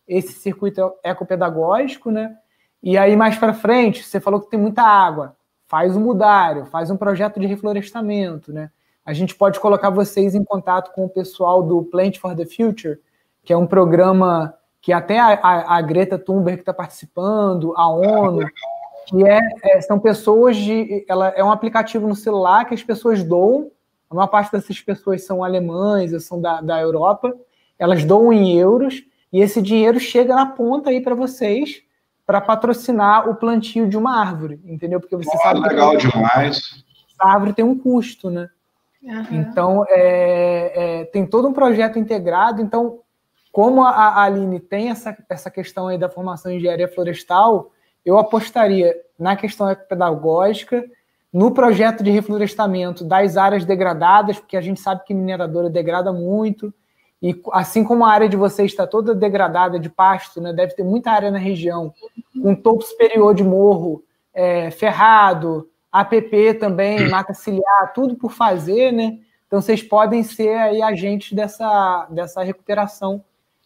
esse 0.07 0.33
circuito 0.33 0.93
ecopedagógico, 1.03 2.11
né? 2.11 2.37
E 2.83 2.99
aí, 2.99 3.17
mais 3.17 3.37
para 3.37 3.55
frente, 3.55 4.05
você 4.05 4.21
falou 4.21 4.41
que 4.41 4.51
tem 4.51 4.61
muita 4.61 4.83
água 4.83 5.36
faz 5.67 5.97
um 5.97 6.01
mudário, 6.01 6.67
faz 6.67 6.91
um 6.91 6.97
projeto 6.97 7.41
de 7.41 7.47
reflorestamento, 7.47 8.53
né? 8.53 8.71
a 9.07 9.13
gente 9.13 9.37
pode 9.37 9.61
colocar 9.61 9.89
vocês 9.89 10.35
em 10.35 10.43
contato 10.43 10.93
com 10.93 11.05
o 11.05 11.09
pessoal 11.09 11.63
do 11.63 11.85
Plant 11.85 12.19
for 12.19 12.35
the 12.35 12.45
Future, 12.45 12.99
que 13.45 13.53
é 13.53 13.57
um 13.57 13.67
programa 13.67 14.53
que 14.83 14.93
até 14.93 15.21
a, 15.21 15.35
a, 15.35 15.77
a 15.77 15.81
Greta 15.81 16.19
Thunberg 16.19 16.59
está 16.59 16.75
participando, 16.75 17.73
a 17.77 17.89
ONU, 17.89 18.45
que 19.07 19.25
é, 19.25 19.39
é, 19.63 19.81
são 19.81 20.01
pessoas 20.01 20.57
de. 20.57 21.05
Ela 21.09 21.29
é 21.29 21.45
um 21.45 21.53
aplicativo 21.53 22.09
no 22.09 22.17
celular 22.17 22.65
que 22.65 22.75
as 22.75 22.83
pessoas 22.83 23.23
doam. 23.23 23.71
A 24.11 24.15
maior 24.15 24.27
parte 24.27 24.51
dessas 24.51 24.81
pessoas 24.81 25.25
são 25.25 25.45
alemães, 25.45 26.11
são 26.25 26.41
da, 26.41 26.61
da 26.61 26.81
Europa. 26.81 27.33
Elas 27.79 28.05
doam 28.05 28.33
em 28.33 28.59
euros 28.59 29.05
e 29.33 29.41
esse 29.41 29.63
dinheiro 29.63 30.01
chega 30.01 30.35
na 30.35 30.47
ponta 30.47 30.91
aí 30.91 31.01
para 31.01 31.15
vocês 31.15 31.83
para 32.27 32.41
patrocinar 32.41 33.29
o 33.29 33.37
plantio 33.37 33.89
de 33.89 33.97
uma 33.97 34.21
árvore, 34.21 34.61
entendeu? 34.65 34.99
Porque 34.99 35.17
você 35.17 35.31
oh, 35.33 35.39
sabe 35.39 35.61
legal 35.61 35.97
que 35.97 36.09
demais. 36.09 36.85
A 37.19 37.33
árvore 37.33 37.53
tem 37.53 37.65
um 37.65 37.79
custo, 37.79 38.29
né? 38.29 38.51
Uhum. 39.03 39.25
Então 39.31 39.85
é, 39.89 40.73
é, 40.75 41.05
tem 41.05 41.25
todo 41.25 41.47
um 41.47 41.53
projeto 41.53 41.99
integrado. 41.99 42.61
Então, 42.61 42.99
como 43.53 43.85
a, 43.85 43.91
a 43.91 44.23
Aline 44.25 44.59
tem 44.59 44.91
essa, 44.91 45.17
essa 45.31 45.51
questão 45.51 45.87
aí 45.87 45.97
da 45.97 46.09
formação 46.09 46.51
em 46.51 46.57
engenharia 46.57 46.89
florestal, 46.89 47.71
eu 48.05 48.19
apostaria 48.19 48.95
na 49.19 49.37
questão 49.37 49.73
pedagógica, 49.89 50.85
no 51.33 51.53
projeto 51.53 52.03
de 52.03 52.11
reflorestamento 52.11 53.05
das 53.05 53.37
áreas 53.37 53.65
degradadas, 53.65 54.39
porque 54.39 54.57
a 54.57 54.61
gente 54.61 54.81
sabe 54.81 55.05
que 55.05 55.15
mineradora 55.15 55.71
degrada 55.71 56.13
muito, 56.13 56.73
e 57.31 57.43
assim 57.53 57.83
como 57.83 58.05
a 58.05 58.13
área 58.13 58.29
de 58.29 58.37
vocês 58.37 58.71
está 58.71 58.87
toda 58.87 59.15
degradada 59.15 59.81
de 59.81 59.91
pasto, 59.91 60.41
né, 60.41 60.53
deve 60.53 60.75
ter 60.75 60.85
muita 60.85 61.11
área 61.11 61.31
na 61.31 61.39
região, 61.39 61.93
com 62.41 62.55
topo 62.55 62.83
superior 62.83 63.35
de 63.35 63.43
morro 63.43 64.05
é, 64.33 64.71
ferrado, 64.71 65.69
APP 65.91 66.55
também, 66.55 67.09
mata 67.09 67.35
ciliar, 67.35 67.93
tudo 67.93 68.15
por 68.15 68.31
fazer, 68.31 68.93
né? 68.93 69.19
Então 69.47 69.61
vocês 69.61 69.83
podem 69.83 70.23
ser 70.23 70.57
aí 70.57 70.83
agentes 70.83 71.33
dessa, 71.33 72.07
dessa 72.11 72.43
recuperação 72.45 73.25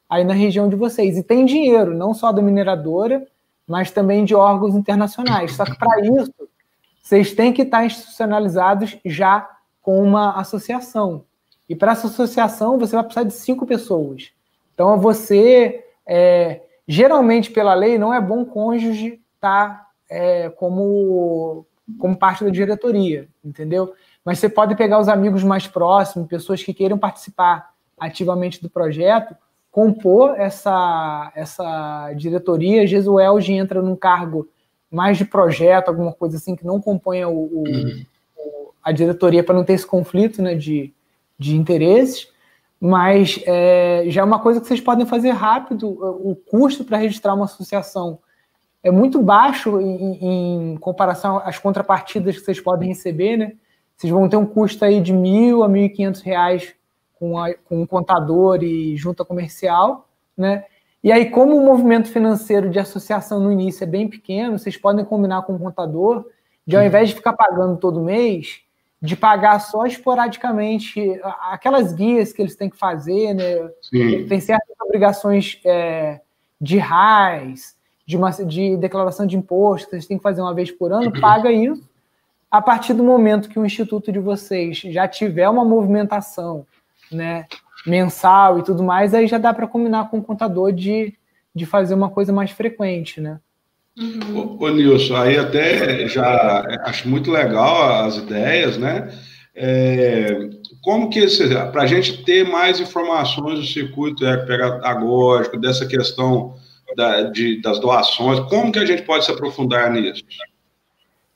aí 0.09 0.25
na 0.25 0.33
região 0.35 0.69
de 0.69 0.77
vocês. 0.77 1.19
E 1.19 1.23
tem 1.23 1.45
dinheiro, 1.45 1.95
não 1.95 2.15
só 2.15 2.33
da 2.33 2.41
mineradora, 2.41 3.27
mas 3.67 3.91
também 3.91 4.25
de 4.25 4.35
órgãos 4.35 4.75
internacionais. 4.75 5.55
Só 5.55 5.65
que 5.65 5.77
para 5.77 6.01
isso, 6.01 6.33
vocês 7.03 7.35
têm 7.35 7.53
que 7.53 7.63
estar 7.63 7.85
institucionalizados 7.85 8.97
já 9.05 9.49
com 9.83 10.03
uma 10.03 10.39
associação. 10.39 11.25
E 11.71 11.77
para 11.77 11.93
essa 11.93 12.09
associação, 12.09 12.77
você 12.81 12.97
vai 12.97 13.05
precisar 13.05 13.23
de 13.23 13.33
cinco 13.33 13.65
pessoas. 13.65 14.33
Então, 14.75 14.99
você, 14.99 15.85
é, 16.05 16.63
geralmente, 16.87 17.49
pela 17.53 17.75
lei, 17.75 17.97
não 17.97 18.13
é 18.13 18.21
bom 18.21 18.45
cônjuge 18.45 19.21
estar 19.37 19.69
tá, 19.69 19.87
é, 20.11 20.51
como, 20.51 21.65
como 21.97 22.17
parte 22.17 22.43
da 22.43 22.51
diretoria, 22.51 23.29
entendeu? 23.45 23.95
Mas 24.25 24.41
você 24.41 24.49
pode 24.49 24.75
pegar 24.75 24.99
os 24.99 25.09
amigos 25.09 25.45
mais 25.45 25.69
próximos, 25.69 26.27
pessoas 26.27 26.61
que 26.61 26.75
queiram 26.75 26.99
participar 26.99 27.71
ativamente 28.01 28.61
do 28.61 28.69
projeto, 28.69 29.37
compor 29.71 30.35
essa, 30.41 31.31
essa 31.37 32.13
diretoria. 32.15 32.85
Jesuelge 32.85 33.53
entra 33.53 33.81
num 33.81 33.95
cargo 33.95 34.49
mais 34.91 35.17
de 35.17 35.25
projeto, 35.25 35.89
alguma 35.89 36.13
coisa 36.13 36.37
assim, 36.37 36.57
que 36.57 36.67
não 36.67 36.81
componha 36.81 37.29
o, 37.29 37.45
o, 37.45 37.69
uhum. 37.69 38.05
a 38.83 38.91
diretoria 38.91 39.45
para 39.45 39.55
não 39.55 39.63
ter 39.63 39.75
esse 39.75 39.87
conflito 39.87 40.43
né, 40.43 40.57
de, 40.57 40.93
de 41.41 41.57
interesses. 41.57 42.29
Mas 42.79 43.43
é, 43.47 44.05
já 44.09 44.21
é 44.21 44.25
uma 44.25 44.39
coisa 44.39 44.61
que 44.61 44.67
vocês 44.67 44.81
podem 44.81 45.05
fazer 45.05 45.31
rápido. 45.31 45.89
O 45.89 46.37
custo 46.37 46.85
para 46.85 46.99
registrar 46.99 47.35
uma 47.35 47.47
associação 47.47 48.19
é 48.83 48.91
muito 48.91 49.21
baixo 49.21 49.81
em, 49.81 50.73
em, 50.73 50.77
comparação 50.77 51.39
às 51.45 51.59
contrapartidas 51.59 52.39
que 52.39 52.45
vocês 52.45 52.61
podem 52.61 52.89
receber, 52.89 53.37
né? 53.37 53.53
Vocês 53.97 54.11
vão 54.11 54.29
ter 54.29 54.37
um 54.37 54.47
custo 54.47 54.83
aí 54.85 55.01
de 55.01 55.13
mil 55.13 55.63
a 55.63 55.69
mil 55.69 55.85
e 55.85 55.91
quinhentos 55.91 56.23
reais 56.23 56.75
com, 57.19 57.39
a, 57.39 57.53
com 57.53 57.83
um 57.83 57.87
contador 57.87 58.63
e 58.63 58.97
junta 58.97 59.25
comercial, 59.25 60.09
né? 60.35 60.65
E 61.03 61.13
aí, 61.13 61.31
como 61.31 61.57
o 61.57 61.65
movimento 61.65 62.09
financeiro 62.09 62.71
de 62.71 62.79
associação 62.79 63.41
no 63.41 63.53
início 63.53 63.85
é 63.85 63.87
bem 63.87 64.09
pequeno, 64.09 64.59
vocês 64.59 64.77
podem 64.77 65.05
combinar 65.05 65.43
com 65.43 65.55
o 65.55 65.59
contador 65.59 66.27
de, 66.67 66.77
ao 66.77 66.85
invés 66.85 67.11
de 67.11 67.15
ficar 67.15 67.33
pagando 67.35 67.77
todo 67.79 68.03
mês, 68.03 68.63
de 69.03 69.17
pagar 69.17 69.59
só 69.61 69.87
esporadicamente 69.87 71.01
aquelas 71.51 71.93
guias 71.93 72.33
que 72.33 72.43
eles 72.43 72.55
têm 72.55 72.69
que 72.69 72.77
fazer, 72.77 73.33
né? 73.33 73.71
Sim. 73.81 74.27
Tem 74.27 74.41
certas 74.41 74.77
obrigações 74.81 75.59
é, 75.65 76.21
de 76.61 76.77
RAIS, 76.77 77.75
de, 78.07 78.17
uma, 78.17 78.31
de 78.31 78.77
declaração 78.77 79.27
de 79.27 79.37
imposto, 79.37 79.87
que 79.87 79.93
vocês 79.93 80.07
têm 80.07 80.19
que 80.19 80.23
fazer 80.23 80.43
uma 80.43 80.53
vez 80.53 80.71
por 80.71 80.93
ano, 80.93 81.19
paga 81.21 81.51
isso. 81.51 81.89
A 82.51 82.61
partir 82.61 82.93
do 82.93 83.05
momento 83.05 83.49
que 83.49 83.59
o 83.59 83.65
instituto 83.65 84.11
de 84.13 84.19
vocês 84.19 84.79
já 84.79 85.07
tiver 85.07 85.49
uma 85.49 85.65
movimentação 85.65 86.67
né, 87.11 87.47
mensal 87.87 88.59
e 88.59 88.63
tudo 88.63 88.83
mais, 88.83 89.15
aí 89.15 89.27
já 89.27 89.39
dá 89.39 89.55
para 89.55 89.69
combinar 89.69 90.11
com 90.11 90.19
o 90.19 90.23
contador 90.23 90.73
de, 90.73 91.15
de 91.55 91.65
fazer 91.65 91.95
uma 91.95 92.11
coisa 92.11 92.33
mais 92.33 92.51
frequente, 92.51 93.21
né? 93.21 93.41
Uhum. 94.01 94.57
Ô, 94.59 94.65
ô 94.65 94.69
Nilson, 94.71 95.17
aí 95.17 95.39
até 95.39 96.09
já 96.09 96.65
acho 96.85 97.09
muito 97.09 97.31
legal 97.31 98.05
as 98.07 98.17
ideias, 98.17 98.79
né? 98.79 99.09
É, 99.55 100.49
como 100.83 101.11
que 101.11 101.27
para 101.73 101.83
a 101.83 101.87
gente 101.87 102.25
ter 102.25 102.49
mais 102.49 102.81
informações 102.81 103.59
do 103.59 103.67
circuito 103.67 104.25
pedagógico, 104.47 105.59
dessa 105.59 105.87
questão 105.87 106.55
da, 106.97 107.23
de, 107.25 107.61
das 107.61 107.79
doações, 107.79 108.41
como 108.49 108.73
que 108.73 108.79
a 108.79 108.87
gente 108.87 109.03
pode 109.03 109.25
se 109.25 109.31
aprofundar 109.31 109.91
nisso? 109.93 110.25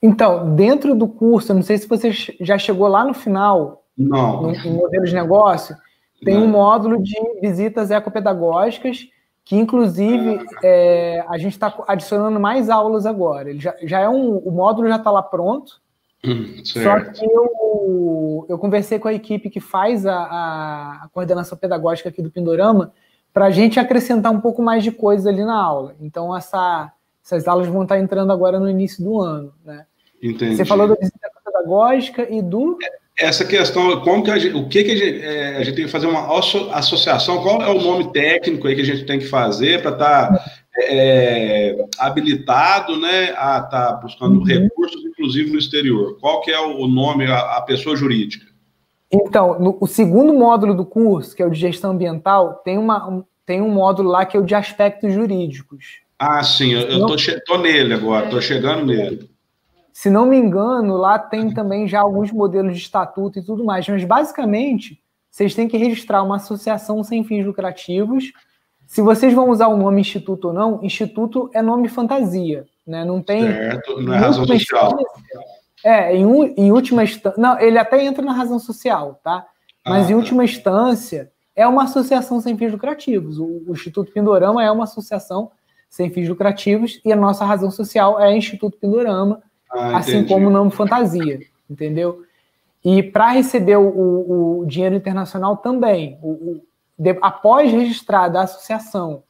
Então, 0.01 0.55
dentro 0.55 0.95
do 0.95 1.07
curso, 1.07 1.53
não 1.53 1.61
sei 1.61 1.77
se 1.77 1.87
você 1.87 2.11
já 2.41 2.57
chegou 2.57 2.87
lá 2.87 3.03
no 3.03 3.13
final, 3.13 3.83
não. 3.97 4.41
No, 4.41 4.51
no 4.51 4.71
modelo 4.71 5.05
de 5.05 5.13
negócio, 5.13 5.75
tem 6.23 6.35
Não. 6.35 6.43
um 6.43 6.47
módulo 6.47 7.01
de 7.01 7.15
visitas 7.41 7.91
ecopedagógicas, 7.91 9.07
que 9.45 9.55
inclusive 9.55 10.43
é, 10.63 11.23
a 11.29 11.37
gente 11.37 11.53
está 11.53 11.73
adicionando 11.87 12.39
mais 12.39 12.67
aulas 12.67 13.05
agora. 13.05 13.51
Ele 13.51 13.59
já, 13.59 13.75
já 13.83 13.99
é 13.99 14.09
um, 14.09 14.37
o 14.37 14.51
módulo 14.51 14.89
já 14.89 14.95
está 14.95 15.11
lá 15.11 15.21
pronto. 15.21 15.79
Hum, 16.25 16.55
só 16.63 16.99
que 17.01 17.23
eu, 17.23 18.47
eu 18.49 18.57
conversei 18.57 18.97
com 18.97 19.07
a 19.07 19.13
equipe 19.13 19.51
que 19.51 19.59
faz 19.59 20.07
a, 20.07 21.03
a 21.03 21.09
coordenação 21.13 21.55
pedagógica 21.55 22.09
aqui 22.09 22.23
do 22.23 22.31
Pindorama 22.31 22.91
para 23.31 23.45
a 23.45 23.51
gente 23.51 23.79
acrescentar 23.79 24.31
um 24.31 24.41
pouco 24.41 24.63
mais 24.63 24.83
de 24.83 24.91
coisa 24.91 25.29
ali 25.29 25.45
na 25.45 25.61
aula. 25.61 25.95
Então, 26.01 26.35
essa, 26.35 26.91
essas 27.23 27.47
aulas 27.47 27.67
vão 27.67 27.83
estar 27.83 27.99
entrando 27.99 28.31
agora 28.31 28.59
no 28.59 28.67
início 28.67 29.03
do 29.03 29.21
ano. 29.21 29.53
Né? 29.63 29.85
Entendi. 30.23 30.55
Você 30.55 30.65
falou 30.65 30.87
da 30.87 30.95
visita 30.95 31.29
pedagógica 31.45 32.27
e 32.33 32.41
do. 32.41 32.79
É, 33.17 33.25
essa 33.25 33.45
questão, 33.45 34.01
como 34.01 34.23
que 34.23 34.31
a 34.31 34.37
gente, 34.37 34.55
o 34.55 34.67
que, 34.67 34.83
que 34.83 34.91
a 34.91 34.95
gente, 34.95 35.21
é, 35.21 35.57
a 35.57 35.63
gente 35.63 35.75
tem 35.75 35.85
que 35.85 35.91
fazer 35.91 36.07
uma 36.07 36.37
associação, 36.73 37.41
qual 37.41 37.61
é 37.61 37.69
o 37.69 37.81
nome 37.81 38.11
técnico 38.11 38.67
aí 38.67 38.75
que 38.75 38.81
a 38.81 38.85
gente 38.85 39.05
tem 39.05 39.19
que 39.19 39.25
fazer 39.25 39.81
para 39.81 39.91
estar 39.91 40.33
tá, 40.33 40.45
é, 40.77 41.75
habilitado 41.97 42.99
né, 42.99 43.33
a 43.37 43.57
estar 43.57 43.69
tá 43.69 43.93
buscando 44.01 44.39
uhum. 44.39 44.43
recursos, 44.43 45.03
inclusive 45.05 45.51
no 45.51 45.59
exterior? 45.59 46.17
Qual 46.19 46.41
que 46.41 46.51
é 46.51 46.59
o 46.59 46.87
nome, 46.87 47.25
a, 47.25 47.57
a 47.57 47.61
pessoa 47.61 47.95
jurídica? 47.95 48.45
Então, 49.11 49.59
no, 49.59 49.77
o 49.79 49.87
segundo 49.87 50.33
módulo 50.33 50.75
do 50.75 50.85
curso, 50.85 51.35
que 51.35 51.41
é 51.41 51.45
o 51.45 51.49
de 51.49 51.59
gestão 51.59 51.91
ambiental, 51.91 52.61
tem, 52.65 52.77
uma, 52.77 53.07
um, 53.07 53.23
tem 53.45 53.61
um 53.61 53.69
módulo 53.69 54.09
lá 54.09 54.25
que 54.25 54.35
é 54.35 54.39
o 54.39 54.45
de 54.45 54.55
aspectos 54.55 55.13
jurídicos. 55.13 56.01
Ah, 56.19 56.43
sim, 56.43 56.73
eu 56.73 57.15
estou 57.15 57.59
nele 57.59 57.93
agora, 57.93 58.25
estou 58.25 58.41
chegando 58.41 58.85
nele. 58.85 59.29
Se 59.95 60.09
não 60.09 60.25
me 60.25 60.35
engano, 60.35 60.97
lá 60.97 61.17
tem 61.17 61.53
também 61.53 61.87
já 61.87 62.01
alguns 62.01 62.29
modelos 62.29 62.75
de 62.75 62.81
estatuto 62.81 63.39
e 63.39 63.41
tudo 63.41 63.63
mais, 63.63 63.87
mas 63.87 64.03
basicamente 64.03 65.01
vocês 65.31 65.55
têm 65.55 65.69
que 65.69 65.77
registrar 65.77 66.21
uma 66.21 66.35
associação 66.35 67.01
sem 67.01 67.23
fins 67.23 67.45
lucrativos. 67.45 68.33
Se 68.85 69.01
vocês 69.01 69.33
vão 69.33 69.49
usar 69.49 69.67
o 69.67 69.77
nome 69.77 70.01
instituto 70.01 70.49
ou 70.49 70.53
não, 70.53 70.83
instituto 70.83 71.49
é 71.53 71.61
nome 71.61 71.87
fantasia, 71.87 72.65
né? 72.85 73.05
Não 73.05 73.21
tem. 73.21 73.43
Certo, 73.43 74.01
não 74.01 74.13
é 74.13 74.17
razão 74.17 74.45
social. 74.45 74.97
É, 75.81 76.13
em, 76.13 76.25
em 76.57 76.71
última 76.73 77.01
instância. 77.01 77.41
Não, 77.41 77.57
ele 77.57 77.77
até 77.77 78.03
entra 78.03 78.21
na 78.21 78.33
razão 78.33 78.59
social, 78.59 79.21
tá? 79.23 79.45
Mas 79.85 80.07
ah, 80.07 80.09
em 80.09 80.13
tá. 80.13 80.17
última 80.17 80.43
instância, 80.43 81.31
é 81.55 81.65
uma 81.65 81.85
associação 81.85 82.41
sem 82.41 82.57
fins 82.57 82.73
lucrativos. 82.73 83.39
O, 83.39 83.63
o 83.65 83.71
Instituto 83.71 84.11
Pindorama 84.11 84.61
é 84.61 84.69
uma 84.69 84.83
associação 84.83 85.51
sem 85.89 86.09
fins 86.09 86.27
lucrativos 86.27 86.99
e 87.05 87.13
a 87.13 87.15
nossa 87.15 87.45
razão 87.45 87.71
social 87.71 88.19
é 88.19 88.35
Instituto 88.35 88.77
Pindorama, 88.77 89.41
ah, 89.75 89.97
assim 89.97 90.25
como 90.25 90.47
o 90.47 90.51
nome 90.51 90.71
fantasia, 90.71 91.39
entendeu? 91.69 92.23
E 92.83 93.01
para 93.01 93.31
receber 93.31 93.77
o, 93.77 93.87
o, 93.87 94.59
o, 94.59 94.65
dinheiro 94.65 94.95
internacional 94.95 95.57
também, 95.57 96.19
o, 96.21 96.61
de, 96.97 97.17
após 97.21 97.71
registrar 97.71 98.27
da 98.29 98.41
associação, 98.41 99.23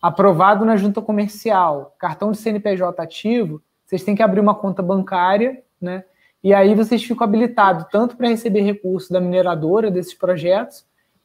aprovado 0.00 0.64
na 0.64 0.76
junta 0.76 1.02
comercial, 1.02 1.94
cartão 1.98 2.30
de 2.30 2.38
CNPJ 2.38 3.02
ativo, 3.02 3.60
vocês 3.84 4.04
têm 4.04 4.14
que 4.14 4.22
abrir 4.22 4.40
uma 4.40 4.54
conta 4.54 4.82
bancária, 4.82 5.62
né? 5.80 6.04
E 6.42 6.52
aí 6.52 6.74
vocês 6.74 7.02
ficam 7.02 7.24
habilitados 7.24 7.86
tanto 7.90 8.16
para 8.16 8.28
receber 8.28 8.60
recursos 8.60 9.10
da 9.10 9.20
mineradora 9.20 9.90
desses 9.90 10.12
projetos, 10.12 10.84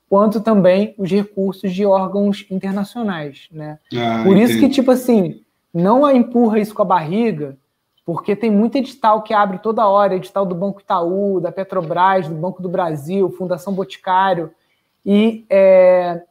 quanto 0.10 0.40
também 0.40 0.96
os 0.98 1.12
recursos 1.12 1.72
de 1.74 1.86
órgãos 1.86 2.46
internacionais, 2.50 3.48
né? 3.52 3.78
Ah, 3.94 4.24
Por 4.24 4.36
isso 4.38 4.54
entendi. 4.54 4.70
que, 4.70 4.76
tipo 4.76 4.92
assim, 4.92 5.44
não 5.74 6.10
empurra 6.10 6.60
isso 6.60 6.74
com 6.74 6.82
a 6.82 6.86
barriga, 6.86 7.58
porque 8.10 8.36
tem 8.36 8.50
muito 8.50 8.76
edital 8.76 9.22
que 9.22 9.36
abre 9.36 9.60
toda 9.60 9.88
hora, 9.88 10.16
edital 10.16 10.44
do 10.44 10.56
Banco 10.56 10.82
Itaú, 10.82 11.40
da 11.40 11.52
Petrobras, 11.52 12.28
do 12.28 12.34
Banco 12.34 12.60
do 12.60 12.68
Brasil, 12.68 13.30
Fundação 13.30 13.72
Boticário, 13.72 14.50
e 15.06 15.46
é, 15.48 16.24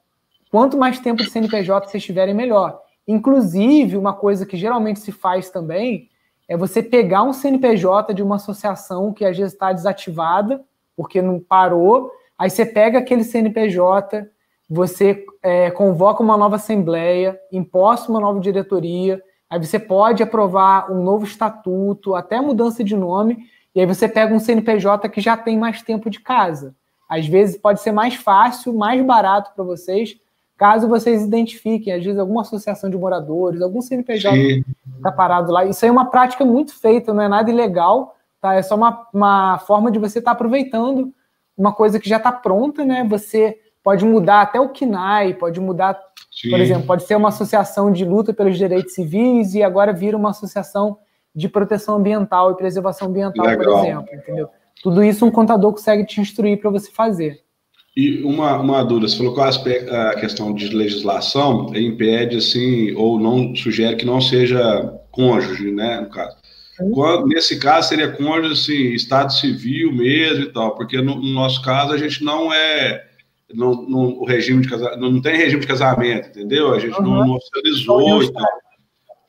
quanto 0.51 0.77
mais 0.77 0.99
tempo 0.99 1.23
de 1.23 1.31
CNPJ 1.31 1.87
vocês 1.87 2.03
tiverem, 2.03 2.35
melhor. 2.35 2.81
Inclusive, 3.07 3.97
uma 3.97 4.13
coisa 4.13 4.45
que 4.45 4.57
geralmente 4.57 4.99
se 4.99 5.13
faz 5.13 5.51
também 5.51 6.09
é 6.49 6.57
você 6.57 6.83
pegar 6.83 7.23
um 7.23 7.33
CNPJ 7.33 8.13
de 8.13 8.25
uma 8.25 8.35
associação 8.35 9.13
que 9.13 9.25
às 9.25 9.37
vezes 9.39 9.53
está 9.53 9.73
desativada, 9.73 10.61
porque 10.97 11.23
não 11.23 11.39
parou, 11.39 12.11
aí 12.37 12.51
você 12.51 12.67
pega 12.67 12.99
aquele 12.99 13.23
CNPJ, 13.23 14.29
você 14.69 15.25
é, 15.41 15.71
convoca 15.71 16.25
uma 16.25 16.37
nova 16.37 16.57
assembleia, 16.57 17.39
imposta 17.53 18.11
uma 18.11 18.19
nova 18.19 18.41
diretoria, 18.41 19.23
aí 19.49 19.59
você 19.59 19.79
pode 19.79 20.23
aprovar 20.23 20.91
um 20.91 21.03
novo 21.03 21.25
estatuto, 21.25 22.15
até 22.15 22.41
mudança 22.41 22.85
de 22.85 22.97
nome, 22.97 23.49
e 23.75 23.81
aí 23.81 23.87
você 23.87 24.09
pega 24.09 24.35
um 24.35 24.39
CNPJ 24.39 25.09
que 25.09 25.21
já 25.21 25.37
tem 25.37 25.59
mais 25.59 25.83
tempo 25.83 26.11
de 26.11 26.21
casa. 26.21 26.75
Às 27.09 27.27
vezes 27.27 27.57
pode 27.57 27.81
ser 27.81 27.93
mais 27.93 28.15
fácil, 28.15 28.75
mais 28.75 29.05
barato 29.05 29.53
para 29.55 29.65
vocês, 29.65 30.17
caso 30.57 30.89
vocês 30.89 31.23
identifiquem, 31.23 31.93
às 31.93 32.05
vezes, 32.05 32.19
alguma 32.19 32.43
associação 32.43 32.91
de 32.91 32.99
moradores, 32.99 33.63
algum 33.63 33.81
CNPJ 33.81 34.65
está 34.97 35.13
parado 35.13 35.53
lá. 35.53 35.65
Isso 35.65 35.85
aí 35.85 35.89
é 35.89 35.93
uma 35.93 36.11
prática 36.11 36.45
muito 36.45 36.75
feita, 36.79 37.15
não 37.15 37.23
é 37.23 37.29
nada 37.29 37.49
ilegal, 37.49 38.17
tá? 38.41 38.55
É 38.55 38.63
só 38.63 38.75
uma, 38.75 39.07
uma 39.15 39.59
forma 39.61 39.91
de 39.91 39.99
você 39.99 40.19
estar 40.19 40.33
tá 40.33 40.35
aproveitando 40.35 41.15
uma 41.57 41.73
coisa 41.73 41.99
que 41.99 42.09
já 42.09 42.17
está 42.17 42.33
pronta, 42.33 42.85
né? 42.85 43.07
Você 43.09 43.59
pode 43.89 44.05
mudar 44.05 44.43
até 44.43 44.61
o 44.61 44.69
KNAI, 44.69 45.33
pode 45.33 45.59
mudar, 45.59 45.99
Sim. 46.31 46.51
por 46.51 46.61
exemplo, 46.61 46.87
pode 46.87 47.05
ser 47.05 47.17
uma 47.17 47.31
associação 47.31 47.91
de 47.91 48.05
luta 48.05 48.35
pelos 48.35 48.59
direitos 48.59 48.93
civis 48.93 49.55
e 49.55 49.63
agora 49.63 49.95
vira 49.95 50.15
uma 50.15 50.29
associação 50.29 50.99
de 51.35 51.49
proteção 51.49 51.97
ambiental 51.97 52.51
e 52.51 52.57
preservação 52.59 53.09
ambiental, 53.09 53.47
Legal. 53.47 53.65
por 53.65 53.79
exemplo, 53.79 54.15
entendeu? 54.15 54.51
Tudo 54.83 55.03
isso 55.03 55.25
um 55.25 55.31
contador 55.31 55.73
consegue 55.73 56.05
te 56.05 56.21
instruir 56.21 56.61
para 56.61 56.69
você 56.69 56.91
fazer. 56.91 57.41
E 57.97 58.23
uma, 58.25 58.59
uma 58.61 58.85
dúvida, 58.85 59.09
você 59.09 59.17
falou 59.17 59.35
que 59.35 59.41
a 59.41 60.15
questão 60.17 60.53
de 60.53 60.69
legislação 60.69 61.75
impede, 61.75 62.37
assim, 62.37 62.93
ou 62.93 63.19
não 63.19 63.57
sugere 63.57 63.97
que 63.97 64.05
não 64.05 64.21
seja 64.21 65.01
cônjuge, 65.11 65.71
né, 65.73 66.03
no 66.03 66.11
caso. 66.11 66.37
Quando, 66.93 67.27
nesse 67.27 67.59
caso, 67.59 67.89
seria 67.89 68.13
cônjuge, 68.13 68.53
assim, 68.53 68.93
estado 68.93 69.33
civil 69.33 69.91
mesmo 69.93 70.45
e 70.45 70.53
tal, 70.53 70.75
porque 70.75 71.01
no, 71.01 71.15
no 71.15 71.33
nosso 71.33 71.63
caso 71.63 71.95
a 71.95 71.97
gente 71.97 72.23
não 72.23 72.53
é, 72.53 73.08
não, 73.55 73.83
no, 73.83 74.21
o 74.21 74.27
regime 74.27 74.63
de 74.63 74.69
casamento, 74.69 75.01
não 75.01 75.23
tem 75.23 75.37
regime 75.37 75.61
de 75.61 75.67
casamento, 75.67 76.29
entendeu? 76.29 76.75
A 76.75 76.79
gente 76.79 76.99
uhum. 77.01 77.25
não 77.25 77.37
oficializou 77.37 78.23
e 78.23 78.33
tal. 78.33 78.47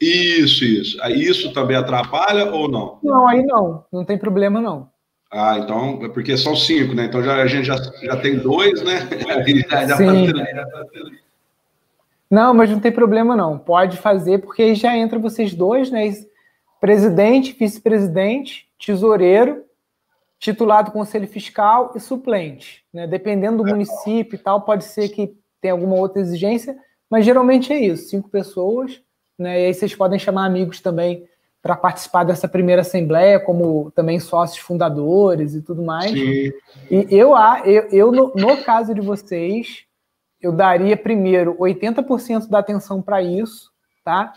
Isso, 0.02 0.64
isso. 0.64 1.08
Isso 1.10 1.54
também 1.54 1.76
atrapalha 1.76 2.52
ou 2.52 2.70
não? 2.70 3.00
Não, 3.04 3.28
aí 3.28 3.44
não, 3.44 3.84
não 3.92 4.06
tem 4.06 4.18
problema 4.18 4.62
não. 4.62 4.90
Ah, 5.32 5.60
então, 5.60 6.00
é 6.04 6.10
porque 6.10 6.36
são 6.38 6.56
cinco, 6.56 6.96
né? 6.96 7.06
Então 7.06 7.22
já, 7.22 7.36
a 7.36 7.48
gente 7.48 7.66
já, 7.66 7.76
já 7.76 8.18
tem 8.18 8.40
dois, 8.40 8.82
né? 8.84 9.08
já, 9.70 9.88
já 9.88 9.98
Sim. 9.98 10.34
Tá 10.34 10.44
não, 12.30 12.54
mas 12.54 12.70
não 12.70 12.80
tem 12.80 12.92
problema 12.92 13.36
não. 13.36 13.58
Pode 13.58 13.98
fazer, 13.98 14.40
porque 14.40 14.64
aí 14.64 14.76
já 14.76 14.98
entra 14.98 15.20
vocês 15.20 15.54
dois, 15.54 15.92
né? 15.92 16.12
Presidente, 16.82 17.56
vice-presidente, 17.58 18.68
tesoureiro, 18.84 19.64
titulado 20.40 20.92
conselho 20.92 21.28
fiscal 21.28 21.92
e 21.96 22.00
suplente. 22.00 22.86
Né? 22.94 23.06
Dependendo 23.06 23.64
do 23.64 23.70
município 23.70 24.36
e 24.36 24.40
tal, 24.40 24.62
pode 24.62 24.86
ser 24.86 25.10
que 25.10 25.36
tenha 25.62 25.74
alguma 25.74 25.98
outra 25.98 26.22
exigência, 26.22 26.78
mas 27.10 27.26
geralmente 27.26 27.74
é 27.74 27.80
isso, 27.80 28.10
cinco 28.10 28.30
pessoas, 28.30 29.02
né? 29.38 29.62
E 29.62 29.66
aí 29.66 29.74
vocês 29.74 29.94
podem 29.94 30.18
chamar 30.18 30.46
amigos 30.46 30.80
também 30.80 31.28
para 31.62 31.76
participar 31.76 32.24
dessa 32.24 32.48
primeira 32.48 32.82
assembleia, 32.82 33.40
como 33.40 33.92
também 33.92 34.20
sócios 34.20 34.60
fundadores 34.60 35.56
e 35.56 35.62
tudo 35.62 35.84
mais. 35.84 36.12
Sim. 36.12 36.54
E 36.90 37.08
eu, 37.10 37.34
eu, 37.66 37.90
eu 37.92 38.12
no, 38.12 38.34
no 38.36 38.64
caso 38.64 38.94
de 38.94 39.02
vocês, 39.02 39.84
eu 40.40 40.54
daria 40.54 40.96
primeiro 40.96 41.56
80% 41.58 42.48
da 42.48 42.60
atenção 42.60 43.02
para 43.02 43.22
isso, 43.22 43.72
tá? 44.06 44.32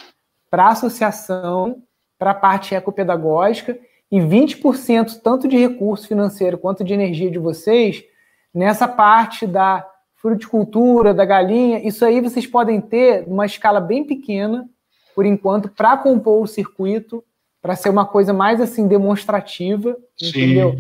Para 0.50 0.64
a 0.64 0.72
associação, 0.72 1.82
para 2.18 2.32
a 2.32 2.34
parte 2.34 2.74
ecopedagógica, 2.74 3.78
e 4.12 4.20
20% 4.20 5.22
tanto 5.22 5.48
de 5.48 5.56
recurso 5.56 6.06
financeiro 6.06 6.58
quanto 6.58 6.84
de 6.84 6.92
energia 6.92 7.30
de 7.30 7.38
vocês 7.38 8.04
nessa 8.52 8.86
parte 8.86 9.46
da 9.46 9.88
fruticultura, 10.16 11.14
da 11.14 11.24
galinha. 11.24 11.78
Isso 11.78 12.04
aí 12.04 12.20
vocês 12.20 12.46
podem 12.46 12.78
ter 12.78 13.26
numa 13.26 13.46
escala 13.46 13.80
bem 13.80 14.04
pequena, 14.04 14.68
por 15.14 15.24
enquanto, 15.24 15.70
para 15.70 15.96
compor 15.96 16.42
o 16.42 16.46
circuito, 16.46 17.24
para 17.62 17.74
ser 17.74 17.88
uma 17.88 18.04
coisa 18.04 18.34
mais 18.34 18.60
assim 18.60 18.86
demonstrativa, 18.86 19.96
Sim. 20.18 20.28
entendeu? 20.28 20.76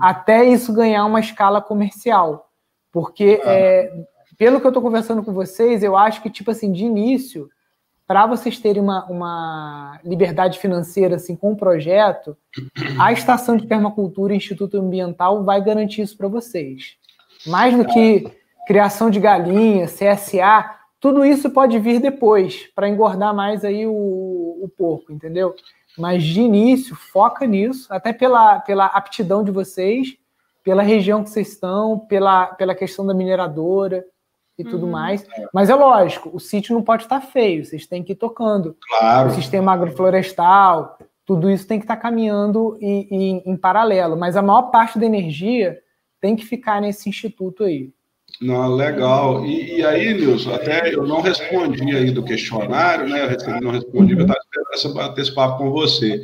Até 0.00 0.44
isso 0.44 0.72
ganhar 0.72 1.04
uma 1.04 1.20
escala 1.20 1.62
comercial. 1.62 2.50
Porque, 2.90 3.40
ah. 3.44 3.52
é, 3.52 4.04
pelo 4.36 4.60
que 4.60 4.66
eu 4.66 4.70
estou 4.70 4.82
conversando 4.82 5.22
com 5.22 5.32
vocês, 5.32 5.84
eu 5.84 5.96
acho 5.96 6.20
que, 6.20 6.28
tipo 6.28 6.50
assim, 6.50 6.72
de 6.72 6.84
início, 6.84 7.48
para 8.06 8.26
vocês 8.26 8.58
terem 8.58 8.82
uma, 8.82 9.04
uma 9.06 10.00
liberdade 10.04 10.58
financeira 10.58 11.16
assim 11.16 11.36
com 11.36 11.52
o 11.52 11.56
projeto, 11.56 12.36
a 12.98 13.12
estação 13.12 13.56
de 13.56 13.66
permacultura 13.66 14.34
e 14.34 14.36
Instituto 14.36 14.78
Ambiental 14.78 15.44
vai 15.44 15.62
garantir 15.62 16.02
isso 16.02 16.16
para 16.16 16.28
vocês. 16.28 16.96
Mais 17.46 17.76
do 17.76 17.84
que 17.84 18.30
criação 18.66 19.10
de 19.10 19.18
galinha, 19.18 19.86
CSA, 19.86 20.70
tudo 21.00 21.24
isso 21.24 21.50
pode 21.50 21.78
vir 21.78 22.00
depois, 22.00 22.68
para 22.74 22.88
engordar 22.88 23.34
mais 23.34 23.64
aí 23.64 23.86
o, 23.86 23.92
o 23.92 24.68
porco, 24.76 25.12
entendeu? 25.12 25.54
Mas 25.98 26.22
de 26.22 26.40
início, 26.40 26.94
foca 26.94 27.46
nisso, 27.46 27.92
até 27.92 28.12
pela, 28.12 28.60
pela 28.60 28.86
aptidão 28.86 29.42
de 29.42 29.50
vocês, 29.50 30.16
pela 30.62 30.82
região 30.82 31.24
que 31.24 31.30
vocês 31.30 31.48
estão, 31.48 31.98
pela, 31.98 32.46
pela 32.46 32.74
questão 32.74 33.04
da 33.04 33.12
mineradora 33.12 34.04
e 34.58 34.64
tudo 34.64 34.84
uhum. 34.86 34.92
mais. 34.92 35.26
Mas 35.52 35.70
é 35.70 35.74
lógico, 35.74 36.30
o 36.32 36.40
sítio 36.40 36.74
não 36.74 36.82
pode 36.82 37.04
estar 37.04 37.20
feio, 37.20 37.64
vocês 37.64 37.86
têm 37.86 38.02
que 38.02 38.12
ir 38.12 38.16
tocando. 38.16 38.76
Claro. 38.88 39.28
O 39.28 39.32
sistema 39.32 39.72
agroflorestal, 39.72 40.98
tudo 41.24 41.50
isso 41.50 41.66
tem 41.66 41.78
que 41.78 41.84
estar 41.84 41.96
caminhando 41.96 42.76
em, 42.80 43.08
em, 43.10 43.42
em 43.46 43.56
paralelo. 43.56 44.16
Mas 44.16 44.36
a 44.36 44.42
maior 44.42 44.70
parte 44.70 44.98
da 44.98 45.06
energia 45.06 45.78
tem 46.20 46.36
que 46.36 46.44
ficar 46.44 46.80
nesse 46.80 47.08
instituto 47.08 47.64
aí. 47.64 47.90
Não, 48.40 48.74
legal. 48.74 49.44
E, 49.44 49.78
e, 49.78 49.84
aí, 49.84 50.14
Nilson, 50.14 50.54
até 50.54 50.92
eu 50.92 51.06
não 51.06 51.20
respondi 51.20 51.96
aí 51.96 52.10
do 52.10 52.24
questionário, 52.24 53.08
né? 53.08 53.36
Eu 53.46 53.60
não 53.60 53.70
respondi, 53.70 54.14
eu 54.14 54.22
estava 54.22 54.40
esperando 54.40 55.18
esse 55.18 55.34
papo 55.34 55.58
com 55.58 55.70
você. 55.70 56.22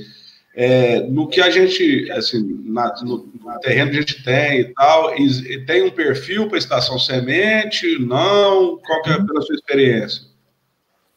É, 0.55 1.01
no 1.03 1.29
que 1.29 1.41
a 1.41 1.51
gente, 1.51 2.11
assim, 2.11 2.61
na, 2.65 2.93
no, 3.03 3.31
no, 3.33 3.61
terreno 3.61 3.91
que 3.91 3.97
a 3.99 4.01
gente 4.01 4.25
tem 4.25 4.61
e 4.61 4.75
tal, 4.75 5.15
e, 5.17 5.65
tem 5.67 5.83
um 5.83 5.91
perfil 5.91 6.49
para 6.49 6.59
estação 6.59 6.99
semente? 6.99 7.99
Não? 8.01 8.79
Qual 8.79 9.03
que 9.03 9.11
é 9.11 9.25
pela 9.25 9.43
sua 9.43 9.55
experiência? 9.55 10.27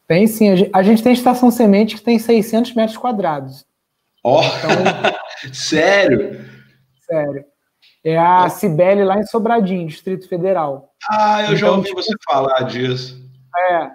Tem 0.06 0.26
sim. 0.26 0.68
A 0.72 0.82
gente 0.82 1.02
tem 1.02 1.12
estação 1.12 1.50
semente 1.50 1.96
que 1.96 2.02
tem 2.02 2.18
600 2.18 2.74
metros 2.74 2.96
quadrados. 2.96 3.64
Ó, 4.22 4.40
oh, 4.40 4.44
então, 4.44 5.12
sério? 5.52 6.44
Sério. 7.00 7.44
É 8.04 8.18
a 8.18 8.48
Cibele 8.48 9.04
lá 9.04 9.18
em 9.18 9.26
Sobradinho, 9.26 9.86
Distrito 9.86 10.28
Federal. 10.28 10.92
Ah, 11.08 11.40
eu 11.40 11.44
então, 11.46 11.56
já 11.56 11.70
ouvi 11.70 11.88
tipo, 11.88 12.02
você 12.02 12.14
falar 12.24 12.62
disso. 12.62 13.20
É, 13.70 13.90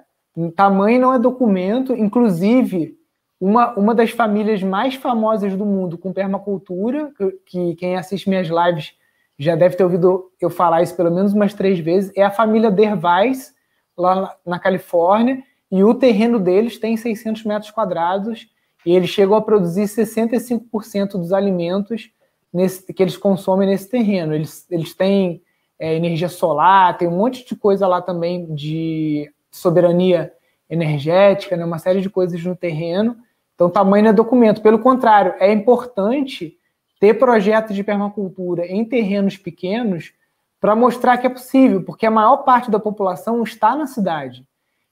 tamanho 0.56 1.00
não 1.00 1.14
é 1.14 1.20
documento, 1.20 1.94
inclusive 1.94 2.97
uma, 3.40 3.74
uma 3.74 3.94
das 3.94 4.12
famílias 4.12 4.64
mais 4.64 4.96
famosas 4.96 5.56
do 5.56 5.66
mundo 5.66 5.98
com 5.98 6.12
permacultura, 6.12 7.12
que 7.46 7.76
quem 7.76 7.96
assiste 7.96 8.30
minhas 8.30 8.48
lives 8.48 8.94
já 9.38 9.56
deve 9.56 9.76
ter 9.76 9.84
ouvido 9.84 10.32
eu 10.42 10.50
falar 10.50 10.82
isso 10.82 10.96
pelo 10.96 11.12
menos 11.12 11.34
umas 11.34 11.54
três 11.54 11.80
vezes, 11.80 12.12
é 12.16 12.24
a 12.24 12.32
família 12.32 12.72
Dervais, 12.72 13.54
lá 13.96 14.36
na 14.46 14.58
Califórnia, 14.58 15.44
e 15.72 15.84
o 15.84 15.94
terreno 15.94 16.40
deles 16.40 16.80
tem 16.80 16.98
600 16.98 17.44
metros 17.44 17.72
quadrados, 17.72 18.48
e 18.86 18.96
eles 18.96 19.10
chegam 19.10 19.36
a 19.36 19.42
produzir 19.42 19.84
65% 19.84 21.12
dos 21.12 21.34
alimentos 21.34 22.10
nesse, 22.54 22.92
que 22.94 23.04
eles 23.04 23.18
consomem 23.18 23.68
nesse 23.68 23.90
terreno. 23.90 24.34
Eles, 24.34 24.66
eles 24.72 24.94
têm 24.94 25.42
é, 25.78 25.96
energia 25.96 26.30
solar, 26.30 26.98
tem 26.98 27.08
um 27.08 27.18
monte 27.18 27.46
de 27.46 27.56
coisa 27.56 27.86
lá 27.86 28.02
também 28.02 28.54
de 28.54 29.30
soberania 29.52 30.32
energética, 30.70 31.56
né, 31.56 31.66
uma 31.66 31.80
série 31.80 32.02
de 32.02 32.10
coisas 32.10 32.44
no 32.44 32.56
terreno. 32.56 33.18
Então, 33.58 33.72
tamanho 33.72 34.04
não 34.04 34.12
é 34.12 34.14
documento. 34.14 34.62
Pelo 34.62 34.78
contrário, 34.78 35.34
é 35.40 35.52
importante 35.52 36.56
ter 37.00 37.16
projetos 37.16 37.76
de 37.76 37.84
permacultura 37.84 38.68
em 38.68 38.86
terrenos 38.86 39.36
pequenos 39.36 40.14
para 40.62 40.76
mostrar 40.76 41.18
que 41.18 41.26
é 41.26 41.30
possível, 41.30 41.82
porque 41.84 42.06
a 42.06 42.12
maior 42.12 42.38
parte 42.38 42.70
da 42.70 42.80
população 42.80 43.42
está 43.42 43.76
na 43.76 43.88
cidade. 43.88 44.46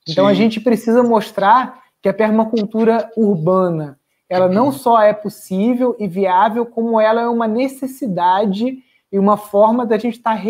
Então, 0.09 0.26
Sim. 0.26 0.32
a 0.32 0.34
gente 0.34 0.59
precisa 0.59 1.03
mostrar 1.03 1.84
que 2.01 2.09
a 2.09 2.13
permacultura 2.13 3.07
urbana 3.16 3.99
ela 4.28 4.49
não 4.49 4.72
só 4.72 4.99
é 4.99 5.13
possível 5.13 5.95
e 5.99 6.07
viável, 6.07 6.66
como 6.66 6.99
ela 6.99 7.22
é 7.22 7.28
uma 7.28 7.47
necessidade 7.47 8.80
e 9.11 9.20
uma 9.20 9.38
forma 9.38 9.86
da 9.86 9.99
gente 9.99 10.18
estar 10.18 10.36
tá 10.36 10.41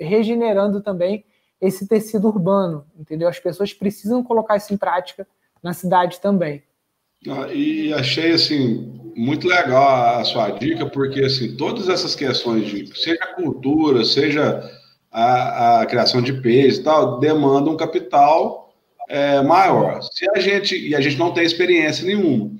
regenerando 0.00 0.80
também 0.80 1.24
esse 1.60 1.86
tecido 1.86 2.26
urbano, 2.26 2.84
entendeu? 2.98 3.28
As 3.28 3.38
pessoas 3.38 3.72
precisam 3.72 4.24
colocar 4.24 4.56
isso 4.56 4.74
em 4.74 4.76
prática 4.76 5.26
na 5.62 5.72
cidade 5.72 6.20
também. 6.20 6.62
Ah, 7.28 7.52
e 7.52 7.92
achei 7.92 8.32
assim 8.32 8.92
muito 9.16 9.48
legal 9.48 10.18
a 10.20 10.24
sua 10.24 10.50
dica, 10.50 10.86
porque 10.86 11.20
assim, 11.24 11.56
todas 11.56 11.88
essas 11.88 12.14
questões 12.14 12.66
de 12.66 12.86
seja 12.98 13.22
a 13.22 13.34
cultura, 13.34 14.04
seja 14.04 14.62
a, 15.10 15.80
a 15.80 15.86
criação 15.86 16.20
de 16.20 16.34
peixe 16.34 16.80
e 16.80 16.82
tal, 16.82 17.18
demandam 17.18 17.72
um 17.72 17.76
capital 17.76 18.74
é, 19.08 19.42
maior. 19.42 20.02
Se 20.02 20.28
a 20.34 20.38
gente, 20.38 20.76
e 20.76 20.94
a 20.94 21.00
gente 21.00 21.16
não 21.16 21.32
tem 21.32 21.44
experiência 21.44 22.04
nenhuma, 22.04 22.50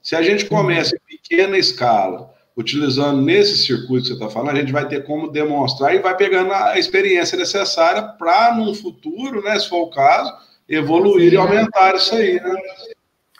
se 0.00 0.14
a 0.14 0.22
gente 0.22 0.44
começa 0.46 0.94
em 0.94 1.18
pequena 1.18 1.58
escala, 1.58 2.32
utilizando 2.56 3.20
nesse 3.20 3.58
circuito 3.58 4.02
que 4.02 4.08
você 4.08 4.14
está 4.14 4.30
falando, 4.30 4.56
a 4.56 4.60
gente 4.60 4.72
vai 4.72 4.86
ter 4.86 5.04
como 5.04 5.32
demonstrar 5.32 5.94
e 5.94 5.98
vai 5.98 6.16
pegando 6.16 6.52
a 6.52 6.78
experiência 6.78 7.36
necessária 7.36 8.02
para, 8.02 8.54
no 8.54 8.72
futuro, 8.74 9.42
né, 9.42 9.58
se 9.58 9.68
for 9.68 9.82
o 9.82 9.90
caso, 9.90 10.32
evoluir 10.68 11.32
e 11.32 11.36
aumentar 11.36 11.96
isso 11.96 12.14
aí. 12.14 12.34
Né? 12.34 12.54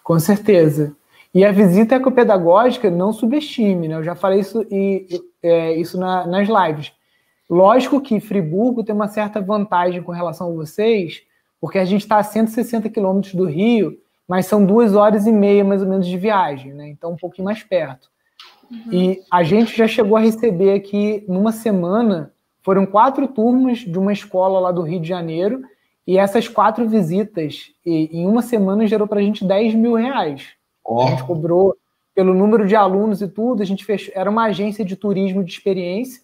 Com 0.05 0.21
certeza. 0.21 0.95
E 1.35 1.45
a 1.45 1.51
visita 1.51 1.97
ecopedagógica 1.97 2.91
não 2.91 3.13
subestime, 3.13 3.89
né? 3.89 3.97
Eu 3.97 4.05
já 4.05 4.15
falei 4.15 4.39
isso, 4.39 4.65
e, 4.71 5.09
é, 5.43 5.75
isso 5.75 5.99
na, 5.99 6.27
nas 6.27 6.47
lives. 6.47 6.93
Lógico 7.51 8.01
que 8.01 8.21
Friburgo 8.21 8.85
tem 8.85 8.95
uma 8.95 9.09
certa 9.09 9.41
vantagem 9.41 10.03
com 10.03 10.13
relação 10.13 10.51
a 10.51 10.55
vocês, 10.55 11.23
porque 11.61 11.79
a 11.79 11.85
gente 11.85 12.03
está 12.03 12.19
a 12.19 12.23
160 12.23 12.89
quilômetros 12.89 13.35
do 13.35 13.47
Rio, 13.47 13.99
mas 14.29 14.47
são 14.47 14.65
duas 14.65 14.95
horas 14.95 15.27
e 15.27 15.33
meia 15.33 15.65
mais 15.65 15.83
ou 15.83 15.89
menos 15.89 16.07
de 16.07 16.17
viagem, 16.17 16.73
né? 16.73 16.89
Então 16.89 17.13
um 17.13 17.17
pouquinho 17.17 17.47
mais 17.47 17.63
perto. 17.63 18.09
Uhum. 18.71 18.93
E 18.93 19.21
a 19.31 19.43
gente 19.43 19.77
já 19.77 19.89
chegou 19.89 20.17
a 20.17 20.21
receber 20.21 20.75
aqui 20.75 21.25
numa 21.27 21.51
semana, 21.51 22.33
foram 22.63 22.87
quatro 22.87 23.27
turmas 23.27 23.79
de 23.79 23.99
uma 23.99 24.13
escola 24.13 24.61
lá 24.61 24.71
do 24.71 24.83
Rio 24.83 25.01
de 25.01 25.09
Janeiro, 25.09 25.63
e 26.07 26.19
essas 26.19 26.47
quatro 26.49 26.87
visitas, 26.89 27.71
em 27.85 28.27
uma 28.27 28.43
semana, 28.43 28.87
gerou 28.87 29.09
para 29.09 29.21
a 29.21 29.23
gente 29.23 29.45
10 29.45 29.75
mil 29.75 29.95
reais. 29.95 30.49
Oh. 30.85 31.03
A 31.03 31.07
gente 31.07 31.25
cobrou 31.25 31.75
pelo 32.15 32.35
número 32.35 32.67
de 32.67 32.77
alunos 32.77 33.23
e 33.23 33.29
tudo, 33.29 33.63
a 33.63 33.67
gente 33.67 33.85
fechou, 33.85 34.13
era 34.15 34.31
uma 34.31 34.45
agência 34.45 34.85
de 34.85 34.95
turismo 34.95 35.43
de 35.43 35.53
experiência, 35.53 36.23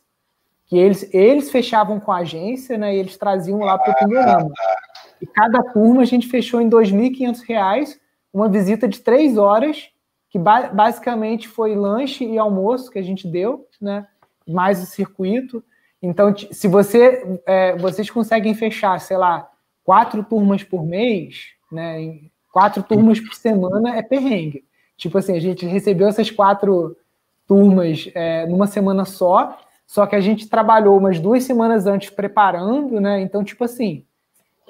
que 0.67 0.79
eles, 0.79 1.13
eles 1.13 1.51
fechavam 1.51 1.99
com 1.99 2.13
a 2.13 2.19
agência, 2.19 2.79
né, 2.79 2.95
e 2.95 2.99
eles 2.99 3.17
traziam 3.17 3.59
lá 3.59 3.77
para 3.77 3.93
o 3.93 3.97
Pindorama. 3.97 4.51
E 5.21 5.27
cada 5.27 5.63
turma 5.73 6.03
a 6.03 6.05
gente 6.05 6.29
fechou 6.29 6.61
em 6.61 6.67
R$ 6.67 6.71
2.500, 6.71 7.99
uma 8.33 8.49
visita 8.49 8.87
de 8.87 9.01
três 9.01 9.37
horas, 9.37 9.89
que 10.29 10.39
ba 10.39 10.69
basicamente 10.69 11.49
foi 11.49 11.75
lanche 11.75 12.25
e 12.25 12.39
almoço 12.39 12.89
que 12.89 13.01
a 13.01 13.03
gente 13.03 13.27
deu, 13.27 13.67
né, 13.81 14.07
mais 14.47 14.81
o 14.81 14.87
circuito. 14.87 15.65
Então, 16.01 16.33
se 16.37 16.69
você, 16.69 17.41
é, 17.45 17.77
vocês 17.77 18.09
conseguem 18.09 18.55
fechar, 18.55 19.01
sei 19.01 19.17
lá, 19.17 19.50
quatro 19.91 20.23
turmas 20.23 20.63
por 20.63 20.87
mês, 20.87 21.47
né, 21.73 22.21
quatro 22.53 22.81
turmas 22.81 23.19
por 23.19 23.35
semana 23.35 23.97
é 23.97 24.03
perrengue. 24.03 24.65
Tipo 24.97 25.19
assim, 25.19 25.37
a 25.37 25.41
gente 25.41 25.67
recebeu 25.67 26.07
essas 26.07 26.31
quatro 26.31 26.97
turmas 27.45 28.09
é, 28.15 28.47
numa 28.47 28.69
semana 28.69 29.05
só, 29.05 29.59
só 29.85 30.07
que 30.07 30.15
a 30.15 30.21
gente 30.21 30.49
trabalhou 30.49 30.97
umas 30.97 31.19
duas 31.19 31.43
semanas 31.43 31.89
antes 31.89 32.09
preparando, 32.09 33.01
né? 33.01 33.21
Então, 33.21 33.43
tipo 33.43 33.65
assim, 33.65 34.05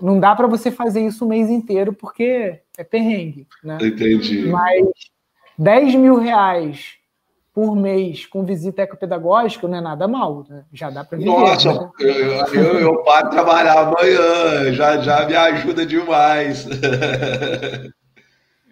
não 0.01 0.19
dá 0.19 0.35
para 0.35 0.47
você 0.47 0.71
fazer 0.71 1.07
isso 1.07 1.27
o 1.27 1.29
mês 1.29 1.51
inteiro 1.51 1.93
porque 1.93 2.59
é 2.79 2.83
perrengue, 2.83 3.47
né? 3.63 3.77
Entendi. 3.83 4.49
Mas 4.49 4.89
10 5.59 5.97
mil 5.97 6.17
reais 6.17 6.95
por 7.53 7.75
mês 7.75 8.27
com 8.27 8.45
visita 8.45 8.83
ecopedagógica 8.83 9.67
não 9.67 9.79
é 9.79 9.81
nada 9.81 10.07
mal, 10.07 10.45
né? 10.49 10.65
já 10.73 10.89
dá 10.89 11.05
para 11.05 11.19
viver. 11.19 11.31
Nossa, 11.31 11.73
né? 11.73 11.91
eu, 11.99 12.63
eu, 12.63 12.79
eu 12.81 13.03
paro 13.03 13.29
de 13.29 13.35
trabalhar 13.35 13.81
amanhã, 13.81 14.73
já, 14.73 14.99
já 14.99 15.27
me 15.27 15.35
ajuda 15.35 15.85
demais. 15.85 16.67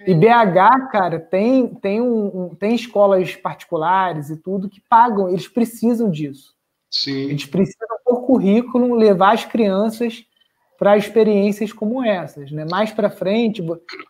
E 0.07 0.15
BH, 0.15 0.91
cara, 0.91 1.21
tem, 1.21 1.67
tem, 1.75 2.01
um, 2.01 2.55
tem 2.59 2.75
escolas 2.75 3.37
particulares 3.37 4.31
e 4.31 4.39
tudo 4.39 4.69
que 4.69 4.81
pagam, 4.89 5.29
eles 5.29 5.49
precisam 5.49 6.11
disso. 6.11 6.55
Sim. 6.91 7.25
Eles 7.25 7.45
precisam, 7.45 7.99
por 8.05 8.23
currículo, 8.23 8.95
levar 8.95 9.35
as 9.35 9.45
crianças 9.45 10.25
para 10.79 10.97
experiências 10.97 11.73
como 11.73 12.03
essas. 12.03 12.51
Né? 12.51 12.65
Mais 12.71 12.91
para 12.91 13.11
frente, 13.11 13.63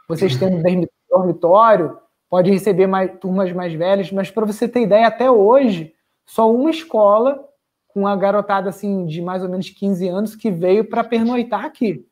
vocês 0.08 0.36
têm 0.36 0.60
um 0.60 0.86
dormitório, 1.10 1.98
pode 2.28 2.50
receber 2.50 2.86
mais, 2.86 3.10
turmas 3.20 3.52
mais 3.52 3.72
velhas, 3.72 4.12
mas 4.12 4.30
para 4.30 4.46
você 4.46 4.68
ter 4.68 4.82
ideia, 4.82 5.06
até 5.06 5.30
hoje, 5.30 5.94
só 6.26 6.52
uma 6.52 6.70
escola 6.70 7.42
com 7.88 8.06
a 8.06 8.14
garotada 8.14 8.68
assim 8.68 9.06
de 9.06 9.22
mais 9.22 9.42
ou 9.42 9.48
menos 9.48 9.70
15 9.70 10.08
anos 10.08 10.36
que 10.36 10.50
veio 10.50 10.84
para 10.84 11.02
pernoitar 11.02 11.64
aqui. 11.64 12.06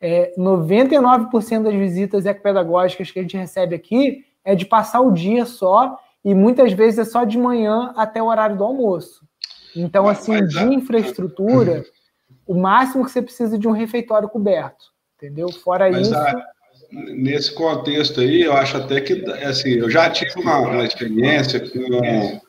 É, 0.00 0.32
99% 0.38 1.62
das 1.62 1.74
visitas 1.74 2.26
ecopedagógicas 2.26 3.10
que 3.10 3.18
a 3.18 3.22
gente 3.22 3.36
recebe 3.36 3.74
aqui 3.74 4.24
é 4.44 4.54
de 4.54 4.64
passar 4.64 5.00
o 5.00 5.10
dia 5.10 5.44
só 5.44 5.98
e 6.24 6.34
muitas 6.34 6.72
vezes 6.72 6.98
é 6.98 7.04
só 7.04 7.24
de 7.24 7.38
manhã 7.38 7.92
até 7.96 8.22
o 8.22 8.26
horário 8.26 8.56
do 8.56 8.64
almoço. 8.64 9.26
Então, 9.74 10.08
assim, 10.08 10.44
de 10.46 10.62
infraestrutura, 10.74 11.84
o 12.46 12.54
máximo 12.54 13.04
que 13.04 13.10
você 13.10 13.20
precisa 13.20 13.58
de 13.58 13.68
um 13.68 13.72
refeitório 13.72 14.28
coberto, 14.28 14.86
entendeu? 15.16 15.50
Fora 15.52 15.90
Mas, 15.90 16.08
isso. 16.08 16.16
Nesse 17.14 17.52
contexto 17.52 18.20
aí, 18.20 18.42
eu 18.42 18.52
acho 18.52 18.76
até 18.76 19.00
que, 19.00 19.24
assim, 19.42 19.70
eu 19.74 19.90
já 19.90 20.08
tive 20.08 20.32
uma, 20.40 20.58
uma 20.58 20.84
experiência 20.84 21.60
com 21.60 22.40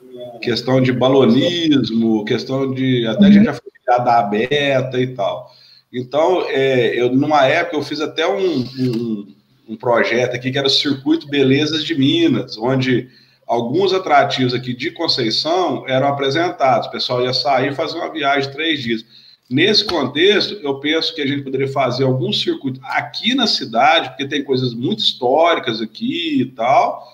questão 0.42 0.82
de 0.82 0.92
balonismo, 0.92 2.24
questão 2.26 2.74
de. 2.74 3.06
Até 3.08 3.26
a 3.26 3.32
gente 3.32 3.46
já 3.46 3.54
foi 3.54 3.68
da 3.88 4.20
aberta 4.20 5.00
e 5.00 5.08
tal. 5.08 5.50
Então, 5.92 6.46
é, 6.50 7.00
eu, 7.00 7.14
numa 7.14 7.46
época, 7.46 7.78
eu 7.78 7.82
fiz 7.82 8.02
até 8.02 8.28
um, 8.28 8.60
um, 8.60 9.36
um, 9.70 9.76
projeto 9.78 10.36
aqui 10.36 10.52
que 10.52 10.58
era 10.58 10.68
o 10.68 10.70
Circuito 10.70 11.28
Belezas 11.30 11.84
de 11.84 11.98
Minas, 11.98 12.58
onde 12.58 13.08
alguns 13.48 13.94
atrativos 13.94 14.54
aqui 14.54 14.74
de 14.74 14.92
Conceição 14.92 15.86
eram 15.88 16.08
apresentados. 16.08 16.88
O 16.88 16.92
pessoal 16.92 17.24
ia 17.24 17.34
sair 17.34 17.72
e 17.72 17.76
fazer 17.76 17.98
uma 17.98 18.12
viagem 18.12 18.50
de 18.50 18.56
três 18.56 18.82
dias. 18.82 19.06
Nesse 19.50 19.86
contexto, 19.86 20.56
eu 20.56 20.80
penso 20.80 21.16
que 21.16 21.22
a 21.22 21.26
gente 21.26 21.42
poderia 21.42 21.70
fazer 21.70 22.04
algum 22.04 22.34
circuito 22.34 22.82
aqui 22.84 23.34
na 23.34 23.48
cidade, 23.48 24.10
porque 24.10 24.28
tem 24.28 24.44
coisas 24.44 24.74
muito 24.74 25.00
históricas 25.00 25.82
aqui 25.82 26.42
e 26.42 26.46
tal. 26.48 27.08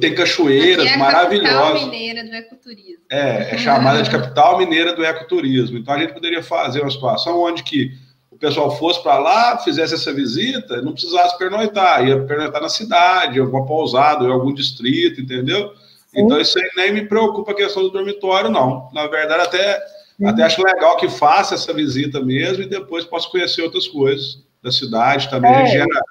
Tem 0.00 0.12
cachoeiras 0.12 0.84
aqui 0.84 0.94
é 0.94 0.96
a 0.96 0.98
maravilhosas. 0.98 1.54
Capital 1.54 1.90
mineira 1.90 2.24
do 2.24 2.34
ecoturismo. 2.34 3.04
É, 3.08 3.54
é 3.54 3.58
chamada 3.58 4.02
de 4.02 4.10
capital 4.10 4.58
mineira 4.58 4.92
do 4.94 5.04
ecoturismo. 5.04 5.78
Então 5.78 5.94
a 5.94 5.98
gente 5.98 6.12
poderia 6.12 6.42
fazer 6.42 6.80
uma 6.80 6.90
situação 6.90 7.40
onde 7.40 7.62
que 7.62 7.92
o 8.32 8.36
pessoal 8.36 8.76
fosse 8.76 9.00
para 9.00 9.18
lá, 9.20 9.58
fizesse 9.58 9.94
essa 9.94 10.12
visita, 10.12 10.82
não 10.82 10.92
precisasse 10.92 11.38
pernoitar, 11.38 12.04
ia 12.04 12.20
pernoitar 12.24 12.60
na 12.60 12.68
cidade, 12.68 13.38
em 13.38 13.42
alguma 13.42 13.64
pousada, 13.64 14.24
em 14.24 14.32
algum 14.32 14.52
distrito, 14.52 15.20
entendeu? 15.20 15.72
Então 16.12 16.40
isso 16.40 16.58
aí 16.58 16.68
nem 16.76 16.92
me 16.92 17.06
preocupa 17.06 17.52
a 17.52 17.54
questão 17.54 17.84
do 17.84 17.90
dormitório, 17.90 18.50
não. 18.50 18.90
Na 18.92 19.06
verdade, 19.06 19.42
até 19.44 19.80
até 20.26 20.42
acho 20.42 20.62
legal 20.62 20.96
que 20.96 21.08
faça 21.08 21.54
essa 21.54 21.72
visita 21.72 22.20
mesmo 22.20 22.62
e 22.62 22.68
depois 22.68 23.04
possa 23.04 23.28
conhecer 23.30 23.62
outras 23.62 23.86
coisas 23.86 24.44
da 24.62 24.70
cidade 24.70 25.30
também. 25.30 25.50
É. 25.50 25.66
Gera, 25.66 26.02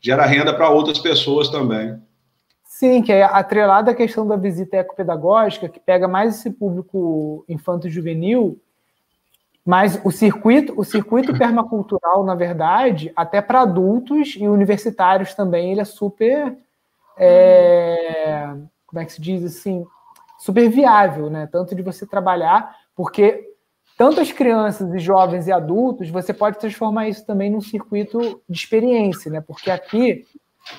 gera 0.00 0.26
renda 0.26 0.54
para 0.54 0.68
outras 0.68 0.98
pessoas 0.98 1.48
também. 1.48 1.98
Sim, 2.64 3.02
que 3.02 3.12
é 3.12 3.22
atrelada 3.22 3.92
à 3.92 3.94
questão 3.94 4.26
da 4.26 4.36
visita 4.36 4.76
ecopedagógica, 4.76 5.68
que 5.68 5.78
pega 5.78 6.08
mais 6.08 6.36
esse 6.36 6.50
público 6.50 7.44
infanto-juvenil, 7.48 8.60
mas 9.64 9.98
o 10.04 10.10
circuito, 10.10 10.74
o 10.76 10.84
circuito 10.84 11.32
permacultural, 11.38 12.24
na 12.24 12.34
verdade, 12.34 13.12
até 13.14 13.40
para 13.40 13.62
adultos 13.62 14.34
e 14.36 14.46
universitários 14.46 15.34
também, 15.34 15.70
ele 15.70 15.80
é 15.80 15.84
super. 15.84 16.58
É, 17.16 18.54
como 18.86 19.00
é 19.00 19.04
que 19.04 19.12
se 19.12 19.22
diz 19.22 19.44
assim? 19.44 19.86
Super 20.38 20.68
viável, 20.68 21.30
né? 21.30 21.48
Tanto 21.50 21.74
de 21.74 21.80
você 21.80 22.04
trabalhar, 22.04 22.76
porque 22.94 23.53
tanto 23.96 24.20
as 24.20 24.32
crianças 24.32 24.92
e 24.92 24.98
jovens 24.98 25.46
e 25.46 25.52
adultos, 25.52 26.10
você 26.10 26.32
pode 26.32 26.58
transformar 26.58 27.08
isso 27.08 27.24
também 27.24 27.50
num 27.50 27.60
circuito 27.60 28.40
de 28.48 28.58
experiência, 28.58 29.30
né? 29.30 29.40
Porque 29.40 29.70
aqui, 29.70 30.26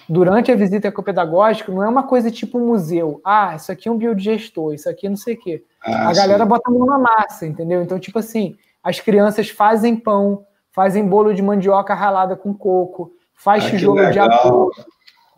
durante 0.08 0.52
a 0.52 0.56
visita 0.56 0.90
ecopedagógica, 0.90 1.72
não 1.72 1.84
é 1.84 1.88
uma 1.88 2.04
coisa 2.04 2.30
tipo 2.30 2.58
um 2.58 2.68
museu. 2.68 3.22
Ah, 3.24 3.56
isso 3.56 3.72
aqui 3.72 3.88
é 3.88 3.92
um 3.92 3.98
biodigestor, 3.98 4.74
isso 4.74 4.90
aqui 4.90 5.08
é 5.08 5.10
não 5.10 5.18
sei 5.18 5.36
o 5.36 5.40
quê. 5.40 5.64
Ah, 5.82 6.10
a 6.10 6.14
sim. 6.14 6.22
galera 6.22 6.46
bota 6.46 6.70
a 6.70 6.74
mão 6.74 6.86
na 6.86 6.98
massa, 6.98 7.46
entendeu? 7.46 7.82
Então, 7.82 7.98
tipo 8.00 8.20
assim, 8.20 8.58
as 8.84 9.00
crianças 9.00 9.50
fazem 9.50 9.96
pão, 9.96 10.46
fazem 10.74 11.08
bolo 11.08 11.34
de 11.34 11.42
mandioca 11.42 11.94
ralada 11.94 12.36
com 12.36 12.54
coco, 12.54 13.14
faz 13.34 13.66
ah, 13.66 13.70
tijolo 13.70 14.12
de 14.12 14.20
arroz, 14.20 14.76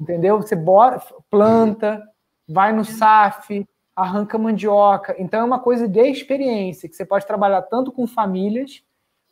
entendeu? 0.02 0.42
Você 0.42 0.56
bota, 0.56 1.00
planta, 1.30 2.02
vai 2.50 2.74
no 2.74 2.84
SAF, 2.84 3.68
arranca 3.98 4.38
mandioca. 4.38 5.16
Então 5.18 5.42
é 5.42 5.44
uma 5.44 5.60
coisa 5.60 5.88
de 5.88 6.08
experiência, 6.08 6.88
que 6.88 6.96
você 6.96 7.04
pode 7.04 7.26
trabalhar 7.26 7.64
tanto 7.64 7.92
com 7.92 8.06
famílias, 8.06 8.84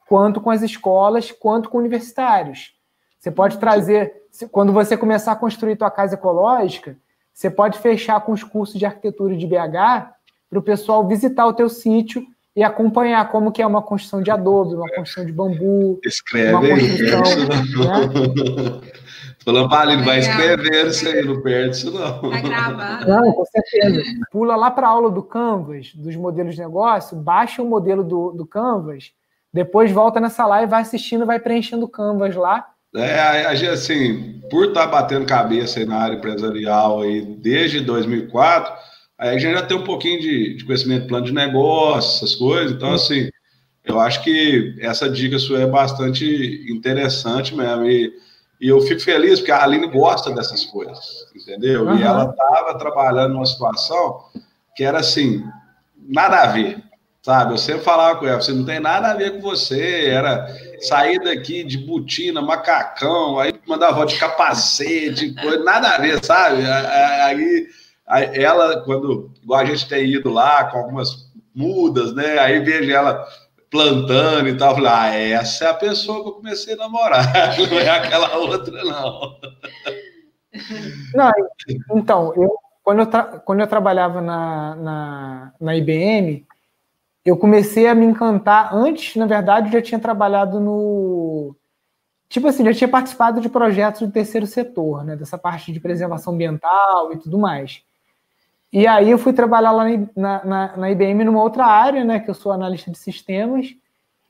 quanto 0.09 0.41
com 0.41 0.49
as 0.49 0.63
escolas, 0.63 1.31
quanto 1.31 1.69
com 1.69 1.77
universitários. 1.77 2.73
Você 3.19 3.29
pode 3.29 3.59
trazer, 3.59 4.23
quando 4.51 4.73
você 4.73 4.97
começar 4.97 5.33
a 5.33 5.35
construir 5.35 5.75
tua 5.75 5.91
casa 5.91 6.15
ecológica, 6.15 6.97
você 7.31 7.49
pode 7.49 7.77
fechar 7.77 8.19
com 8.21 8.31
os 8.31 8.43
cursos 8.43 8.79
de 8.79 8.85
arquitetura 8.87 9.37
de 9.37 9.45
BH 9.45 10.09
para 10.49 10.59
o 10.59 10.63
pessoal 10.63 11.07
visitar 11.07 11.45
o 11.45 11.53
teu 11.53 11.69
sítio 11.69 12.25
e 12.55 12.63
acompanhar 12.63 13.29
como 13.29 13.51
que 13.51 13.61
é 13.61 13.67
uma 13.67 13.81
construção 13.81 14.21
de 14.21 14.31
adobe, 14.31 14.75
uma 14.75 14.89
construção 14.89 15.25
de 15.25 15.31
bambu. 15.33 15.99
Escreve 16.05 16.71
aí, 16.71 17.01
né? 17.03 18.81
Falando, 19.43 19.69
Paline, 19.69 20.03
vai 20.03 20.19
escrever 20.19 20.87
isso 20.87 21.07
aí, 21.07 21.23
não 21.23 21.41
perde 21.41 21.75
isso 21.75 21.91
não. 21.91 22.31
Vai 22.31 22.41
gravar. 22.41 23.05
Não, 23.05 23.31
com 23.31 23.45
certeza. 23.45 24.01
Pula 24.31 24.55
lá 24.55 24.71
para 24.71 24.87
a 24.87 24.89
aula 24.89 25.11
do 25.11 25.21
Canvas, 25.21 25.93
dos 25.93 26.15
modelos 26.15 26.55
de 26.55 26.61
negócio, 26.61 27.15
baixa 27.15 27.61
o 27.61 27.65
modelo 27.65 28.03
do, 28.03 28.31
do 28.31 28.45
Canvas, 28.45 29.11
depois 29.53 29.91
volta 29.91 30.19
nessa 30.19 30.45
live, 30.47 30.69
vai 30.69 30.81
assistindo, 30.81 31.25
vai 31.25 31.39
preenchendo 31.39 31.85
o 31.85 31.89
Canvas 31.89 32.35
lá. 32.35 32.67
É, 32.95 33.45
assim, 33.67 34.41
por 34.49 34.69
estar 34.69 34.85
tá 34.85 34.87
batendo 34.87 35.25
cabeça 35.25 35.79
aí 35.79 35.85
na 35.85 35.97
área 35.97 36.15
empresarial 36.15 37.01
aí 37.01 37.21
desde 37.21 37.81
2004, 37.81 38.73
aí 39.17 39.29
a 39.29 39.37
gente 39.37 39.53
já 39.53 39.61
tem 39.61 39.77
um 39.77 39.83
pouquinho 39.83 40.19
de, 40.19 40.55
de 40.55 40.65
conhecimento 40.65 41.03
de 41.03 41.07
plano 41.07 41.25
de 41.25 41.33
negócio, 41.33 42.17
essas 42.17 42.35
coisas, 42.35 42.71
então, 42.71 42.93
assim, 42.93 43.29
eu 43.83 43.99
acho 43.99 44.23
que 44.23 44.75
essa 44.79 45.09
dica 45.09 45.37
sua 45.37 45.61
é 45.61 45.67
bastante 45.67 46.65
interessante 46.69 47.55
mesmo, 47.55 47.85
e, 47.85 48.11
e 48.59 48.67
eu 48.67 48.81
fico 48.81 49.01
feliz 49.01 49.39
porque 49.39 49.51
a 49.51 49.63
Aline 49.63 49.87
gosta 49.87 50.31
dessas 50.31 50.65
coisas, 50.65 51.27
entendeu? 51.35 51.85
Uhum. 51.85 51.97
E 51.97 52.03
ela 52.03 52.29
estava 52.29 52.77
trabalhando 52.77 53.33
numa 53.33 53.45
situação 53.45 54.25
que 54.75 54.83
era 54.83 54.99
assim, 54.99 55.43
nada 55.97 56.41
a 56.41 56.47
ver, 56.47 56.83
sabe? 57.21 57.53
Eu 57.53 57.57
sempre 57.57 57.83
falava 57.83 58.19
com 58.19 58.27
ela, 58.27 58.41
você 58.41 58.51
não 58.51 58.65
tem 58.65 58.79
nada 58.79 59.11
a 59.11 59.15
ver 59.15 59.33
com 59.33 59.41
você, 59.41 60.07
era 60.07 60.47
sair 60.81 61.19
daqui 61.19 61.63
de 61.63 61.77
botina, 61.77 62.41
macacão, 62.41 63.39
aí 63.39 63.53
mandava 63.67 64.05
de 64.05 64.17
capacete, 64.17 65.33
coisa, 65.33 65.63
nada 65.63 65.89
a 65.89 65.97
ver, 65.97 66.23
sabe? 66.23 66.57
Aí, 66.65 67.21
aí 67.21 67.67
ela, 68.07 68.81
quando, 68.83 69.31
igual 69.41 69.59
a 69.59 69.65
gente 69.65 69.87
tem 69.87 70.05
ido 70.05 70.29
lá 70.31 70.65
com 70.65 70.77
algumas 70.77 71.31
mudas, 71.53 72.13
né? 72.13 72.37
Aí 72.39 72.59
vejo 72.59 72.91
ela 72.91 73.25
plantando 73.69 74.47
e 74.47 74.57
tal. 74.57 74.75
Falei, 74.75 74.91
ah, 74.91 75.15
essa 75.15 75.65
é 75.65 75.69
a 75.69 75.73
pessoa 75.73 76.21
que 76.21 76.29
eu 76.29 76.33
comecei 76.33 76.73
a 76.73 76.77
namorar, 76.77 77.57
não 77.57 77.79
é 77.79 77.89
aquela 77.89 78.37
outra, 78.37 78.83
não. 78.83 79.37
Não, 81.13 81.31
então, 81.91 82.33
eu, 82.35 82.55
quando, 82.83 83.01
eu 83.01 83.39
quando 83.41 83.59
eu 83.59 83.67
trabalhava 83.67 84.21
na, 84.21 84.75
na, 84.75 85.53
na 85.59 85.75
IBM, 85.75 86.45
eu 87.25 87.35
comecei 87.35 87.87
a 87.87 87.95
me 87.95 88.05
encantar. 88.05 88.73
Antes, 88.73 89.15
na 89.15 89.25
verdade, 89.25 89.67
eu 89.67 89.73
já 89.73 89.81
tinha 89.81 89.99
trabalhado 89.99 90.59
no. 90.59 91.55
Tipo 92.29 92.47
assim, 92.47 92.63
já 92.65 92.73
tinha 92.73 92.87
participado 92.87 93.41
de 93.41 93.49
projetos 93.49 94.01
do 94.01 94.11
terceiro 94.11 94.45
setor, 94.45 95.03
né? 95.03 95.15
Dessa 95.15 95.37
parte 95.37 95.71
de 95.71 95.79
preservação 95.79 96.33
ambiental 96.33 97.11
e 97.11 97.17
tudo 97.17 97.37
mais. 97.37 97.83
E 98.75 98.85
aí 98.85 99.09
eu 99.09 99.17
fui 99.17 99.31
trabalhar 99.31 99.71
lá 99.71 99.85
na, 100.13 100.43
na, 100.43 100.77
na, 100.77 100.91
IBM 100.91 101.23
numa 101.23 101.41
outra 101.41 101.65
área, 101.65 102.03
né? 102.03 102.19
Que 102.19 102.29
eu 102.29 102.33
sou 102.33 102.51
analista 102.51 102.91
de 102.91 102.97
sistemas. 102.97 103.73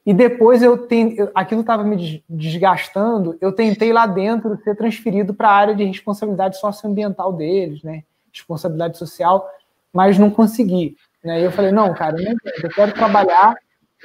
E 0.06 0.14
depois 0.14 0.62
eu 0.62 0.78
tenho, 0.86 1.32
aquilo 1.34 1.62
estava 1.62 1.84
me 1.84 2.24
desgastando. 2.30 3.36
Eu 3.42 3.52
tentei 3.52 3.92
lá 3.92 4.06
dentro 4.06 4.56
ser 4.64 4.76
transferido 4.76 5.34
para 5.34 5.50
a 5.50 5.52
área 5.56 5.76
de 5.76 5.84
responsabilidade 5.84 6.60
socioambiental 6.60 7.34
deles, 7.34 7.82
né? 7.82 8.04
Responsabilidade 8.32 9.00
social, 9.00 9.50
mas 9.92 10.20
não 10.20 10.30
consegui. 10.30 10.96
Né? 11.24 11.42
E 11.42 11.44
eu 11.44 11.52
falei, 11.52 11.72
não, 11.72 11.92
cara, 11.96 12.16
eu, 12.62 12.70
quero 12.70 12.94
trabalhar 12.94 13.56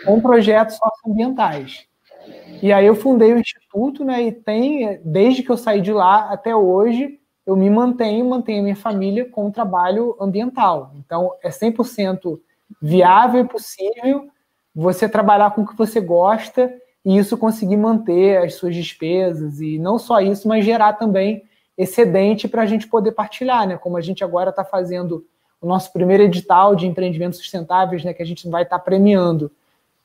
com 0.07 0.22
projetos 0.22 0.78
socioambientais. 0.78 1.84
E 2.62 2.72
aí 2.72 2.86
eu 2.86 2.95
fundei 2.95 3.34
o 3.34 3.38
instituto, 3.38 4.07
né? 4.07 4.22
E 4.22 4.32
tem, 4.32 4.99
desde 5.05 5.43
que 5.43 5.51
eu 5.51 5.59
saí 5.59 5.82
de 5.82 5.93
lá 5.93 6.32
até 6.32 6.57
hoje, 6.57 7.19
eu 7.51 7.57
me 7.57 7.68
mantenho, 7.68 8.28
mantenho 8.28 8.61
a 8.61 8.62
minha 8.62 8.76
família 8.76 9.24
com 9.24 9.48
o 9.48 9.51
trabalho 9.51 10.16
ambiental. 10.20 10.92
Então, 10.94 11.32
é 11.42 11.48
100% 11.48 12.38
viável 12.80 13.40
e 13.40 13.48
possível 13.48 14.28
você 14.72 15.09
trabalhar 15.09 15.51
com 15.51 15.62
o 15.62 15.66
que 15.66 15.76
você 15.76 16.01
gosta 16.01 16.72
e 17.05 17.18
isso 17.18 17.36
conseguir 17.36 17.76
manter 17.76 18.38
as 18.38 18.55
suas 18.55 18.72
despesas 18.72 19.61
e 19.61 19.80
não 19.80 19.98
só 19.98 20.20
isso, 20.20 20.46
mas 20.46 20.64
gerar 20.64 20.92
também 20.92 21.42
excedente 21.76 22.46
para 22.46 22.62
a 22.62 22.66
gente 22.66 22.86
poder 22.86 23.11
partilhar, 23.11 23.66
né? 23.66 23.76
Como 23.76 23.96
a 23.96 24.01
gente 24.01 24.22
agora 24.22 24.51
está 24.51 24.64
fazendo 24.64 25.26
o 25.61 25.66
nosso 25.66 25.92
primeiro 25.92 26.22
edital 26.22 26.76
de 26.76 26.86
empreendimentos 26.86 27.40
sustentáveis, 27.40 28.05
né? 28.05 28.14
Que 28.14 28.22
a 28.22 28.26
gente 28.26 28.48
vai 28.48 28.62
estar 28.62 28.78
tá 28.78 28.84
premiando 28.84 29.51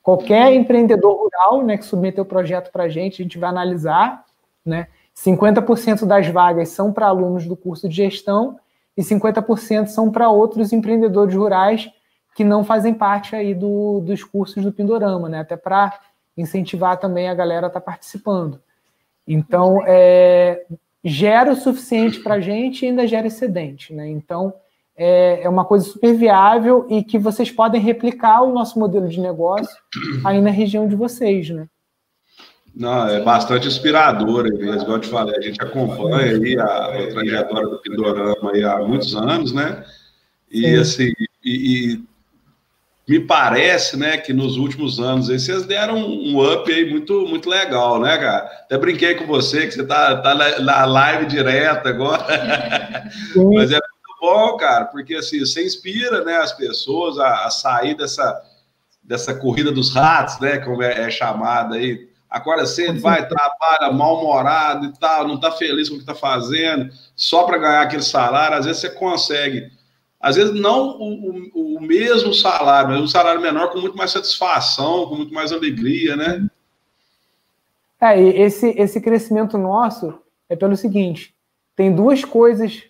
qualquer 0.02 0.52
empreendedor 0.52 1.16
rural, 1.16 1.64
né? 1.64 1.78
Que 1.78 1.84
submeteu 1.84 2.24
o 2.24 2.26
projeto 2.26 2.72
para 2.72 2.84
a 2.84 2.88
gente, 2.88 3.22
a 3.22 3.24
gente 3.24 3.38
vai 3.38 3.50
analisar, 3.50 4.24
né? 4.64 4.88
50% 5.16 6.04
das 6.04 6.26
vagas 6.28 6.68
são 6.70 6.92
para 6.92 7.06
alunos 7.06 7.46
do 7.46 7.56
curso 7.56 7.88
de 7.88 7.96
gestão 7.96 8.58
e 8.96 9.02
50% 9.02 9.86
são 9.86 10.10
para 10.10 10.30
outros 10.30 10.72
empreendedores 10.72 11.34
rurais 11.34 11.90
que 12.34 12.44
não 12.44 12.62
fazem 12.62 12.92
parte 12.92 13.34
aí 13.34 13.54
do, 13.54 14.00
dos 14.00 14.22
cursos 14.22 14.62
do 14.62 14.72
Pindorama, 14.72 15.28
né? 15.28 15.40
Até 15.40 15.56
para 15.56 15.98
incentivar 16.36 16.98
também 16.98 17.28
a 17.28 17.34
galera 17.34 17.66
a 17.66 17.68
estar 17.68 17.80
tá 17.80 17.86
participando. 17.86 18.60
Então, 19.26 19.82
é, 19.86 20.66
gera 21.02 21.52
o 21.52 21.56
suficiente 21.56 22.20
para 22.20 22.34
a 22.34 22.40
gente 22.40 22.84
e 22.84 22.88
ainda 22.88 23.06
gera 23.06 23.26
excedente, 23.26 23.94
né? 23.94 24.08
Então, 24.08 24.52
é, 24.96 25.42
é 25.42 25.48
uma 25.48 25.64
coisa 25.64 25.86
super 25.86 26.14
viável 26.14 26.86
e 26.90 27.02
que 27.02 27.18
vocês 27.18 27.50
podem 27.50 27.80
replicar 27.80 28.42
o 28.42 28.52
nosso 28.52 28.78
modelo 28.78 29.08
de 29.08 29.20
negócio 29.20 29.76
aí 30.24 30.40
na 30.40 30.50
região 30.50 30.86
de 30.86 30.94
vocês, 30.94 31.48
né? 31.50 31.66
Não, 32.76 33.08
é 33.08 33.20
bastante 33.22 33.66
inspirador, 33.66 34.44
mesmo, 34.44 34.82
igual 34.82 34.96
eu 34.96 35.00
te 35.00 35.08
falei, 35.08 35.34
a 35.34 35.40
gente 35.40 35.58
acompanha 35.62 36.36
aí 36.36 36.58
a, 36.58 36.64
a 36.64 37.08
trajetória 37.08 37.68
do 37.68 37.78
Pindorama 37.78 38.52
aí 38.52 38.62
há 38.62 38.76
muitos 38.80 39.16
anos, 39.16 39.50
né? 39.50 39.82
E 40.50 40.60
Sim. 40.60 40.76
assim, 40.76 41.12
e, 41.42 41.94
e, 41.94 42.04
me 43.08 43.20
parece, 43.20 43.96
né, 43.96 44.18
que 44.18 44.34
nos 44.34 44.58
últimos 44.58 45.00
anos 45.00 45.30
aí, 45.30 45.38
vocês 45.38 45.64
deram 45.64 45.96
um 45.96 46.38
up 46.38 46.70
aí 46.70 46.90
muito, 46.90 47.26
muito 47.26 47.48
legal, 47.48 47.98
né, 47.98 48.18
cara? 48.18 48.44
Até 48.44 48.76
brinquei 48.76 49.14
com 49.14 49.26
você, 49.26 49.66
que 49.66 49.72
você 49.72 49.86
tá, 49.86 50.14
tá 50.20 50.34
na 50.60 50.84
live 50.84 51.24
direta 51.24 51.88
agora. 51.88 52.26
Mas 53.54 53.70
é 53.72 53.78
muito 53.78 54.20
bom, 54.20 54.54
cara, 54.58 54.84
porque 54.84 55.14
assim, 55.14 55.38
você 55.38 55.64
inspira 55.64 56.22
né, 56.24 56.36
as 56.36 56.52
pessoas 56.52 57.18
a, 57.18 57.46
a 57.46 57.50
sair 57.50 57.96
dessa, 57.96 58.38
dessa 59.02 59.34
corrida 59.34 59.72
dos 59.72 59.94
ratos, 59.94 60.38
né? 60.40 60.58
Como 60.58 60.82
é, 60.82 61.06
é 61.06 61.10
chamada 61.10 61.76
aí 61.76 62.14
acorda 62.36 62.66
cedo, 62.66 63.00
vai, 63.00 63.26
trabalha 63.26 63.92
mal-humorado 63.92 64.86
e 64.86 64.92
tal, 64.98 65.26
não 65.26 65.36
está 65.36 65.50
feliz 65.50 65.88
com 65.88 65.94
o 65.94 65.98
que 65.98 66.02
está 66.02 66.14
fazendo, 66.14 66.90
só 67.14 67.44
para 67.44 67.58
ganhar 67.58 67.82
aquele 67.82 68.02
salário, 68.02 68.56
às 68.56 68.66
vezes 68.66 68.80
você 68.80 68.90
consegue. 68.90 69.70
Às 70.20 70.36
vezes 70.36 70.58
não 70.58 70.98
o, 70.98 71.50
o, 71.54 71.76
o, 71.76 71.80
mesmo 71.80 72.32
salário, 72.32 72.90
mas 72.90 73.00
um 73.00 73.06
salário 73.06 73.40
menor 73.40 73.70
com 73.70 73.80
muito 73.80 73.96
mais 73.96 74.10
satisfação, 74.10 75.06
com 75.06 75.16
muito 75.16 75.32
mais 75.32 75.52
alegria, 75.52 76.16
né? 76.16 76.46
É, 78.00 78.20
e 78.20 78.42
esse, 78.42 78.68
esse 78.70 79.00
crescimento 79.00 79.56
nosso 79.56 80.18
é 80.48 80.56
pelo 80.56 80.76
seguinte: 80.76 81.34
tem 81.74 81.94
duas 81.94 82.24
coisas, 82.24 82.82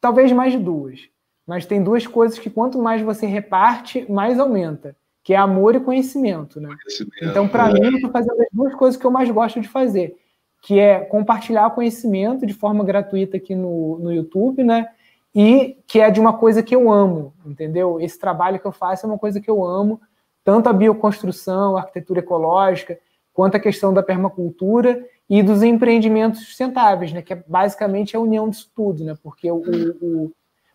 talvez 0.00 0.32
mais 0.32 0.52
de 0.52 0.58
duas, 0.58 1.00
mas 1.46 1.66
tem 1.66 1.82
duas 1.82 2.06
coisas 2.06 2.38
que 2.38 2.50
quanto 2.50 2.78
mais 2.78 3.02
você 3.02 3.26
reparte, 3.26 4.10
mais 4.10 4.38
aumenta 4.38 4.96
que 5.22 5.34
é 5.34 5.36
amor 5.36 5.74
e 5.74 5.80
conhecimento, 5.80 6.60
né? 6.60 6.68
Conhecimento, 6.82 7.24
então, 7.24 7.46
para 7.48 7.70
é. 7.70 7.72
mim, 7.72 7.86
eu 7.86 7.94
estou 7.96 8.10
fazendo 8.10 8.40
as 8.40 8.48
duas 8.52 8.74
coisas 8.74 9.00
que 9.00 9.06
eu 9.06 9.10
mais 9.10 9.30
gosto 9.30 9.60
de 9.60 9.68
fazer, 9.68 10.16
que 10.62 10.78
é 10.78 11.00
compartilhar 11.00 11.70
conhecimento 11.70 12.46
de 12.46 12.54
forma 12.54 12.84
gratuita 12.84 13.36
aqui 13.36 13.54
no, 13.54 13.98
no 13.98 14.12
YouTube, 14.12 14.62
né? 14.64 14.88
E 15.34 15.78
que 15.86 16.00
é 16.00 16.10
de 16.10 16.18
uma 16.18 16.36
coisa 16.36 16.62
que 16.62 16.74
eu 16.74 16.90
amo, 16.90 17.32
entendeu? 17.46 18.00
Esse 18.00 18.18
trabalho 18.18 18.58
que 18.58 18.66
eu 18.66 18.72
faço 18.72 19.06
é 19.06 19.08
uma 19.08 19.18
coisa 19.18 19.40
que 19.40 19.50
eu 19.50 19.64
amo, 19.64 20.00
tanto 20.42 20.68
a 20.68 20.72
bioconstrução, 20.72 21.76
a 21.76 21.80
arquitetura 21.80 22.20
ecológica, 22.20 22.98
quanto 23.32 23.56
a 23.56 23.60
questão 23.60 23.94
da 23.94 24.02
permacultura 24.02 25.06
e 25.28 25.42
dos 25.42 25.62
empreendimentos 25.62 26.40
sustentáveis, 26.40 27.12
né? 27.12 27.22
Que 27.22 27.34
é 27.34 27.44
basicamente 27.46 28.16
a 28.16 28.20
união 28.20 28.48
disso 28.48 28.70
tudo, 28.74 29.04
né? 29.04 29.14
Porque 29.22 29.50
o, 29.50 29.62
o 30.02 30.32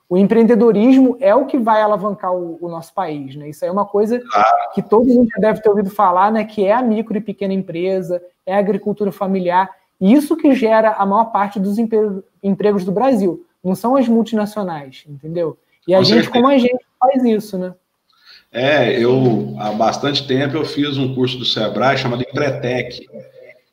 o 0.07 0.17
empreendedorismo 0.17 1.17
é 1.19 1.33
o 1.33 1.45
que 1.45 1.57
vai 1.57 1.81
alavancar 1.81 2.33
o, 2.33 2.57
o, 2.61 2.69
nosso 2.69 2.93
país, 2.93 3.35
né? 3.35 3.49
Isso 3.49 3.65
aí 3.65 3.69
é 3.69 3.71
uma 3.71 3.85
coisa 3.85 4.21
que 4.73 4.81
todo 4.81 5.07
mundo 5.07 5.27
já 5.35 5.41
deve 5.41 5.61
ter 5.61 5.69
ouvido 5.69 5.89
falar, 5.89 6.31
né? 6.31 6.43
Que 6.43 6.65
é 6.65 6.73
a 6.73 6.81
micro 6.81 7.17
e 7.17 7.21
pequena 7.21 7.53
empresa, 7.53 8.21
é 8.45 8.53
a 8.55 8.59
agricultura 8.59 9.11
familiar, 9.11 9.69
isso 9.99 10.37
que 10.37 10.53
gera 10.53 10.91
a 10.91 11.05
maior 11.05 11.25
parte 11.25 11.59
dos 11.59 11.77
empregos 12.43 12.85
do 12.85 12.91
Brasil. 12.91 13.45
Não 13.63 13.73
são 13.73 13.95
as 13.95 14.07
multinacionais, 14.07 15.03
entendeu? 15.07 15.57
E 15.87 15.95
a 15.95 15.97
Com 15.97 16.03
gente, 16.03 16.23
certeza. 16.25 16.31
como 16.33 16.47
a 16.47 16.57
gente, 16.57 16.85
faz 16.99 17.23
isso, 17.23 17.57
né? 17.57 17.73
É, 18.51 18.97
eu 18.97 19.55
há 19.59 19.71
bastante 19.71 20.25
tempo 20.27 20.55
eu 20.55 20.65
fiz 20.65 20.97
um 20.97 21.13
curso 21.13 21.37
do 21.37 21.45
Sebrae 21.45 21.97
chamado 21.97 22.21
Empretec. 22.21 23.05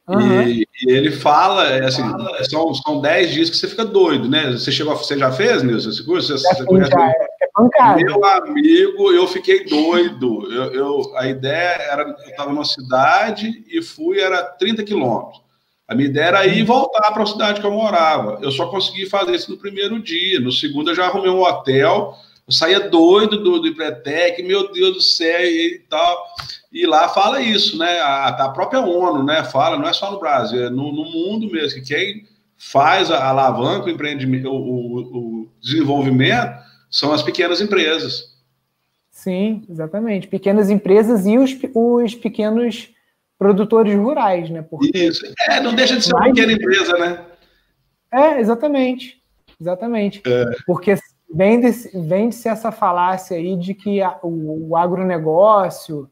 Uhum. 0.09 0.43
E, 0.43 0.67
e, 0.83 0.93
ele 0.93 1.13
fala, 1.13 1.69
é 1.69 1.85
assim, 1.85 2.03
são, 2.51 2.75
são 2.75 3.01
10 3.01 3.31
dias 3.31 3.51
que 3.51 3.57
você 3.57 3.69
fica 3.69 3.85
doido, 3.85 4.29
né? 4.29 4.51
Você 4.51 4.73
chegou, 4.73 4.97
você 4.97 5.17
já 5.17 5.31
fez, 5.31 5.63
Nilson, 5.63 5.91
esse 5.91 6.05
curso? 6.05 6.37
Você, 6.37 6.55
você 6.55 6.65
conhece? 6.65 6.91
Já, 6.91 7.09
é 7.09 8.05
Meu 8.05 8.25
amigo, 8.25 9.13
eu 9.13 9.27
fiquei 9.29 9.65
doido. 9.65 10.53
Eu, 10.53 10.73
eu, 10.73 11.17
a 11.17 11.29
ideia 11.29 11.77
era, 11.91 12.03
eu 12.03 12.31
estava 12.31 12.51
numa 12.51 12.65
cidade 12.65 13.65
e 13.71 13.81
fui, 13.81 14.21
era 14.21 14.43
30 14.43 14.83
quilômetros. 14.83 15.41
A 15.87 15.95
minha 15.95 16.09
ideia 16.09 16.27
era 16.27 16.47
ir 16.47 16.59
e 16.59 16.65
voltar 16.65 17.13
para 17.13 17.23
a 17.23 17.27
cidade 17.27 17.61
que 17.61 17.67
eu 17.67 17.73
morava. 17.73 18.39
Eu 18.41 18.51
só 18.51 18.67
consegui 18.69 19.07
fazer 19.07 19.35
isso 19.35 19.51
no 19.51 19.59
primeiro 19.59 20.01
dia. 20.03 20.41
No 20.41 20.51
segundo, 20.51 20.91
eu 20.91 20.95
já 20.95 21.07
arrumei 21.07 21.31
um 21.31 21.43
hotel 21.43 22.17
Eu 22.47 22.53
saía 22.53 22.89
doido 22.89 23.43
do, 23.43 23.61
do 23.61 23.69
Empretec, 23.69 24.43
meu 24.43 24.73
Deus 24.73 24.95
do 24.95 25.01
céu, 25.01 25.45
e, 25.45 25.81
tal. 25.89 26.27
E 26.73 26.87
lá 26.87 27.09
fala 27.09 27.41
isso, 27.41 27.79
né? 27.79 28.01
A, 28.01 28.29
a 28.29 28.49
própria 28.51 28.81
ONU, 28.81 29.23
né? 29.23 29.45
Fala, 29.45 29.79
não 29.79 29.89
é 29.89 29.93
só 29.93 30.11
no 30.11 30.19
Brasil, 30.19 30.67
é 30.67 30.71
no, 30.71 30.93
no 30.93 31.05
mundo 31.05 31.51
mesmo, 31.51 31.81
que 31.81 31.95
quem 31.95 32.27
faz 32.57 33.11
a 33.11 33.29
alavanca, 33.29 33.87
o 33.87 33.91
empreendimento, 33.91 34.49
o, 34.49 34.55
o, 34.55 35.43
o 35.43 35.49
desenvolvimento, 35.61 36.57
são 36.91 37.13
as 37.13 37.23
pequenas 37.23 37.61
empresas. 37.61 38.33
Sim, 39.11 39.65
exatamente. 39.69 40.27
Pequenas 40.27 40.71
empresas 40.71 41.27
e 41.27 41.39
os, 41.39 41.57
os 41.75 42.15
pequenos 42.15 42.91
produtores 43.39 43.95
rurais, 43.95 44.51
né? 44.51 44.63
Porque 44.63 44.97
Isso. 44.97 45.25
É, 45.49 45.61
não 45.61 45.75
deixa 45.75 45.97
de 45.97 46.05
ser 46.05 46.15
uma 46.15 46.25
pequena 46.25 46.53
empresa, 46.53 46.93
né? 46.99 47.25
É, 48.13 48.41
exatamente. 48.41 49.23
Exatamente. 49.61 50.23
É. 50.27 50.45
Porque 50.67 50.97
vende-se 51.35 51.99
vende 51.99 52.37
essa 52.47 52.71
falácia 52.71 53.37
aí 53.37 53.57
de 53.57 53.75
que 53.75 54.03
a, 54.03 54.19
o, 54.23 54.71
o 54.71 54.77
agronegócio 54.77 56.09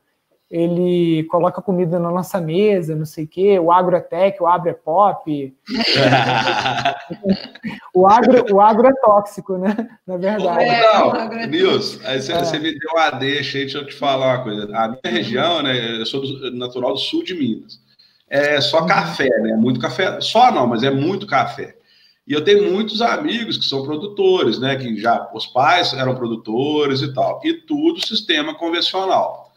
ele 0.50 1.22
coloca 1.30 1.62
comida 1.62 2.00
na 2.00 2.10
nossa 2.10 2.40
mesa, 2.40 2.96
não 2.96 3.06
sei 3.06 3.24
o 3.24 3.28
quê, 3.28 3.56
o 3.60 3.70
agro 3.70 3.94
é 3.94 4.00
tech, 4.00 4.42
o 4.42 4.48
agro 4.48 4.68
é 4.68 4.72
pop. 4.72 5.56
o, 7.94 8.08
agro, 8.08 8.52
o 8.52 8.60
agro 8.60 8.88
é 8.88 8.92
tóxico, 9.00 9.56
né? 9.56 9.88
Na 10.04 10.16
verdade. 10.16 10.64
É, 10.64 10.92
não, 10.92 11.14
é 11.14 11.46
Nils, 11.46 12.04
aí 12.04 12.20
você, 12.20 12.32
é. 12.32 12.44
você, 12.44 12.58
me 12.58 12.76
deu 12.76 12.98
a 12.98 13.10
deixa 13.10 13.58
aí, 13.58 13.64
deixa 13.64 13.78
eu 13.78 13.86
te 13.86 13.94
falar 13.94 14.38
uma 14.38 14.42
coisa. 14.42 14.76
A 14.76 14.88
minha 14.88 15.00
região, 15.04 15.62
né, 15.62 16.00
eu 16.00 16.06
sou 16.06 16.20
do, 16.20 16.50
natural 16.50 16.94
do 16.94 16.98
sul 16.98 17.22
de 17.22 17.34
Minas. 17.34 17.78
É 18.28 18.60
só 18.60 18.80
uhum. 18.80 18.86
café, 18.86 19.28
né? 19.28 19.54
Muito 19.54 19.78
café. 19.78 20.20
Só 20.20 20.50
não, 20.50 20.66
mas 20.66 20.82
é 20.82 20.90
muito 20.90 21.28
café. 21.28 21.76
E 22.30 22.32
eu 22.32 22.44
tenho 22.44 22.70
muitos 22.70 23.02
amigos 23.02 23.58
que 23.58 23.64
são 23.64 23.82
produtores, 23.82 24.60
né? 24.60 24.76
Que 24.76 24.96
já 25.00 25.28
os 25.34 25.48
pais 25.48 25.92
eram 25.94 26.14
produtores 26.14 27.02
e 27.02 27.12
tal. 27.12 27.40
E 27.42 27.54
tudo 27.54 28.06
sistema 28.06 28.54
convencional. 28.54 29.50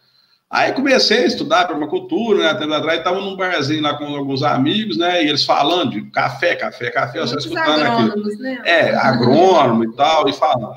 Aí 0.49 0.71
comecei 0.73 1.19
a 1.19 1.27
estudar 1.27 1.67
permacultura, 1.67 2.39
né? 2.39 2.53
Tempo 2.55 2.73
atrás, 2.73 2.97
estava 2.97 3.21
num 3.21 3.35
barzinho 3.35 3.83
lá 3.83 3.95
com 3.95 4.05
alguns 4.15 4.41
amigos, 4.41 4.97
né? 4.97 5.23
E 5.23 5.29
eles 5.29 5.45
falando 5.45 5.91
de 5.91 6.01
café, 6.09 6.55
café, 6.55 6.89
café, 6.89 7.19
você 7.19 7.37
escutando 7.37 7.83
aqui. 7.83 8.41
Né? 8.41 8.59
É, 8.65 8.95
agrônomo 8.95 9.83
e 9.83 9.95
tal, 9.95 10.27
e 10.27 10.33
falando. 10.33 10.73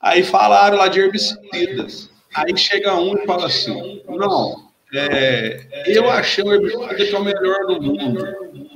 Aí 0.00 0.24
falaram 0.24 0.76
lá 0.76 0.88
de 0.88 0.98
herbicidas. 0.98 2.10
Aí 2.34 2.56
chega 2.56 2.96
um 2.96 3.16
e 3.16 3.24
fala 3.26 3.46
assim: 3.46 4.02
não, 4.08 4.56
é, 4.92 5.84
eu 5.86 6.10
achei 6.10 6.42
o 6.42 6.52
herbicida 6.52 6.96
que 6.96 7.14
é 7.14 7.16
o 7.16 7.22
melhor 7.22 7.66
do 7.68 7.80
mundo. 7.80 8.24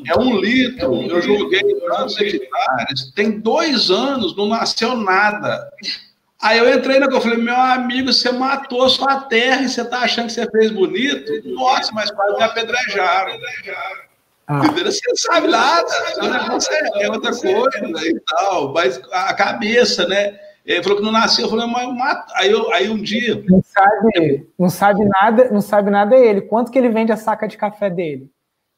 É 0.07 0.18
um 0.18 0.38
litro, 0.38 1.02
eu 1.02 1.20
joguei 1.20 1.62
tantos 1.80 2.20
hectares, 2.20 3.12
tem 3.14 3.38
dois 3.40 3.90
anos, 3.90 4.36
não 4.36 4.46
nasceu 4.48 4.96
nada. 4.96 5.70
Aí 6.42 6.59
eu 6.59 6.72
entrei 6.74 6.98
na 6.98 7.07
eu 7.07 7.20
falei, 7.20 7.38
meu 7.38 7.57
amigo, 7.57 8.12
você 8.12 8.30
matou 8.30 8.88
sua 8.88 9.22
terra 9.22 9.62
e 9.62 9.68
você 9.68 9.84
tá 9.84 10.00
achando 10.00 10.26
que 10.26 10.32
você 10.32 10.50
fez 10.50 10.70
bonito? 10.70 11.32
Nossa, 11.46 11.90
mas 11.92 12.11
quase 12.11 12.36
me 12.36 12.42
apedrejaram. 12.42 13.38
Ah. 14.46 14.61
Você 14.61 15.00
não 15.09 15.16
sabe 15.16 15.46
nada, 15.48 15.88
é, 16.20 17.05
é 17.05 17.11
outra 17.11 17.30
coisa 17.34 18.09
e 18.09 18.20
tal, 18.20 18.72
mas 18.74 19.00
a 19.11 19.32
cabeça, 19.32 20.07
né? 20.07 20.38
Ele 20.66 20.82
falou 20.82 20.98
que 20.98 21.05
não 21.05 21.12
nasceu, 21.12 21.44
eu 21.44 21.50
falei, 21.50 21.66
mas 21.66 21.94
mata. 21.94 22.32
Aí, 22.36 22.50
eu, 22.50 22.72
aí 22.72 22.88
um 22.88 23.00
dia. 23.00 23.42
Não 23.48 23.62
sabe, 23.62 24.46
não 24.59 24.68
sabe 24.70 25.05
nada, 25.05 25.50
não 25.50 25.61
sabe 25.61 25.90
nada 25.90 26.16
ele. 26.16 26.42
Quanto 26.42 26.70
que 26.70 26.78
ele 26.78 26.88
vende 26.88 27.12
a 27.12 27.16
saca 27.16 27.46
de 27.46 27.57
café 27.57 27.90
dele? 27.90 28.30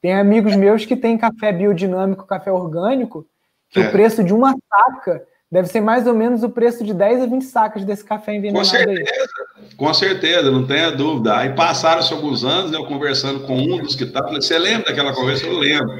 Tem 0.06 0.14
amigos 0.14 0.54
meus 0.54 0.84
que 0.84 0.94
têm 0.94 1.18
café 1.18 1.50
biodinâmico, 1.50 2.28
café 2.28 2.52
orgânico, 2.52 3.26
que 3.68 3.80
é. 3.80 3.88
o 3.88 3.90
preço 3.90 4.22
de 4.22 4.32
uma 4.32 4.52
saca 4.52 5.26
Deve 5.50 5.68
ser 5.68 5.80
mais 5.80 6.08
ou 6.08 6.14
menos 6.14 6.42
o 6.42 6.48
preço 6.48 6.82
de 6.82 6.92
10 6.92 7.22
a 7.22 7.26
20 7.26 7.42
sacas 7.44 7.84
desse 7.84 8.04
café 8.04 8.34
envenenado. 8.34 8.66
Com 8.66 8.70
certeza, 8.70 9.30
aí. 9.56 9.74
com 9.76 9.94
certeza, 9.94 10.50
não 10.50 10.66
tenha 10.66 10.90
dúvida. 10.90 11.36
Aí 11.36 11.54
passaram-se 11.54 12.12
alguns 12.12 12.44
anos, 12.44 12.72
eu 12.72 12.84
conversando 12.84 13.46
com 13.46 13.54
um 13.54 13.78
dos 13.78 13.94
que 13.94 14.06
falei, 14.06 14.42
você 14.42 14.58
lembra 14.58 14.88
daquela 14.88 15.14
conversa? 15.14 15.46
Eu 15.46 15.56
lembro. 15.56 15.94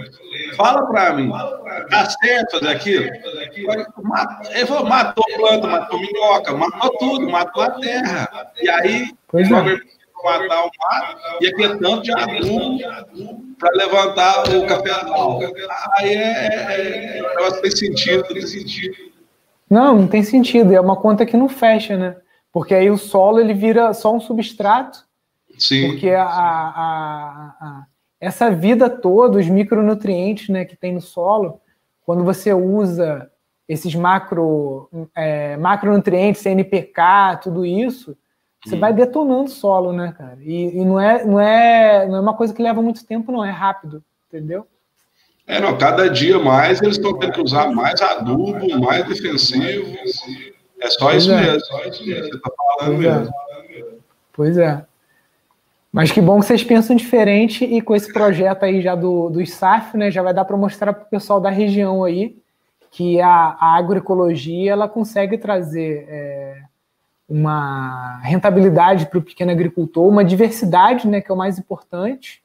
Fala 0.57 0.85
para 0.87 1.15
mim, 1.15 1.31
tá 1.89 2.11
certo 2.11 2.59
fazer 2.59 2.73
aquilo? 2.73 3.07
Ele 4.51 4.67
falou, 4.67 4.85
matou 4.85 5.25
planta, 5.37 5.67
matou 5.69 6.01
minhoca, 6.01 6.53
matou 6.53 6.99
tudo, 6.99 7.31
matou 7.31 7.63
a 7.63 7.71
terra. 7.71 8.53
E 8.61 8.69
aí, 8.69 9.15
pois 9.29 9.49
é. 9.49 9.96
Matar 10.27 10.65
o 10.65 10.71
mato, 10.79 11.39
e 11.41 11.47
aqui 11.47 11.65
é 11.65 11.69
tanto 11.69 12.03
de 12.03 12.13
adubo 12.13 12.79
para 13.59 13.73
levantar 13.73 14.43
o 14.55 14.67
café. 14.67 14.91
Aí 15.99 16.15
é, 16.15 16.19
é, 16.19 17.19
é, 17.21 17.51
tem 17.61 17.71
sentido, 17.71 18.23
tem 18.25 18.43
sentido. 18.43 18.97
Não, 19.69 19.97
não 19.97 20.07
tem 20.07 20.23
sentido. 20.23 20.75
É 20.75 20.81
uma 20.81 20.97
conta 20.97 21.25
que 21.25 21.37
não 21.37 21.49
fecha, 21.49 21.97
né? 21.97 22.17
Porque 22.53 22.75
aí 22.75 22.91
o 22.91 22.99
solo 22.99 23.41
ele 23.41 23.55
vira 23.55 23.93
só 23.95 24.15
um 24.15 24.21
substrato. 24.21 25.05
Sim. 25.59 25.91
Porque 25.91 26.11
a, 26.11 26.25
a, 26.25 27.55
a, 27.61 27.87
essa 28.21 28.51
vida 28.51 28.89
toda, 28.91 29.39
os 29.39 29.49
micronutrientes 29.49 30.49
né, 30.49 30.65
que 30.65 30.77
tem 30.77 30.93
no 30.93 31.01
solo, 31.01 31.61
quando 32.03 32.25
você 32.25 32.53
usa 32.53 33.31
esses 33.69 33.95
macro, 33.95 34.89
é, 35.15 35.57
macronutrientes, 35.57 36.47
NPK, 36.47 37.41
tudo 37.43 37.67
isso, 37.67 38.17
você 38.65 38.77
hum. 38.77 38.81
vai 38.81 38.93
detonando 38.93 39.45
o 39.45 39.49
solo, 39.49 39.93
né, 39.93 40.15
cara? 40.17 40.39
E, 40.41 40.79
e, 40.79 40.85
não, 40.85 40.99
é, 40.99 41.25
não, 41.25 41.41
é, 41.41 42.07
não 42.07 42.17
é 42.17 42.21
uma 42.21 42.35
coisa 42.35 42.53
que 42.53 42.63
leva 42.63 42.83
muito 42.83 43.05
tempo, 43.05 43.31
não, 43.33 43.45
é 43.45 43.51
rápido, 43.51 44.03
entendeu? 44.29 44.67
É, 45.47 45.61
não, 45.61 45.79
cada 45.79 46.11
dia 46.11 46.39
mais 46.39 46.83
eles 46.83 46.97
estão 46.97 47.17
tendo 47.19 47.33
que 47.33 47.41
usar 47.41 47.71
mais 47.71 48.01
adubo, 48.03 48.81
mais 48.81 49.07
defensivo. 49.07 49.97
É 50.81 50.91
só 50.91 51.13
isso 51.13 51.31
é. 51.31 51.41
mesmo. 51.41 51.61
Só 51.61 51.85
isso 51.85 52.05
mesmo. 52.05 52.25
Você 52.25 52.37
está 52.37 52.51
falando 52.57 52.97
pois 52.97 53.07
é. 53.07 53.19
mesmo. 53.19 53.29
É. 53.29 53.85
Pois 54.33 54.59
é. 54.59 54.85
Mas 55.93 56.11
que 56.13 56.21
bom 56.21 56.41
que 56.41 56.47
vocês 56.47 56.63
pensam 56.63 56.97
diferente 56.97 57.65
e 57.65 57.81
com 57.81 57.95
esse 57.95 58.13
projeto 58.13 58.65
aí 58.65 58.83
já 58.83 58.95
do, 58.95 59.31
do 59.31 59.45
SAF, 59.47 59.97
né, 59.97 60.11
já 60.11 60.23
vai 60.23 60.35
dar 60.35 60.45
para 60.45 60.57
mostrar 60.57 60.93
para 60.93 61.05
o 61.05 61.09
pessoal 61.09 61.41
da 61.41 61.49
região 61.49 62.05
aí 62.05 62.37
que 62.91 63.21
a, 63.21 63.57
a 63.59 63.77
agroecologia 63.77 64.73
ela 64.73 64.89
consegue 64.89 65.39
trazer 65.39 66.07
é, 66.09 66.63
uma 67.29 68.19
rentabilidade 68.23 69.07
para 69.07 69.19
o 69.19 69.23
pequeno 69.23 69.51
agricultor, 69.51 70.07
uma 70.07 70.25
diversidade, 70.25 71.09
né, 71.09 71.21
que 71.21 71.31
é 71.31 71.35
o 71.35 71.39
mais 71.39 71.59
importante, 71.59 72.43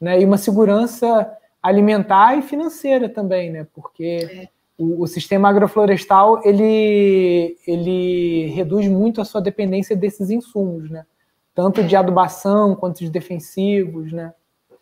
né, 0.00 0.20
e 0.20 0.24
uma 0.24 0.38
segurança 0.38 1.30
alimentar 1.64 2.36
e 2.36 2.42
financeira 2.42 3.08
também, 3.08 3.50
né? 3.50 3.66
Porque 3.74 4.04
é. 4.04 4.48
o, 4.76 5.02
o, 5.02 5.06
sistema 5.06 5.48
agroflorestal 5.48 6.42
ele, 6.44 7.56
ele 7.66 8.48
reduz 8.54 8.86
muito 8.86 9.22
a 9.22 9.24
sua 9.24 9.40
dependência 9.40 9.96
desses 9.96 10.28
insumos, 10.28 10.90
né? 10.90 11.06
Tanto 11.54 11.82
de 11.82 11.96
adubação 11.96 12.76
quanto 12.76 12.98
de 12.98 13.08
defensivos, 13.08 14.12
né? 14.12 14.34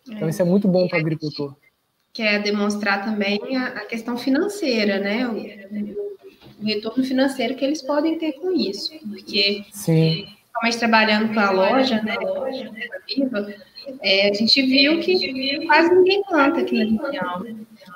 Então 0.09 0.27
isso 0.27 0.41
é 0.41 0.45
muito 0.45 0.67
bom 0.67 0.85
para 0.89 0.97
o 0.97 1.01
agricultor. 1.01 1.55
Quer 2.11 2.43
demonstrar 2.43 3.05
também 3.05 3.39
a, 3.55 3.67
a 3.67 3.85
questão 3.85 4.17
financeira, 4.17 4.99
né? 4.99 5.25
O, 5.25 6.12
o, 6.63 6.65
retorno 6.65 7.03
financeiro 7.03 7.55
que 7.55 7.65
eles 7.65 7.81
podem 7.81 8.17
ter 8.17 8.33
com 8.33 8.51
isso, 8.51 8.91
porque 9.07 9.65
Sim. 9.71 10.27
principalmente 10.41 10.79
trabalhando 10.79 11.33
com 11.33 11.39
a 11.39 11.51
loja, 11.51 12.01
né? 12.01 12.15
Viva, 13.07 13.53
é, 14.01 14.29
a 14.29 14.33
gente 14.33 14.61
viu 14.61 14.99
que 14.99 15.65
quase 15.65 15.93
ninguém 15.93 16.23
planta 16.23 16.61
aqui 16.61 16.83
na 16.83 17.03
região. 17.03 17.45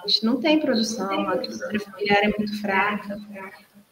A 0.04 0.08
gente 0.08 0.26
não 0.26 0.38
tem 0.40 0.60
produção, 0.60 1.28
a 1.28 1.34
agricultura 1.34 1.80
familiar 1.80 2.24
é 2.24 2.38
muito 2.38 2.62
fraca. 2.62 3.18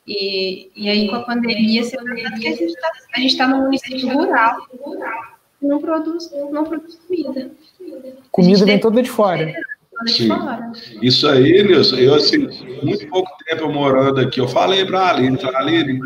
E, 0.08 0.70
e 0.76 0.90
aí, 0.90 1.08
com 1.08 1.16
a 1.16 1.24
pandemia, 1.24 1.84
você 1.84 1.98
vê 2.04 2.24
que 2.40 2.48
a 2.48 2.52
gente 2.52 2.66
está 2.66 3.46
tá 3.46 3.48
num 3.48 3.64
município 3.64 4.08
rural 4.10 4.68
não 5.66 5.80
produz, 5.80 6.32
não 6.52 6.64
produz 6.64 6.96
comida. 6.96 7.52
Comida 8.32 8.66
vem 8.66 8.80
toda 8.80 9.02
de 9.02 9.10
fora. 9.10 9.54
Sim. 10.08 10.30
Isso 11.02 11.28
aí, 11.28 11.64
Nilson, 11.64 11.96
eu 11.96 12.16
assim, 12.16 12.48
muito 12.84 13.08
pouco 13.08 13.30
tempo 13.46 13.70
morando 13.70 14.20
aqui, 14.20 14.40
eu 14.40 14.48
falei 14.48 14.86
para 14.86 15.00
a 15.00 15.10
Aline, 15.12 15.38
Aline, 15.56 16.00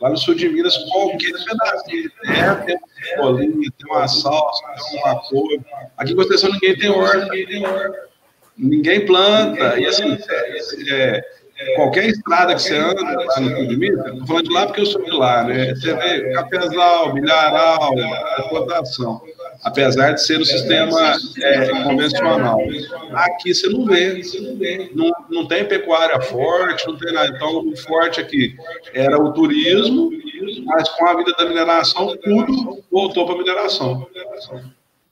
Lá 0.00 0.10
no 0.10 0.16
sul 0.16 0.34
de 0.34 0.48
Minas, 0.48 0.76
qualquer 0.92 1.32
pedacinho 1.44 2.02
de 2.04 2.10
terra 2.22 2.54
tem 2.56 2.76
uma 3.16 3.22
bolinha, 3.22 3.70
tem 3.76 3.90
uma 3.90 4.06
salsa, 4.06 4.62
tem 4.90 5.00
uma 5.00 5.16
cor. 5.22 5.48
Aqui 5.96 6.12
em 6.12 6.16
Conceição 6.16 6.52
ninguém 6.52 6.76
tem 6.76 6.88
horta, 6.88 7.24
ninguém 7.24 7.46
tem 7.46 7.66
horta. 7.66 8.08
Ninguém 8.56 9.06
planta. 9.06 9.78
E 9.80 9.86
assim, 9.86 10.16
é, 10.28 10.92
é, 10.92 11.24
qualquer 11.76 12.06
estrada 12.06 12.54
que 12.54 12.62
você 12.62 12.76
anda 12.76 13.02
lá 13.02 13.40
no 13.40 13.66
de 13.66 13.76
Minas, 13.76 14.06
estou 14.06 14.26
falando 14.26 14.44
de 14.44 14.52
lá 14.52 14.66
porque 14.66 14.80
eu 14.80 14.86
sou 14.86 15.02
de 15.02 15.10
lá, 15.10 15.44
né? 15.44 15.74
Você 15.74 15.94
vê 15.94 16.32
cafezal, 16.32 17.14
milharal, 17.14 17.94
plantação 18.48 19.20
apesar 19.62 20.12
de 20.12 20.22
ser 20.22 20.40
o 20.40 20.44
sistema 20.44 21.16
é, 21.42 21.82
convencional. 21.82 22.60
Aqui 23.12 23.54
você 23.54 23.68
não 23.68 23.84
vê, 23.84 24.22
não, 24.94 25.10
não 25.30 25.46
tem 25.46 25.66
pecuária 25.66 26.20
forte, 26.22 26.86
não 26.86 26.96
tem 26.96 27.12
nada. 27.12 27.28
Então, 27.34 27.68
o 27.68 27.76
forte 27.76 28.20
aqui 28.20 28.56
era 28.94 29.20
o 29.20 29.32
turismo, 29.32 30.10
mas 30.64 30.88
com 30.90 31.06
a 31.06 31.16
vida 31.16 31.32
da 31.36 31.46
mineração, 31.46 32.16
tudo 32.16 32.82
voltou 32.90 33.26
para 33.26 33.34
a 33.34 33.38
mineração. 33.38 34.06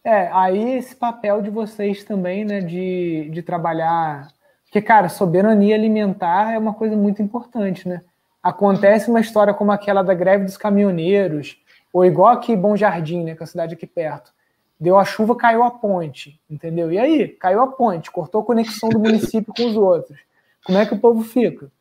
É, 0.04 0.30
aí 0.32 0.76
esse 0.78 0.94
papel 0.94 1.42
de 1.42 1.50
vocês 1.50 2.04
também, 2.04 2.44
né, 2.44 2.60
de, 2.60 3.28
de 3.30 3.42
trabalhar. 3.42 4.28
Porque, 4.76 4.86
cara, 4.86 5.08
soberania 5.08 5.74
alimentar 5.74 6.52
é 6.52 6.58
uma 6.58 6.74
coisa 6.74 6.94
muito 6.94 7.22
importante, 7.22 7.88
né? 7.88 8.02
acontece 8.42 9.08
uma 9.08 9.20
história 9.20 9.54
como 9.54 9.72
aquela 9.72 10.02
da 10.02 10.12
greve 10.12 10.44
dos 10.44 10.58
caminhoneiros, 10.58 11.56
ou 11.92 12.04
igual 12.04 12.34
aqui 12.34 12.54
Bom 12.54 12.76
Jardim, 12.76 13.24
né, 13.24 13.34
que 13.34 13.42
é 13.42 13.44
a 13.44 13.46
cidade 13.46 13.74
aqui 13.74 13.86
perto. 13.86 14.32
Deu 14.78 14.98
a 14.98 15.04
chuva, 15.04 15.34
caiu 15.34 15.64
a 15.64 15.70
ponte, 15.70 16.38
entendeu? 16.48 16.92
E 16.92 16.98
aí, 16.98 17.26
caiu 17.26 17.62
a 17.62 17.66
ponte, 17.66 18.10
cortou 18.10 18.42
a 18.42 18.44
conexão 18.44 18.90
do 18.90 19.00
município 19.00 19.52
com 19.56 19.66
os 19.66 19.76
outros. 19.76 20.18
Como 20.64 20.76
é 20.76 20.84
que 20.84 20.92
o 20.92 20.98
povo 20.98 21.22
fica? 21.22 21.72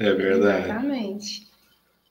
É 0.00 0.12
verdade. 0.12 0.64
Exatamente. 0.64 1.46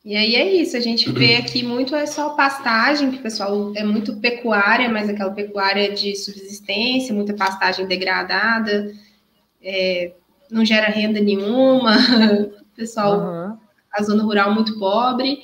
E 0.06 0.16
aí 0.16 0.36
é 0.36 0.54
isso, 0.54 0.78
a 0.78 0.80
gente 0.80 1.12
vê 1.12 1.36
aqui 1.36 1.64
muito 1.64 1.96
é 1.96 2.06
só 2.06 2.30
pastagem, 2.30 3.12
que 3.12 3.18
o 3.18 3.24
pessoal 3.24 3.74
é 3.76 3.84
muito 3.84 4.16
pecuária, 4.18 4.88
mas 4.88 5.10
aquela 5.10 5.32
pecuária 5.32 5.94
de 5.94 6.16
subsistência, 6.16 7.14
muita 7.14 7.34
pastagem 7.34 7.88
degradada, 7.88 8.94
é, 9.62 10.14
não 10.50 10.66
gera 10.66 10.88
renda 10.88 11.20
nenhuma, 11.20 11.96
o 11.96 12.54
pessoal, 12.76 13.20
uhum. 13.20 13.58
a 13.92 14.04
zona 14.04 14.24
rural 14.24 14.54
muito 14.54 14.80
pobre, 14.80 15.40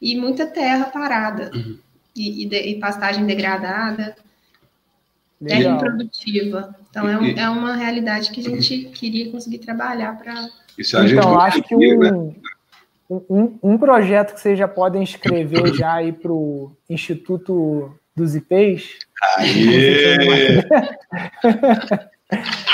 e 0.00 0.16
muita 0.16 0.46
terra 0.46 0.86
parada, 0.86 1.50
uhum. 1.54 1.78
e, 2.14 2.44
e, 2.44 2.48
de, 2.48 2.60
e, 2.60 2.78
pastagem 2.78 3.24
degradada, 3.24 4.16
Legal. 5.40 5.58
terra 5.58 5.76
improdutiva. 5.76 6.76
Então 6.90 7.08
é, 7.08 7.18
um, 7.18 7.26
é, 7.26 7.48
uma 7.48 7.74
realidade 7.74 8.30
que 8.30 8.40
a 8.40 8.44
gente 8.44 8.90
queria 8.90 9.30
conseguir 9.30 9.58
trabalhar 9.58 10.18
para. 10.18 10.48
Então, 10.78 11.40
acho 11.40 11.62
que 11.62 11.74
um, 11.74 11.98
né? 11.98 12.12
um, 13.08 13.58
um 13.62 13.78
projeto 13.78 14.34
que 14.34 14.40
vocês 14.40 14.58
já 14.58 14.68
podem 14.68 15.02
escrever 15.02 15.72
já 15.74 15.94
aí 15.94 16.12
para 16.12 16.32
o 16.32 16.70
Instituto 16.88 17.94
dos 18.14 18.34
IPs. 18.34 18.98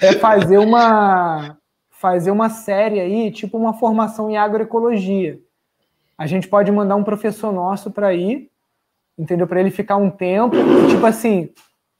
é 0.00 0.12
fazer 0.14 0.58
uma 0.58 1.56
fazer 1.90 2.30
uma 2.30 2.50
série 2.50 3.00
aí, 3.00 3.30
tipo 3.30 3.56
uma 3.56 3.72
formação 3.72 4.30
em 4.30 4.36
agroecologia. 4.36 5.38
A 6.18 6.26
gente 6.26 6.46
pode 6.46 6.70
mandar 6.70 6.96
um 6.96 7.04
professor 7.04 7.50
nosso 7.52 7.90
para 7.90 8.12
ir, 8.12 8.50
entendeu? 9.16 9.46
Para 9.46 9.60
ele 9.60 9.70
ficar 9.70 9.96
um 9.96 10.10
tempo, 10.10 10.54
tipo 10.88 11.06
assim, 11.06 11.50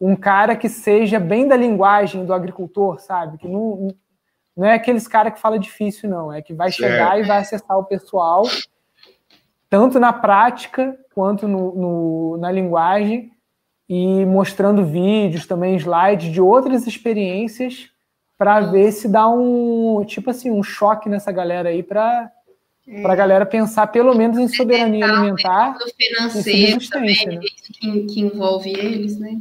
um 0.01 0.15
cara 0.15 0.57
que 0.57 0.69
seja 0.69 1.19
bem 1.19 1.49
da 1.49 1.57
linguagem 1.57 2.27
do 2.27 2.35
agricultor, 2.35 3.01
sabe? 3.01 3.39
Que 3.39 3.49
não, 3.49 3.89
não 4.57 4.67
é 4.67 4.75
aqueles 4.75 5.09
cara 5.09 5.31
que 5.31 5.41
fala 5.41 5.59
difícil, 5.59 6.09
não. 6.11 6.33
É 6.33 6.43
que 6.43 6.53
vai 6.53 6.71
certo. 6.71 6.93
chegar 6.93 7.19
e 7.19 7.23
vai 7.23 7.39
acessar 7.39 7.79
o 7.79 7.85
pessoal, 7.85 8.43
tanto 9.71 9.99
na 9.99 10.13
prática 10.13 10.99
quanto 11.15 11.49
no, 11.49 11.75
no, 11.75 12.37
na 12.37 12.53
linguagem, 12.53 13.33
e 13.89 14.25
mostrando 14.25 14.85
vídeos, 14.85 15.47
também 15.47 15.77
slides 15.77 16.33
de 16.33 16.41
outras 16.41 16.87
experiências, 16.87 17.91
para 18.37 18.61
ver 18.61 18.93
se 18.93 19.09
dá 19.09 19.29
um, 19.29 20.05
tipo 20.07 20.31
assim, 20.31 20.51
um 20.51 20.63
choque 20.63 21.09
nessa 21.09 21.31
galera 21.31 21.69
aí, 21.69 21.83
para 21.83 22.31
é. 22.87 23.01
para 23.01 23.13
a 23.15 23.17
galera 23.17 23.47
pensar 23.47 23.87
pelo 23.87 24.15
menos 24.15 24.39
em 24.39 24.49
soberania 24.49 25.07
alimentar. 25.07 25.77
financeiro 25.97 26.89
também, 26.91 27.27
né? 27.27 27.41
que, 27.73 28.01
que, 28.05 28.21
envolve 28.21 28.71
eles, 28.71 29.19
né? 29.19 29.41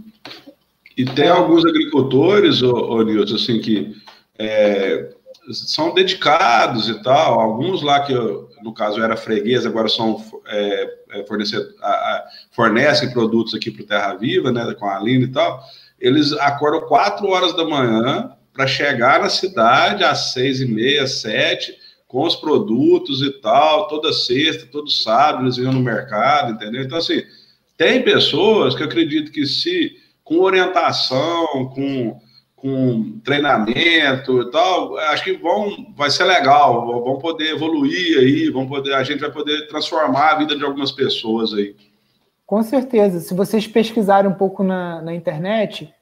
E 0.95 1.05
tem 1.05 1.27
alguns 1.27 1.65
agricultores, 1.65 2.61
ô, 2.61 2.73
ô 2.73 3.01
Nilson, 3.01 3.35
assim, 3.35 3.59
que 3.59 3.95
é, 4.37 5.09
são 5.51 5.93
dedicados 5.93 6.89
e 6.89 7.01
tal. 7.01 7.39
Alguns 7.39 7.81
lá 7.81 8.01
que, 8.01 8.13
no 8.61 8.73
caso, 8.73 9.01
era 9.01 9.17
freguês, 9.17 9.65
agora 9.65 9.89
são 9.89 10.23
é, 10.47 10.89
é 11.11 11.25
fornecem 12.51 13.11
produtos 13.11 13.53
aqui 13.53 13.71
para 13.71 13.83
o 13.83 13.87
Terra 13.87 14.13
Viva, 14.15 14.51
né, 14.51 14.73
com 14.73 14.85
a 14.85 14.97
Aline 14.97 15.25
e 15.25 15.31
tal. 15.31 15.61
Eles 15.99 16.33
acordam 16.33 16.87
quatro 16.87 17.27
horas 17.27 17.55
da 17.55 17.65
manhã 17.65 18.31
para 18.53 18.67
chegar 18.67 19.19
na 19.19 19.29
cidade 19.29 20.03
às 20.03 20.33
seis 20.33 20.61
e 20.61 20.65
meia, 20.65 21.07
sete, 21.07 21.75
com 22.07 22.23
os 22.23 22.35
produtos 22.35 23.21
e 23.21 23.31
tal, 23.41 23.87
toda 23.87 24.13
sexta, 24.13 24.67
todo 24.67 24.89
sábado 24.89 25.45
eles 25.45 25.57
iam 25.57 25.73
no 25.73 25.79
mercado, 25.79 26.51
entendeu? 26.51 26.83
Então, 26.83 26.99
assim, 26.99 27.23
tem 27.75 28.03
pessoas 28.03 28.75
que 28.75 28.83
eu 28.83 28.87
acredito 28.87 29.31
que 29.31 29.45
se 29.47 29.97
com 30.23 30.39
orientação, 30.39 31.71
com 31.73 32.19
com 32.63 33.19
treinamento 33.25 34.41
e 34.41 34.49
tal, 34.49 34.95
acho 34.97 35.25
que 35.25 35.33
vão, 35.33 35.93
vai 35.97 36.09
ser 36.09 36.23
legal, 36.23 37.03
vão 37.03 37.17
poder 37.17 37.49
evoluir 37.49 38.19
aí, 38.19 38.49
vão 38.49 38.65
poder, 38.65 38.93
a 38.93 39.03
gente 39.03 39.19
vai 39.19 39.29
poder 39.29 39.67
transformar 39.67 40.29
a 40.29 40.35
vida 40.37 40.55
de 40.55 40.63
algumas 40.63 40.89
pessoas 40.89 41.53
aí. 41.53 41.75
Com 42.45 42.63
certeza. 42.63 43.19
Se 43.19 43.33
vocês 43.33 43.67
pesquisarem 43.67 44.31
um 44.31 44.33
pouco 44.33 44.63
na, 44.63 45.01
na 45.01 45.13
internet, 45.13 45.93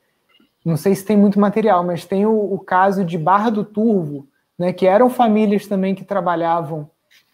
não 0.63 0.77
sei 0.77 0.93
se 0.93 1.03
tem 1.03 1.17
muito 1.17 1.39
material, 1.39 1.83
mas 1.83 2.05
tem 2.05 2.27
o, 2.27 2.53
o 2.53 2.59
caso 2.59 3.03
de 3.03 3.17
Barra 3.17 3.49
do 3.49 3.63
Turvo, 3.63 4.27
né, 4.55 4.71
que 4.71 4.85
eram 4.85 5.09
famílias 5.09 5.65
também 5.65 5.95
que 5.95 6.03
trabalhavam 6.03 6.90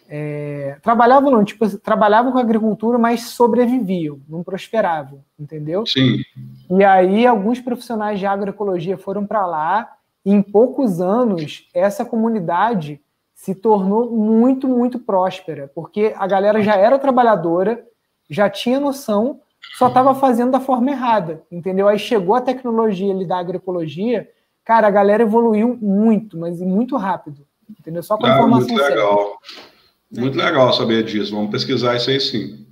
é, 0.09 0.77
trabalhavam 0.81 1.29
não, 1.29 1.43
tipo, 1.43 1.67
trabalhavam 1.79 2.31
com 2.31 2.37
agricultura, 2.37 2.97
mas 2.97 3.23
sobreviviam, 3.29 4.21
não 4.27 4.41
prosperavam, 4.41 5.21
entendeu? 5.37 5.85
Sim. 5.85 6.21
E 6.69 6.83
aí 6.83 7.27
alguns 7.27 7.59
profissionais 7.59 8.17
de 8.17 8.25
agroecologia 8.25 8.97
foram 8.97 9.25
para 9.25 9.45
lá 9.45 9.95
e 10.25 10.31
em 10.31 10.41
poucos 10.41 11.01
anos 11.01 11.67
essa 11.73 12.05
comunidade 12.05 13.01
se 13.35 13.53
tornou 13.53 14.09
muito, 14.09 14.67
muito 14.67 14.97
próspera, 14.97 15.69
porque 15.75 16.13
a 16.17 16.25
galera 16.25 16.61
já 16.61 16.75
era 16.75 16.97
trabalhadora, 16.97 17.85
já 18.29 18.49
tinha 18.49 18.79
noção, 18.79 19.41
só 19.77 19.89
estava 19.89 20.15
fazendo 20.15 20.51
da 20.51 20.59
forma 20.59 20.89
errada, 20.89 21.43
entendeu? 21.51 21.87
Aí 21.87 21.99
chegou 21.99 22.33
a 22.33 22.41
tecnologia 22.41 23.13
ali 23.13 23.25
da 23.25 23.37
agroecologia, 23.37 24.29
cara, 24.63 24.87
a 24.87 24.91
galera 24.91 25.23
evoluiu 25.23 25.77
muito, 25.81 26.37
mas 26.37 26.61
muito 26.61 26.95
rápido, 26.95 27.45
entendeu? 27.69 28.01
Só 28.01 28.17
com 28.17 28.25
a 28.25 28.31
ah, 28.31 28.35
informação 28.37 28.75
legal. 28.75 29.37
Certa. 29.43 29.76
Muito 30.11 30.37
legal 30.37 30.73
saber 30.73 31.03
disso. 31.03 31.35
Vamos 31.35 31.51
pesquisar 31.51 31.95
isso 31.95 32.09
aí 32.09 32.19
sim. 32.19 32.65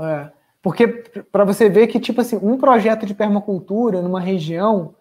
É, 0.00 0.28
porque 0.60 0.86
para 1.30 1.44
você 1.44 1.68
ver 1.68 1.86
que, 1.86 2.00
tipo 2.00 2.20
assim, 2.20 2.38
um 2.42 2.58
projeto 2.58 3.06
de 3.06 3.14
permacultura 3.14 4.02
numa 4.02 4.20
região, 4.20 4.94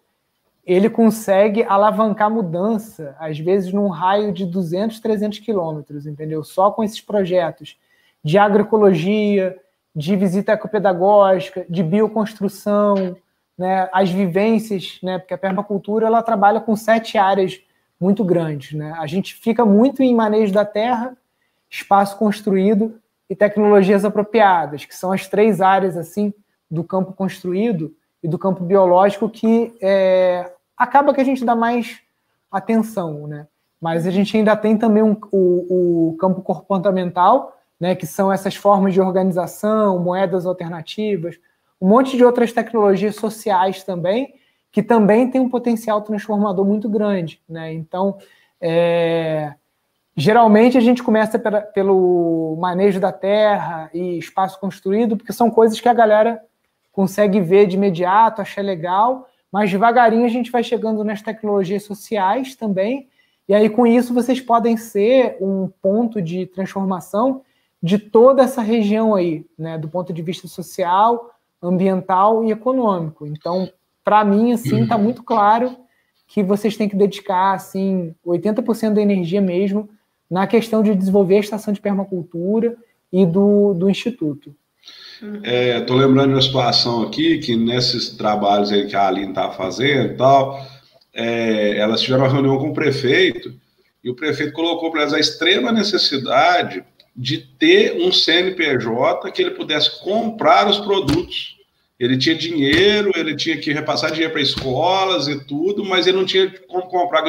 ele 0.66 0.90
consegue 0.90 1.64
alavancar 1.64 2.30
mudança, 2.30 3.16
às 3.20 3.38
vezes 3.38 3.72
num 3.74 3.88
raio 3.88 4.32
de 4.32 4.46
200, 4.46 5.00
300 5.00 5.40
quilômetros, 5.40 6.06
entendeu? 6.06 6.44
Só 6.44 6.72
com 6.72 6.84
esses 6.84 7.02
projetos 7.02 7.78
de 8.24 8.38
agroecologia, 8.38 9.56
de 9.96 10.16
visita 10.16 10.54
ecopedagógica, 10.54 11.66
de 11.70 11.84
bioconstrução, 11.84 13.16
né, 13.58 13.88
as 13.94 14.10
vivências, 14.10 15.00
né, 15.02 15.20
porque 15.20 15.34
a 15.34 15.38
permacultura 15.38 16.08
ela 16.08 16.22
trabalha 16.22 16.60
com 16.60 16.76
sete 16.76 17.18
áreas 17.18 17.62
muito 18.00 18.24
grandes. 18.24 18.74
Né? 18.74 18.94
A 18.98 19.08
gente 19.08 19.36
fica 19.36 19.66
muito 19.66 20.04
em 20.04 20.14
manejo 20.14 20.54
da 20.54 20.66
terra, 20.66 21.18
espaço 21.70 22.18
construído 22.18 23.00
e 23.30 23.36
tecnologias 23.36 24.06
apropriadas, 24.06 24.86
que 24.86 24.96
são 24.96 25.12
as 25.12 25.28
três 25.28 25.62
áreas 25.62 25.98
assim 25.98 26.34
do 26.70 26.84
campo 26.84 27.14
construído 27.14 27.96
e 28.22 28.28
do 28.28 28.38
campo 28.38 28.64
biológico 28.64 29.30
que 29.30 29.76
é, 29.82 30.52
acaba 30.78 31.14
que 31.14 31.22
a 31.22 31.24
gente 31.24 31.46
dá 31.46 31.56
mais 31.56 32.00
atenção, 32.52 33.28
né? 33.28 33.48
Mas 33.80 34.08
a 34.08 34.12
gente 34.12 34.36
ainda 34.36 34.56
tem 34.56 34.78
também 34.78 35.04
um, 35.04 35.16
o, 35.32 36.10
o 36.10 36.18
campo 36.18 36.42
comportamental, 36.42 37.58
né, 37.80 37.94
que 37.94 38.08
são 38.08 38.32
essas 38.32 38.56
formas 38.56 38.94
de 38.94 39.02
organização, 39.02 40.00
moedas 40.00 40.46
alternativas, 40.46 41.38
um 41.80 41.90
monte 41.90 42.16
de 42.16 42.24
outras 42.24 42.54
tecnologias 42.54 43.16
sociais 43.16 43.84
também, 43.84 44.34
que 44.76 44.84
também 44.84 45.32
tem 45.32 45.40
um 45.40 45.48
potencial 45.48 46.02
transformador 46.02 46.66
muito 46.66 46.90
grande. 46.90 47.42
Né? 47.48 47.74
Então, 47.74 48.18
é, 48.60 49.54
geralmente 50.18 50.78
a 50.78 50.82
gente 50.82 51.02
começa 51.02 51.40
pela, 51.40 51.62
pelo 51.62 52.58
manejo 52.60 53.00
da 53.00 53.10
terra 53.10 53.90
e 53.94 54.18
espaço 54.18 54.60
construído, 54.60 55.16
porque 55.16 55.32
são 55.32 55.50
coisas 55.50 55.80
que 55.80 55.88
a 55.88 55.94
galera 55.94 56.44
consegue 56.92 57.40
ver 57.40 57.68
de 57.68 57.78
imediato, 57.78 58.42
achar 58.42 58.62
legal, 58.62 59.30
mas 59.50 59.72
devagarinho 59.72 60.26
a 60.26 60.30
gente 60.30 60.52
vai 60.52 60.62
chegando 60.62 61.06
nas 61.06 61.22
tecnologias 61.22 61.84
sociais 61.84 62.54
também, 62.54 63.08
e 63.48 63.56
aí 63.56 63.70
com 63.70 63.88
isso 63.88 64.14
vocês 64.14 64.42
podem 64.42 64.76
ser 64.76 65.38
um 65.40 65.72
ponto 65.82 66.22
de 66.22 66.48
transformação 66.48 67.44
de 67.82 67.98
toda 67.98 68.44
essa 68.44 68.62
região 68.62 69.16
aí, 69.16 69.46
né, 69.58 69.78
do 69.78 69.88
ponto 69.88 70.12
de 70.12 70.22
vista 70.22 70.50
social, 70.50 71.32
ambiental 71.64 72.44
e 72.44 72.52
econômico. 72.52 73.26
Então, 73.26 73.70
para 74.06 74.24
mim, 74.24 74.54
assim, 74.54 74.84
está 74.84 75.00
muito 75.00 75.24
claro 75.24 75.76
que 76.28 76.44
vocês 76.44 76.78
têm 76.78 76.88
que 76.88 76.96
dedicar, 76.96 77.54
assim, 77.54 78.14
80% 78.26 78.94
da 78.94 79.02
energia 79.02 79.42
mesmo 79.42 79.90
na 80.30 80.46
questão 80.46 80.84
de 80.84 80.94
desenvolver 80.94 81.38
a 81.38 81.40
estação 81.40 81.74
de 81.74 81.82
permacultura 81.82 82.78
e 83.12 83.26
do, 83.26 83.74
do 83.74 83.90
Instituto. 83.90 84.56
Estou 85.76 85.98
é, 85.98 86.06
lembrando 86.06 86.30
de 86.30 86.36
uma 86.36 86.42
situação 86.42 87.02
aqui 87.02 87.40
que 87.40 87.56
nesses 87.56 88.10
trabalhos 88.10 88.72
aí 88.72 88.86
que 88.86 88.96
a 88.96 89.08
Aline 89.08 89.30
está 89.30 89.50
fazendo 89.52 90.14
e 90.14 90.18
tal, 90.18 90.64
é, 91.12 91.78
elas 91.78 92.02
tiveram 92.02 92.26
uma 92.26 92.32
reunião 92.32 92.60
com 92.60 92.70
o 92.70 92.74
prefeito 92.74 93.54
e 94.04 94.10
o 94.10 94.16
prefeito 94.16 94.54
colocou 94.54 94.92
para 94.92 95.02
elas 95.02 95.14
a 95.14 95.20
extrema 95.20 95.72
necessidade 95.72 96.84
de 97.16 97.40
ter 97.40 97.94
um 98.06 98.12
CNPJ 98.12 99.32
que 99.32 99.42
ele 99.42 99.52
pudesse 99.52 100.00
comprar 100.04 100.70
os 100.70 100.78
produtos 100.78 101.55
ele 102.00 102.18
tinha 102.18 102.36
dinheiro, 102.36 103.12
ele 103.16 103.36
tinha 103.36 103.58
que 103.58 103.72
repassar 103.72 104.12
dinheiro 104.12 104.34
para 104.34 104.42
escolas 104.42 105.28
e 105.28 105.40
tudo, 105.46 105.84
mas 105.86 106.08
ele 106.08 106.18
não 106.18 106.26
tinha 106.26 106.52
como 106.68 106.88
comprar. 106.88 107.24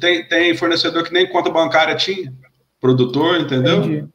Tem, 0.00 0.26
tem 0.26 0.56
fornecedor 0.56 1.04
que 1.04 1.12
nem 1.12 1.28
conta 1.28 1.50
bancária 1.50 1.94
tinha. 1.96 2.32
produtor, 2.80 3.40
entendeu? 3.40 3.78
Entendi. 3.78 4.08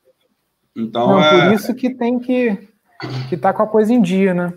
Então 0.76 1.08
Não, 1.08 1.24
é... 1.24 1.46
por 1.46 1.54
isso 1.54 1.74
que 1.74 1.90
tem 1.94 2.20
que 2.20 2.58
que 3.30 3.38
tá 3.38 3.54
com 3.54 3.64
a 3.64 3.68
coisa 3.68 3.94
em 3.94 4.02
dia, 4.02 4.34
né? 4.34 4.54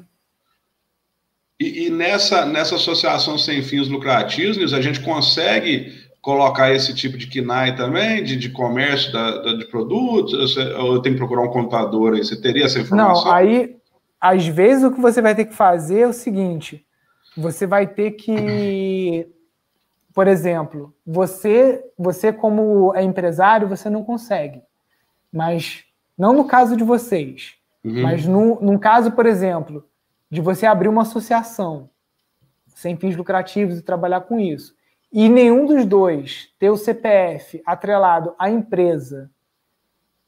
E, 1.60 1.86
e, 1.86 1.90
nessa, 1.90 2.46
nessa 2.46 2.76
associação 2.76 3.36
sem 3.36 3.62
fins 3.62 3.88
lucrativos, 3.88 4.72
a 4.72 4.80
gente 4.80 5.00
consegue 5.00 5.92
colocar 6.22 6.72
esse 6.72 6.94
tipo 6.94 7.16
de 7.18 7.26
KNAI 7.26 7.74
também, 7.74 8.22
de, 8.22 8.36
de 8.36 8.48
comércio 8.50 9.12
da, 9.12 9.42
da, 9.42 9.52
de 9.54 9.64
produtos? 9.64 10.56
Ou 10.56 10.94
eu 10.94 11.02
tenho 11.02 11.16
que 11.16 11.18
procurar 11.18 11.42
um 11.42 11.50
contador 11.50 12.14
aí? 12.14 12.24
Você 12.24 12.40
teria 12.40 12.64
essa 12.64 12.78
informação? 12.78 13.24
Não, 13.24 13.32
aí, 13.32 13.74
às 14.20 14.46
vezes, 14.46 14.84
o 14.84 14.90
que 14.90 15.00
você 15.00 15.22
vai 15.22 15.34
ter 15.34 15.44
que 15.44 15.54
fazer 15.54 16.00
é 16.00 16.06
o 16.06 16.12
seguinte: 16.12 16.86
você 17.36 17.66
vai 17.66 17.86
ter 17.86 18.12
que. 18.12 19.28
Por 20.12 20.26
exemplo, 20.26 20.92
você, 21.06 21.84
você 21.96 22.32
como 22.32 22.92
é 22.96 23.02
empresário, 23.02 23.68
você 23.68 23.88
não 23.88 24.02
consegue. 24.02 24.60
Mas 25.32 25.84
não 26.16 26.32
no 26.32 26.44
caso 26.44 26.76
de 26.76 26.82
vocês, 26.82 27.54
uhum. 27.84 28.02
mas 28.02 28.26
no, 28.26 28.60
num 28.60 28.76
caso, 28.76 29.12
por 29.12 29.26
exemplo, 29.26 29.86
de 30.28 30.40
você 30.40 30.66
abrir 30.66 30.88
uma 30.88 31.02
associação 31.02 31.88
sem 32.66 32.96
fins 32.96 33.16
lucrativos 33.16 33.78
e 33.78 33.82
trabalhar 33.82 34.22
com 34.22 34.40
isso, 34.40 34.74
e 35.12 35.28
nenhum 35.28 35.66
dos 35.66 35.84
dois 35.84 36.52
ter 36.58 36.70
o 36.70 36.76
CPF 36.76 37.62
atrelado 37.64 38.34
à 38.38 38.50
empresa 38.50 39.30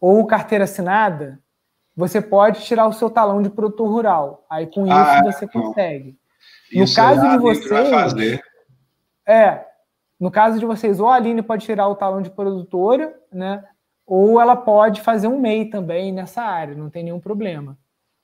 ou 0.00 0.26
carteira 0.26 0.64
assinada, 0.64 1.40
você 2.00 2.20
pode 2.20 2.64
tirar 2.64 2.86
o 2.86 2.92
seu 2.92 3.10
talão 3.10 3.42
de 3.42 3.50
produtor 3.50 3.88
rural. 3.88 4.46
Aí 4.50 4.66
com 4.66 4.86
isso 4.86 4.96
ah, 4.96 5.22
você 5.22 5.46
consegue. 5.46 6.16
No 6.72 6.84
isso 6.84 6.96
caso 6.96 7.28
de 7.28 7.38
vocês. 7.38 8.40
É. 9.26 9.64
No 10.18 10.30
caso 10.30 10.58
de 10.58 10.66
vocês, 10.66 10.98
ou 10.98 11.08
a 11.08 11.14
Aline 11.14 11.42
pode 11.42 11.64
tirar 11.64 11.88
o 11.88 11.94
talão 11.94 12.20
de 12.20 12.30
produtora, 12.30 13.14
né? 13.32 13.62
Ou 14.06 14.40
ela 14.40 14.56
pode 14.56 15.00
fazer 15.00 15.28
um 15.28 15.38
MEI 15.38 15.66
também 15.66 16.12
nessa 16.12 16.42
área, 16.42 16.74
não 16.74 16.90
tem 16.90 17.04
nenhum 17.04 17.20
problema. 17.20 17.78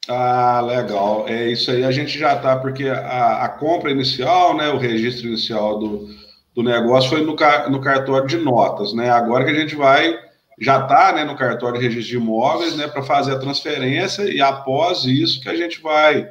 Ah, 0.09 0.61
legal. 0.61 1.27
É 1.29 1.49
isso 1.49 1.71
aí. 1.71 1.85
A 1.85 1.91
gente 1.91 2.19
já 2.19 2.35
está, 2.35 2.57
porque 2.57 2.89
a, 2.89 3.45
a, 3.45 3.49
compra 3.49 3.91
inicial, 3.91 4.57
né, 4.57 4.69
o 4.69 4.79
registro 4.79 5.29
inicial 5.29 5.79
do, 5.79 6.09
do 6.55 6.63
negócio 6.63 7.11
foi 7.11 7.21
no, 7.21 7.37
no 7.71 7.81
cartório 7.81 8.27
de 8.27 8.39
notas, 8.39 8.93
né? 8.95 9.11
Agora 9.11 9.45
que 9.45 9.51
a 9.51 9.59
gente 9.59 9.75
vai, 9.75 10.17
já 10.59 10.83
está 10.83 11.13
né, 11.13 11.25
no 11.25 11.37
cartório 11.37 11.79
de 11.79 11.87
registro 11.87 12.11
de 12.11 12.17
imóveis, 12.17 12.77
né, 12.77 12.89
para 12.89 13.03
fazer 13.03 13.33
a 13.33 13.39
transferência 13.39 14.23
e 14.23 14.41
após 14.41 15.05
isso 15.05 15.41
que 15.41 15.49
a 15.49 15.55
gente 15.55 15.81
vai. 15.81 16.31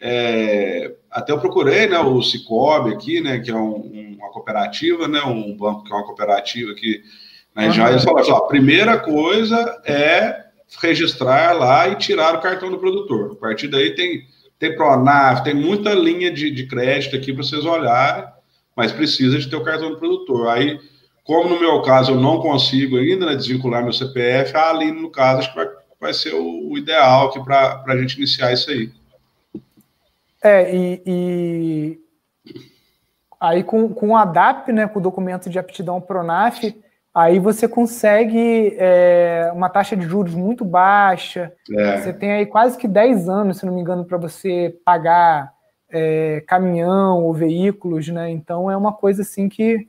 É, 0.00 0.94
até 1.10 1.32
eu 1.32 1.40
procurei, 1.40 1.88
né, 1.88 1.98
o 1.98 2.22
Cicobi 2.22 2.92
aqui, 2.92 3.20
né, 3.20 3.38
que 3.40 3.50
é 3.50 3.54
um, 3.54 4.16
uma 4.18 4.30
cooperativa, 4.30 5.08
né, 5.08 5.20
um 5.22 5.56
banco 5.56 5.84
que 5.84 5.92
é 5.92 5.96
uma 5.96 6.04
cooperativa 6.04 6.74
que 6.74 7.02
né, 7.54 7.70
já 7.70 7.90
eles 7.90 8.04
falaram, 8.04 8.22
assim, 8.22 8.32
ó, 8.32 8.36
a 8.36 8.46
primeira 8.46 8.98
coisa 8.98 9.80
é 9.84 10.44
registrar 10.80 11.52
lá 11.52 11.88
e 11.88 11.96
tirar 11.96 12.34
o 12.34 12.40
cartão 12.40 12.70
do 12.70 12.78
produtor. 12.78 13.32
A 13.32 13.36
partir 13.36 13.68
daí 13.68 13.94
tem, 13.94 14.26
tem 14.58 14.76
Pronaf, 14.76 15.42
tem 15.42 15.54
muita 15.54 15.94
linha 15.94 16.30
de, 16.30 16.50
de 16.50 16.66
crédito 16.66 17.16
aqui 17.16 17.32
para 17.32 17.42
vocês 17.42 17.64
olharem, 17.64 18.24
mas 18.76 18.92
precisa 18.92 19.38
de 19.38 19.48
ter 19.48 19.56
o 19.56 19.64
cartão 19.64 19.90
do 19.90 19.98
produtor. 19.98 20.48
Aí, 20.48 20.78
como 21.26 21.48
no 21.48 21.58
meu 21.58 21.82
caso 21.82 22.12
eu 22.12 22.20
não 22.20 22.40
consigo 22.40 22.96
ainda 22.96 23.26
né, 23.26 23.34
desvincular 23.34 23.82
meu 23.82 23.92
CPF, 23.92 24.56
a 24.56 24.70
Aline, 24.70 25.02
no 25.02 25.10
caso, 25.10 25.40
acho 25.40 25.50
que 25.50 25.56
vai, 25.56 25.68
vai 26.00 26.14
ser 26.14 26.34
o, 26.34 26.70
o 26.70 26.78
ideal 26.78 27.28
aqui 27.28 27.42
para 27.42 27.82
a 27.84 27.96
gente 27.96 28.16
iniciar 28.16 28.52
isso 28.52 28.70
aí. 28.70 28.90
É, 30.42 30.74
e, 30.74 31.02
e... 31.04 32.00
aí 33.40 33.64
com, 33.64 33.88
com 33.88 34.10
o 34.10 34.16
ADAP, 34.16 34.70
né, 34.70 34.86
com 34.86 35.00
o 35.00 35.02
documento 35.02 35.50
de 35.50 35.58
aptidão 35.58 36.00
Pronaf, 36.00 36.62
aí 37.12 37.40
você 37.40 37.66
consegue 37.66 38.76
é, 38.78 39.50
uma 39.52 39.68
taxa 39.68 39.96
de 39.96 40.06
juros 40.06 40.34
muito 40.34 40.64
baixa. 40.64 41.52
É. 41.72 41.96
Você 41.96 42.12
tem 42.12 42.30
aí 42.30 42.46
quase 42.46 42.78
que 42.78 42.86
10 42.86 43.28
anos, 43.28 43.58
se 43.58 43.66
não 43.66 43.74
me 43.74 43.80
engano, 43.80 44.04
para 44.04 44.18
você 44.18 44.76
pagar 44.84 45.50
é, 45.90 46.44
caminhão 46.46 47.24
ou 47.24 47.32
veículos, 47.32 48.06
né? 48.08 48.30
Então 48.30 48.70
é 48.70 48.76
uma 48.76 48.92
coisa 48.92 49.22
assim 49.22 49.48
que, 49.48 49.88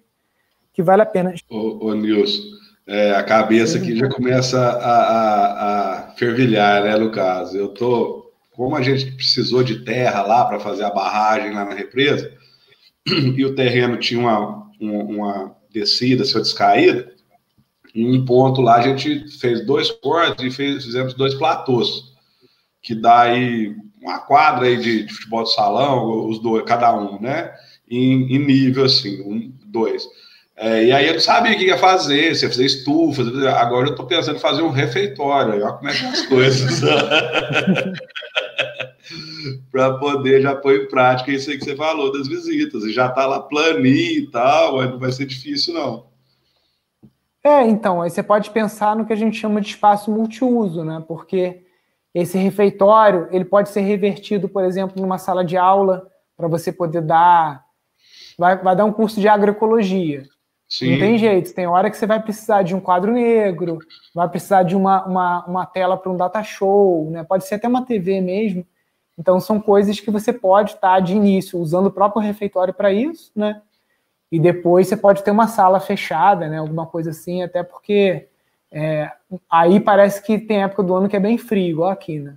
que 0.78 0.84
vale 0.84 1.02
a 1.02 1.08
pena. 1.08 1.34
Ô, 1.50 1.88
ô 1.88 1.94
Nilson, 1.96 2.40
é, 2.86 3.16
a 3.16 3.24
cabeça 3.24 3.80
aqui 3.80 3.98
já 3.98 4.08
começa 4.08 4.62
a, 4.62 4.92
a, 4.92 6.10
a, 6.12 6.12
fervilhar, 6.12 6.84
né, 6.84 6.96
no 6.98 7.12
caso. 7.12 7.58
Eu 7.58 7.70
tô, 7.70 8.32
como 8.52 8.76
a 8.76 8.84
gente 8.84 9.12
precisou 9.14 9.64
de 9.64 9.80
terra 9.84 10.22
lá 10.22 10.46
para 10.46 10.60
fazer 10.60 10.84
a 10.84 10.92
barragem 10.92 11.52
lá 11.52 11.66
na 11.66 11.74
represa, 11.74 12.32
e 13.08 13.44
o 13.44 13.56
terreno 13.56 13.98
tinha 13.98 14.20
uma, 14.20 14.70
uma, 14.80 15.04
uma 15.04 15.56
descida, 15.74 16.24
sua 16.24 16.42
descaída, 16.42 17.12
em 17.96 18.16
um 18.16 18.24
ponto 18.24 18.62
lá 18.62 18.76
a 18.76 18.82
gente 18.82 19.28
fez 19.40 19.66
dois 19.66 19.90
cortes 19.90 20.46
e 20.46 20.52
fez, 20.52 20.86
fizemos 20.86 21.16
dois 21.16 21.34
platôs, 21.34 22.14
que 22.84 22.94
dá 22.94 23.22
aí 23.22 23.76
uma 24.00 24.20
quadra 24.20 24.68
aí 24.68 24.78
de, 24.78 25.08
de 25.08 25.12
futebol 25.12 25.44
de 25.44 25.56
salão, 25.56 26.30
os 26.30 26.38
dois, 26.38 26.64
cada 26.66 26.96
um, 26.96 27.20
né? 27.20 27.52
Em, 27.90 28.36
em 28.36 28.46
nível 28.46 28.86
assim, 28.86 29.24
um, 29.24 29.52
dois. 29.66 30.08
É, 30.60 30.86
e 30.86 30.92
aí 30.92 31.08
eu 31.08 31.14
não 31.14 31.20
sabia 31.20 31.54
o 31.54 31.56
que 31.56 31.66
ia 31.66 31.78
fazer, 31.78 32.36
se 32.36 32.44
ia 32.44 32.50
fazer 32.50 32.66
estufa, 32.66 33.22
agora 33.60 33.88
eu 33.88 33.92
estou 33.92 34.08
pensando 34.08 34.38
em 34.38 34.42
fazer 34.42 34.64
um 34.64 34.72
refeitório, 34.72 35.54
olha 35.54 35.72
como 35.74 35.88
é 35.88 35.94
que 35.94 36.06
as 36.06 36.26
coisas. 36.26 36.82
para 39.72 39.94
poder 39.98 40.42
já 40.42 40.56
pôr 40.56 40.76
em 40.76 40.88
prática 40.88 41.32
isso 41.32 41.50
aí 41.50 41.58
que 41.58 41.64
você 41.64 41.76
falou 41.76 42.12
das 42.12 42.28
visitas. 42.28 42.84
E 42.84 42.92
já 42.92 43.08
está 43.08 43.26
lá 43.26 43.40
planinho 43.40 44.24
e 44.24 44.32
tal, 44.32 44.82
não 44.84 45.00
vai 45.00 45.12
ser 45.12 45.26
difícil, 45.26 45.74
não. 45.74 46.08
É, 47.44 47.66
então, 47.68 48.02
aí 48.02 48.10
você 48.10 48.24
pode 48.24 48.50
pensar 48.50 48.96
no 48.96 49.06
que 49.06 49.14
a 49.14 49.18
gente 49.18 49.38
chama 49.38 49.62
de 49.62 49.68
espaço 49.68 50.12
multiuso, 50.12 50.84
né? 50.84 51.04
Porque 51.08 51.64
esse 52.14 52.38
refeitório, 52.38 53.28
ele 53.32 53.46
pode 53.46 53.70
ser 53.70 53.82
revertido, 53.82 54.50
por 54.50 54.64
exemplo, 54.64 55.02
numa 55.02 55.18
sala 55.18 55.46
de 55.46 55.56
aula, 55.56 56.08
para 56.36 56.48
você 56.48 56.72
poder 56.72 57.02
dar... 57.02 57.66
Vai, 58.38 58.58
vai 58.58 58.76
dar 58.76 58.86
um 58.86 58.92
curso 58.92 59.20
de 59.20 59.28
agroecologia. 59.28 60.24
Sim. 60.70 60.92
Não 60.92 61.00
tem 61.00 61.18
jeito, 61.18 61.54
tem 61.54 61.66
hora 61.66 61.90
que 61.90 61.98
você 61.98 62.06
vai 62.06 62.22
precisar 62.22 62.64
de 62.64 62.76
um 62.76 62.80
quadro 62.80 63.14
negro, 63.14 63.80
vai 64.14 64.28
precisar 64.28 64.64
de 64.64 64.76
uma, 64.76 65.06
uma, 65.06 65.46
uma 65.46 65.66
tela 65.66 65.96
para 65.96 66.12
um 66.12 66.18
data 66.18 66.44
show, 66.44 67.10
né? 67.10 67.24
pode 67.24 67.46
ser 67.46 67.56
até 67.56 67.68
uma 67.68 67.86
TV 67.86 68.20
mesmo. 68.20 68.66
Então, 69.18 69.40
são 69.40 69.60
coisas 69.60 70.00
que 70.00 70.12
você 70.12 70.32
pode 70.32 70.72
estar 70.72 70.96
tá, 70.96 71.00
de 71.00 71.16
início 71.16 71.58
usando 71.60 71.88
o 71.88 71.92
próprio 71.92 72.22
refeitório 72.22 72.74
para 72.74 72.92
isso, 72.92 73.32
né? 73.36 73.62
e 74.32 74.40
depois 74.40 74.88
você 74.88 74.98
pode 74.98 75.24
ter 75.24 75.32
uma 75.32 75.48
sala 75.48 75.80
fechada, 75.80 76.48
né? 76.48 76.58
Alguma 76.58 76.86
coisa 76.86 77.12
assim, 77.12 77.42
até 77.42 77.64
porque 77.64 78.28
é, 78.72 79.12
aí 79.50 79.80
parece 79.80 80.22
que 80.22 80.38
tem 80.38 80.64
época 80.64 80.84
do 80.84 80.96
ano 80.96 81.08
que 81.08 81.16
é 81.16 81.20
bem 81.20 81.38
frio, 81.38 81.70
igual 81.70 81.90
aqui, 81.90 82.20
né? 82.20 82.36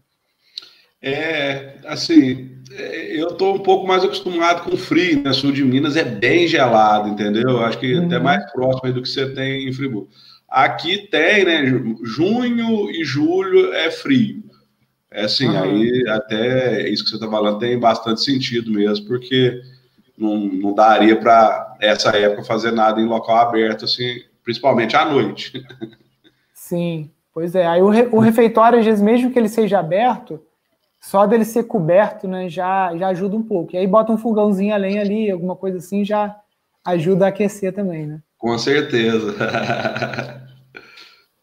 É, 1.03 1.77
assim, 1.87 2.59
é, 2.73 3.21
eu 3.21 3.29
estou 3.29 3.55
um 3.55 3.61
pouco 3.61 3.87
mais 3.87 4.05
acostumado 4.05 4.63
com 4.63 4.77
frio, 4.77 5.23
né? 5.23 5.33
Sul 5.33 5.53
de 5.53 5.65
Minas 5.65 5.97
é 5.97 6.05
bem 6.05 6.47
gelado, 6.47 7.09
entendeu? 7.09 7.61
Acho 7.65 7.79
que 7.79 7.95
uhum. 7.95 8.07
até 8.07 8.19
mais 8.19 8.53
próximo 8.53 8.93
do 8.93 9.03
que 9.03 9.09
você 9.09 9.33
tem 9.35 9.69
em 9.69 9.73
Friburgo. 9.73 10.09
Aqui 10.49 11.09
tem, 11.11 11.45
né? 11.45 11.65
Junho 12.03 12.91
e 12.91 13.05
julho 13.05 13.73
é 13.73 13.91
frio. 13.91 14.43
É 15.11 15.25
assim, 15.25 15.49
uhum. 15.49 15.63
aí 15.63 16.05
até 16.09 16.89
isso 16.89 17.03
que 17.03 17.11
você 17.11 17.17
está 17.17 17.29
falando 17.29 17.59
tem 17.59 17.79
bastante 17.79 18.21
sentido 18.21 18.71
mesmo, 18.71 19.07
porque 19.07 19.61
não, 20.17 20.39
não 20.39 20.75
daria 20.75 21.17
para 21.17 21.77
essa 21.81 22.11
época 22.11 22.45
fazer 22.45 22.73
nada 22.73 23.01
em 23.01 23.07
local 23.07 23.37
aberto, 23.37 23.87
assim, 23.87 24.21
principalmente 24.45 24.95
à 24.95 25.05
noite. 25.05 25.65
Sim, 26.55 27.11
pois 27.33 27.55
é. 27.55 27.67
Aí 27.67 27.81
o, 27.81 27.89
re, 27.89 28.09
o 28.13 28.21
refeitório, 28.21 28.79
às 28.79 28.85
vezes, 28.85 29.03
mesmo 29.03 29.33
que 29.33 29.39
ele 29.39 29.49
seja 29.49 29.81
aberto, 29.81 30.41
só 31.01 31.27
dele 31.27 31.45
ser 31.45 31.65
coberto, 31.65 32.29
né, 32.29 32.49
já, 32.49 32.95
já 32.97 33.09
ajuda 33.09 33.35
um 33.35 33.43
pouco. 33.43 33.75
E 33.75 33.79
aí 33.79 33.87
bota 33.87 34.13
um 34.13 34.19
fogãozinho 34.19 34.75
além 34.75 34.99
ali, 34.99 35.31
alguma 35.31 35.57
coisa 35.57 35.79
assim, 35.79 36.05
já 36.05 36.37
ajuda 36.85 37.25
a 37.25 37.29
aquecer 37.29 37.73
também, 37.73 38.07
né? 38.07 38.21
Com 38.39 38.57
certeza. 38.59 39.35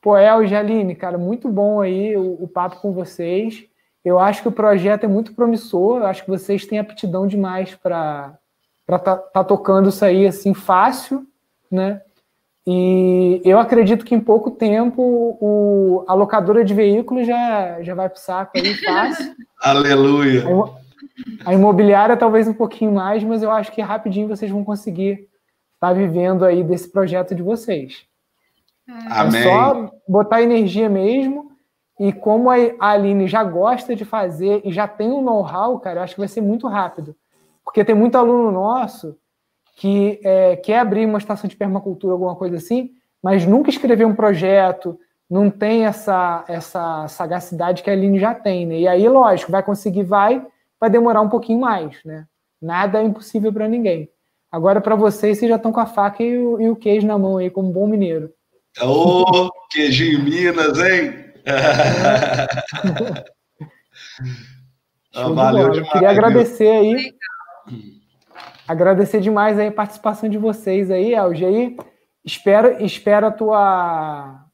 Pô, 0.02 0.18
El 0.18 0.44
e 0.44 0.48
Jaline, 0.48 0.96
cara, 0.96 1.18
muito 1.18 1.50
bom 1.50 1.82
aí 1.82 2.16
o, 2.16 2.44
o, 2.44 2.48
papo 2.48 2.80
com 2.80 2.94
vocês. 2.94 3.66
Eu 4.06 4.20
acho 4.20 4.42
que 4.42 4.48
o 4.48 4.52
projeto 4.52 5.04
é 5.04 5.08
muito 5.08 5.34
promissor, 5.34 6.00
eu 6.00 6.06
acho 6.06 6.24
que 6.24 6.30
vocês 6.30 6.66
têm 6.66 6.80
aptidão 6.80 7.28
demais 7.28 7.76
para 7.76 8.38
para 8.86 8.96
estar 8.96 9.18
tá, 9.18 9.22
tá 9.22 9.44
tocando 9.44 9.90
isso 9.90 10.06
aí 10.06 10.26
assim 10.26 10.54
fácil, 10.54 11.28
né? 11.70 12.02
E 12.70 13.42
eu 13.46 13.58
acredito 13.58 14.04
que 14.04 14.14
em 14.14 14.20
pouco 14.20 14.52
tempo 14.52 15.02
o, 15.02 16.04
a 16.06 16.14
locadora 16.14 16.66
de 16.66 16.74
veículos 16.74 17.26
já, 17.26 17.82
já 17.82 17.96
vai 17.96 18.10
para 18.10 18.18
o 18.18 18.20
saco 18.20 18.52
aí 18.58 18.74
fácil. 18.74 19.34
Aleluia! 19.64 20.44
A 21.46 21.54
imobiliária 21.54 22.18
talvez 22.18 22.46
um 22.46 22.54
pouquinho 22.54 22.92
mais, 22.92 23.24
mas 23.24 23.42
eu 23.42 23.50
acho 23.52 23.72
que 23.72 23.82
rapidinho 23.82 24.28
vocês 24.28 24.52
vão 24.52 24.66
conseguir 24.66 25.30
estar 25.76 25.88
tá 25.88 25.94
vivendo 25.94 26.44
aí 26.44 26.62
desse 26.62 26.92
projeto 26.92 27.34
de 27.34 27.42
vocês. 27.42 28.04
Amém. 29.10 29.40
É 29.40 29.44
só 29.44 29.90
botar 30.06 30.42
energia 30.42 30.90
mesmo. 30.90 31.54
E 31.98 32.12
como 32.12 32.50
a 32.52 32.58
Aline 32.82 33.28
já 33.28 33.46
gosta 33.46 33.96
de 33.96 34.04
fazer 34.04 34.62
e 34.66 34.74
já 34.74 34.90
tem 34.90 35.10
um 35.10 35.22
know-how, 35.22 35.80
cara, 35.80 36.00
eu 36.00 36.04
acho 36.04 36.16
que 36.16 36.20
vai 36.22 36.28
ser 36.28 36.42
muito 36.42 36.68
rápido. 36.68 37.16
Porque 37.64 37.86
tem 37.86 37.96
muito 37.96 38.18
aluno 38.18 38.52
nosso 38.52 39.18
que 39.78 40.20
é, 40.24 40.56
quer 40.56 40.80
abrir 40.80 41.06
uma 41.06 41.20
estação 41.20 41.48
de 41.48 41.56
permacultura, 41.56 42.14
alguma 42.14 42.36
coisa 42.36 42.58
assim, 42.58 42.94
mas 43.22 43.46
nunca 43.46 43.70
escreveu 43.70 44.08
um 44.08 44.16
projeto, 44.16 45.00
não 45.30 45.52
tem 45.52 45.86
essa, 45.86 46.44
essa 46.48 47.08
sagacidade 47.08 47.84
que 47.84 47.90
a 47.90 47.94
Aline 47.94 48.20
já 48.20 48.34
tem, 48.34 48.66
né? 48.66 48.80
E 48.80 48.88
aí, 48.88 49.08
lógico, 49.08 49.52
vai 49.52 49.62
conseguir, 49.62 50.02
vai, 50.02 50.44
vai 50.80 50.90
demorar 50.90 51.22
um 51.22 51.30
pouquinho 51.30 51.60
mais, 51.60 52.04
né? 52.04 52.26
Nada 52.60 53.00
é 53.00 53.04
impossível 53.04 53.54
para 53.54 53.68
ninguém. 53.68 54.10
Agora, 54.52 54.82
para 54.82 54.96
vocês, 54.96 55.38
vocês 55.38 55.48
já 55.48 55.58
estão 55.58 55.72
com 55.72 55.80
a 55.80 55.86
faca 55.86 56.24
e 56.24 56.40
o, 56.40 56.60
e 56.60 56.70
o, 56.72 56.76
queijo 56.76 57.06
na 57.06 57.20
mão 57.20 57.38
aí, 57.38 57.52
como 57.52 57.72
bom 57.72 57.86
mineiro. 57.86 58.32
Ô, 58.82 59.26
oh, 59.28 59.52
queijinho 59.70 60.24
Minas, 60.24 60.80
hein? 60.80 61.14
ah, 65.14 65.30
valeu 65.30 65.70
demais. 65.70 65.92
Queria 65.92 66.10
agradecer 66.10 66.68
aí. 66.68 67.14
Agradecer 68.68 69.22
demais 69.22 69.58
aí 69.58 69.68
a 69.68 69.72
participação 69.72 70.28
de 70.30 70.38
vocês 70.38 70.92
aí, 70.92 71.14
Elge. 71.14 71.46
Aí, 71.46 71.78
espero, 72.24 72.84
espero 72.84 73.28
a 73.28 73.32
tua, 73.32 74.46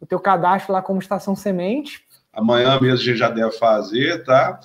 o 0.00 0.06
teu 0.06 0.18
cadastro 0.18 0.72
lá 0.72 0.80
como 0.80 1.00
Estação 1.00 1.36
Semente. 1.36 2.00
Amanhã 2.32 2.78
mesmo 2.80 2.94
a 2.94 3.04
gente 3.04 3.16
já 3.16 3.28
deve 3.28 3.52
fazer, 3.52 4.24
tá? 4.24 4.58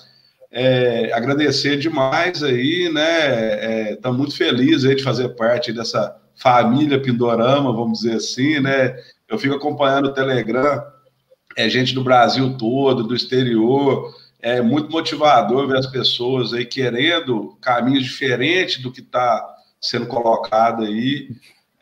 É, 0.50 1.12
agradecer 1.12 1.76
demais 1.76 2.42
aí, 2.42 2.90
né? 2.92 3.90
Estamos 3.92 4.16
é, 4.16 4.18
muito 4.18 4.36
felizes 4.36 4.84
aí 4.84 4.94
de 4.94 5.02
fazer 5.02 5.30
parte 5.30 5.72
dessa 5.72 6.16
família 6.36 7.00
Pindorama, 7.00 7.72
vamos 7.72 8.00
dizer 8.00 8.16
assim, 8.16 8.60
né? 8.60 8.96
Eu 9.28 9.38
fico 9.38 9.54
acompanhando 9.54 10.06
o 10.06 10.14
Telegram, 10.14 10.82
é 11.56 11.68
gente 11.68 11.94
do 11.94 12.04
Brasil 12.04 12.56
todo, 12.56 13.02
do 13.02 13.14
exterior, 13.14 14.14
é 14.44 14.60
muito 14.60 14.92
motivador 14.92 15.66
ver 15.66 15.78
as 15.78 15.86
pessoas 15.86 16.52
aí 16.52 16.66
querendo 16.66 17.56
caminhos 17.62 18.04
diferentes 18.04 18.82
do 18.82 18.92
que 18.92 19.00
está 19.00 19.42
sendo 19.80 20.06
colocado 20.06 20.84
aí. 20.84 21.30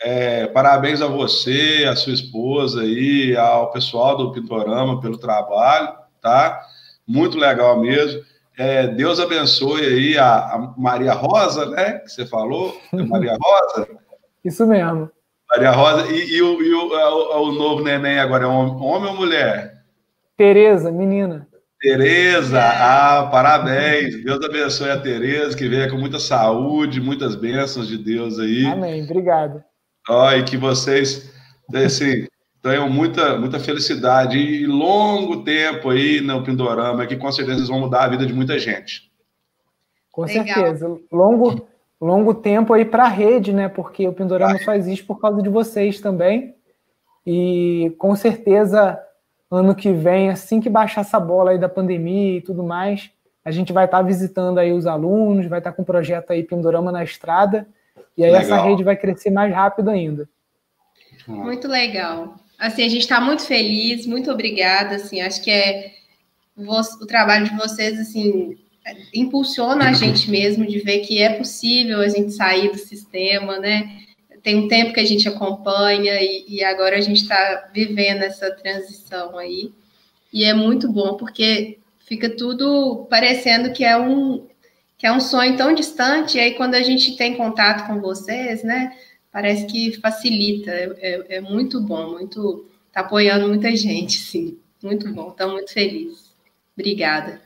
É, 0.01 0.47
parabéns 0.47 1.03
a 1.03 1.09
você, 1.09 1.85
a 1.91 1.97
sua 1.97 2.13
esposa 2.13 2.83
aí, 2.83 3.37
ao 3.37 3.73
pessoal 3.73 4.17
do 4.17 4.31
Pintorama 4.31 5.01
pelo 5.01 5.19
trabalho, 5.19 5.93
tá? 6.21 6.63
Muito 7.05 7.37
legal 7.37 7.81
mesmo. 7.81 8.23
É, 8.57 8.87
Deus 8.87 9.19
abençoe 9.19 9.85
aí 9.85 10.17
a, 10.17 10.55
a, 10.55 10.75
Maria 10.79 11.15
Rosa, 11.15 11.67
né? 11.67 11.99
Que 11.99 12.11
você 12.11 12.25
falou, 12.27 12.81
é 12.93 13.03
Maria 13.03 13.37
Rosa. 13.43 13.89
Isso 14.45 14.65
mesmo. 14.69 15.11
Maria 15.51 15.73
Rosa. 15.73 16.13
E, 16.13 16.37
e, 16.37 16.41
o, 16.41 16.63
e 16.63 16.75
o, 16.75 16.93
o, 16.93 17.49
o, 17.49 17.53
novo 17.53 17.83
neném 17.83 18.21
agora 18.21 18.45
é 18.45 18.47
homem 18.47 19.11
ou 19.11 19.17
mulher? 19.17 19.83
Tereza, 20.37 20.93
menina. 20.93 21.49
Tereza, 21.83 22.61
ah, 22.63 23.27
parabéns. 23.27 24.23
Deus 24.23 24.45
abençoe 24.45 24.89
a 24.89 25.01
Tereza, 25.01 25.57
que 25.57 25.69
venha 25.69 25.91
com 25.91 25.97
muita 25.97 26.21
saúde, 26.21 27.01
muitas 27.01 27.35
bênçãos 27.35 27.89
de 27.89 27.99
Deus 27.99 28.39
aí. 28.39 28.65
Amém. 28.67 29.03
Obrigado. 29.03 29.65
Ó, 30.09 30.31
e 30.31 30.45
que 30.45 30.57
vocês, 30.57 31.35
assim, 31.75 32.29
tenham 32.63 32.89
muita, 32.89 33.37
muita 33.37 33.59
felicidade 33.59 34.39
e 34.39 34.65
longo 34.65 35.43
tempo 35.43 35.91
aí 35.91 36.21
no 36.21 36.45
Pindorama, 36.45 37.05
que 37.05 37.17
com 37.17 37.33
certeza 37.33 37.67
vão 37.67 37.81
mudar 37.81 38.05
a 38.05 38.09
vida 38.09 38.25
de 38.25 38.33
muita 38.33 38.57
gente. 38.61 39.11
Com 40.13 40.23
Legal. 40.23 40.45
certeza. 40.45 41.01
Longo, 41.11 41.67
longo 42.01 42.33
tempo 42.33 42.75
aí 42.75 42.85
para 42.85 43.07
a 43.07 43.09
rede, 43.09 43.53
né? 43.53 43.69
Porque 43.69 44.07
o 44.07 44.13
Pindorama 44.13 44.57
faz 44.61 44.87
isso 44.87 45.05
por 45.05 45.21
causa 45.21 45.43
de 45.43 45.49
vocês 45.49 46.01
também. 46.01 46.55
E 47.27 47.93
com 47.99 48.15
certeza, 48.15 49.01
ano 49.53 49.75
que 49.75 49.93
vem, 49.93 50.31
assim 50.31 50.61
que 50.61 50.71
baixar 50.71 51.03
essa 51.03 51.21
bola 51.21 51.51
aí 51.51 51.59
da 51.59 51.69
pandemia 51.69 52.39
e 52.39 52.41
tudo 52.41 52.63
mais, 52.63 53.11
a 53.45 53.51
gente 53.51 53.73
vai 53.73 53.85
estar 53.85 53.99
tá 53.99 54.03
visitando 54.03 54.59
aí 54.59 54.73
os 54.73 54.87
alunos, 54.87 55.47
vai 55.47 55.59
estar 55.59 55.71
tá 55.71 55.77
com 55.77 55.83
o 55.83 55.87
projeto 55.87 56.31
aí 56.31 56.43
Pindorama 56.43 56.91
na 56.91 57.05
estrada, 57.05 57.67
e 58.17 58.25
aí 58.25 58.31
Legal. 58.31 58.47
essa 58.47 58.63
rede 58.63 58.85
vai 58.85 58.97
crescer 58.97 59.31
mais 59.31 59.53
rápido 59.55 59.91
ainda. 59.91 60.29
Muito 61.27 61.69
legal. 61.69 62.37
Assim, 62.59 62.85
a 62.85 62.89
gente 62.89 63.03
está 63.03 63.21
muito 63.21 63.43
feliz, 63.43 64.07
muito 64.07 64.31
obrigada. 64.31 64.97
Assim, 64.97 65.21
acho 65.21 65.43
que 65.43 65.51
é 65.51 65.93
o 66.57 67.07
trabalho 67.07 67.49
de 67.49 67.57
vocês 67.57 67.99
assim 67.99 68.57
impulsiona 69.15 69.89
a 69.89 69.93
gente 69.93 70.31
mesmo 70.31 70.67
de 70.67 70.81
ver 70.81 71.01
que 71.01 71.23
é 71.23 71.35
possível 71.35 72.01
a 72.01 72.09
gente 72.09 72.33
sair 72.33 72.71
do 72.71 72.79
sistema, 72.79 73.59
né? 73.59 74.03
Tem 74.43 74.57
um 74.57 74.69
tempo 74.69 74.93
que 74.93 75.01
a 75.01 75.05
gente 75.05 75.29
acompanha 75.29 76.21
e, 76.21 76.45
e 76.49 76.65
agora 76.65 76.97
a 76.97 77.01
gente 77.01 77.23
está 77.23 77.71
vivendo 77.73 78.23
essa 78.23 78.51
transição 78.51 79.39
aí. 79.39 79.73
E 80.33 80.45
é 80.45 80.53
muito 80.53 80.91
bom 80.91 81.17
porque 81.17 81.79
fica 82.01 82.29
tudo 82.29 83.07
parecendo 83.09 83.73
que 83.73 83.85
é 83.85 83.97
um 83.99 84.47
que 84.99 85.07
é 85.07 85.13
um 85.13 85.21
sonho 85.21 85.57
tão 85.57 85.75
distante. 85.75 86.39
E 86.39 86.41
aí 86.41 86.55
quando 86.55 86.75
a 86.75 86.83
gente 86.83 87.17
tem 87.17 87.37
contato 87.37 87.87
com 87.87 88.01
vocês, 88.01 88.63
né? 88.63 88.93
parece 89.33 89.67
que 89.67 89.99
facilita, 89.99 90.71
é, 90.71 90.93
é, 91.01 91.37
é 91.37 91.41
muito 91.41 91.81
bom, 91.81 92.11
muito 92.11 92.67
está 92.89 93.01
apoiando 93.01 93.49
muita 93.49 93.75
gente, 93.75 94.19
sim, 94.19 94.59
muito 94.83 95.11
bom, 95.15 95.31
estamos 95.31 95.55
muito 95.55 95.73
felizes. 95.73 96.31
Obrigada. 96.77 97.41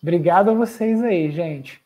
Obrigado 0.00 0.50
a 0.50 0.54
vocês 0.54 1.02
aí, 1.02 1.30
gente. 1.32 1.80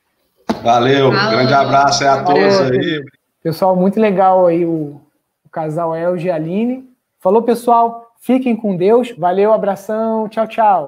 Valeu, 0.62 1.10
Falou. 1.10 1.30
grande 1.30 1.54
abraço 1.54 2.04
a 2.04 2.22
todos 2.22 2.60
aí. 2.60 3.02
Pessoal, 3.48 3.74
muito 3.74 3.98
legal 3.98 4.46
aí 4.46 4.66
o, 4.66 5.00
o 5.42 5.48
casal 5.50 5.96
Elge 5.96 6.26
e 6.26 6.30
Aline. 6.30 6.86
Falou, 7.18 7.40
pessoal, 7.40 8.12
fiquem 8.20 8.54
com 8.54 8.76
Deus. 8.76 9.14
Valeu, 9.16 9.54
abração, 9.54 10.28
tchau, 10.28 10.46
tchau. 10.46 10.86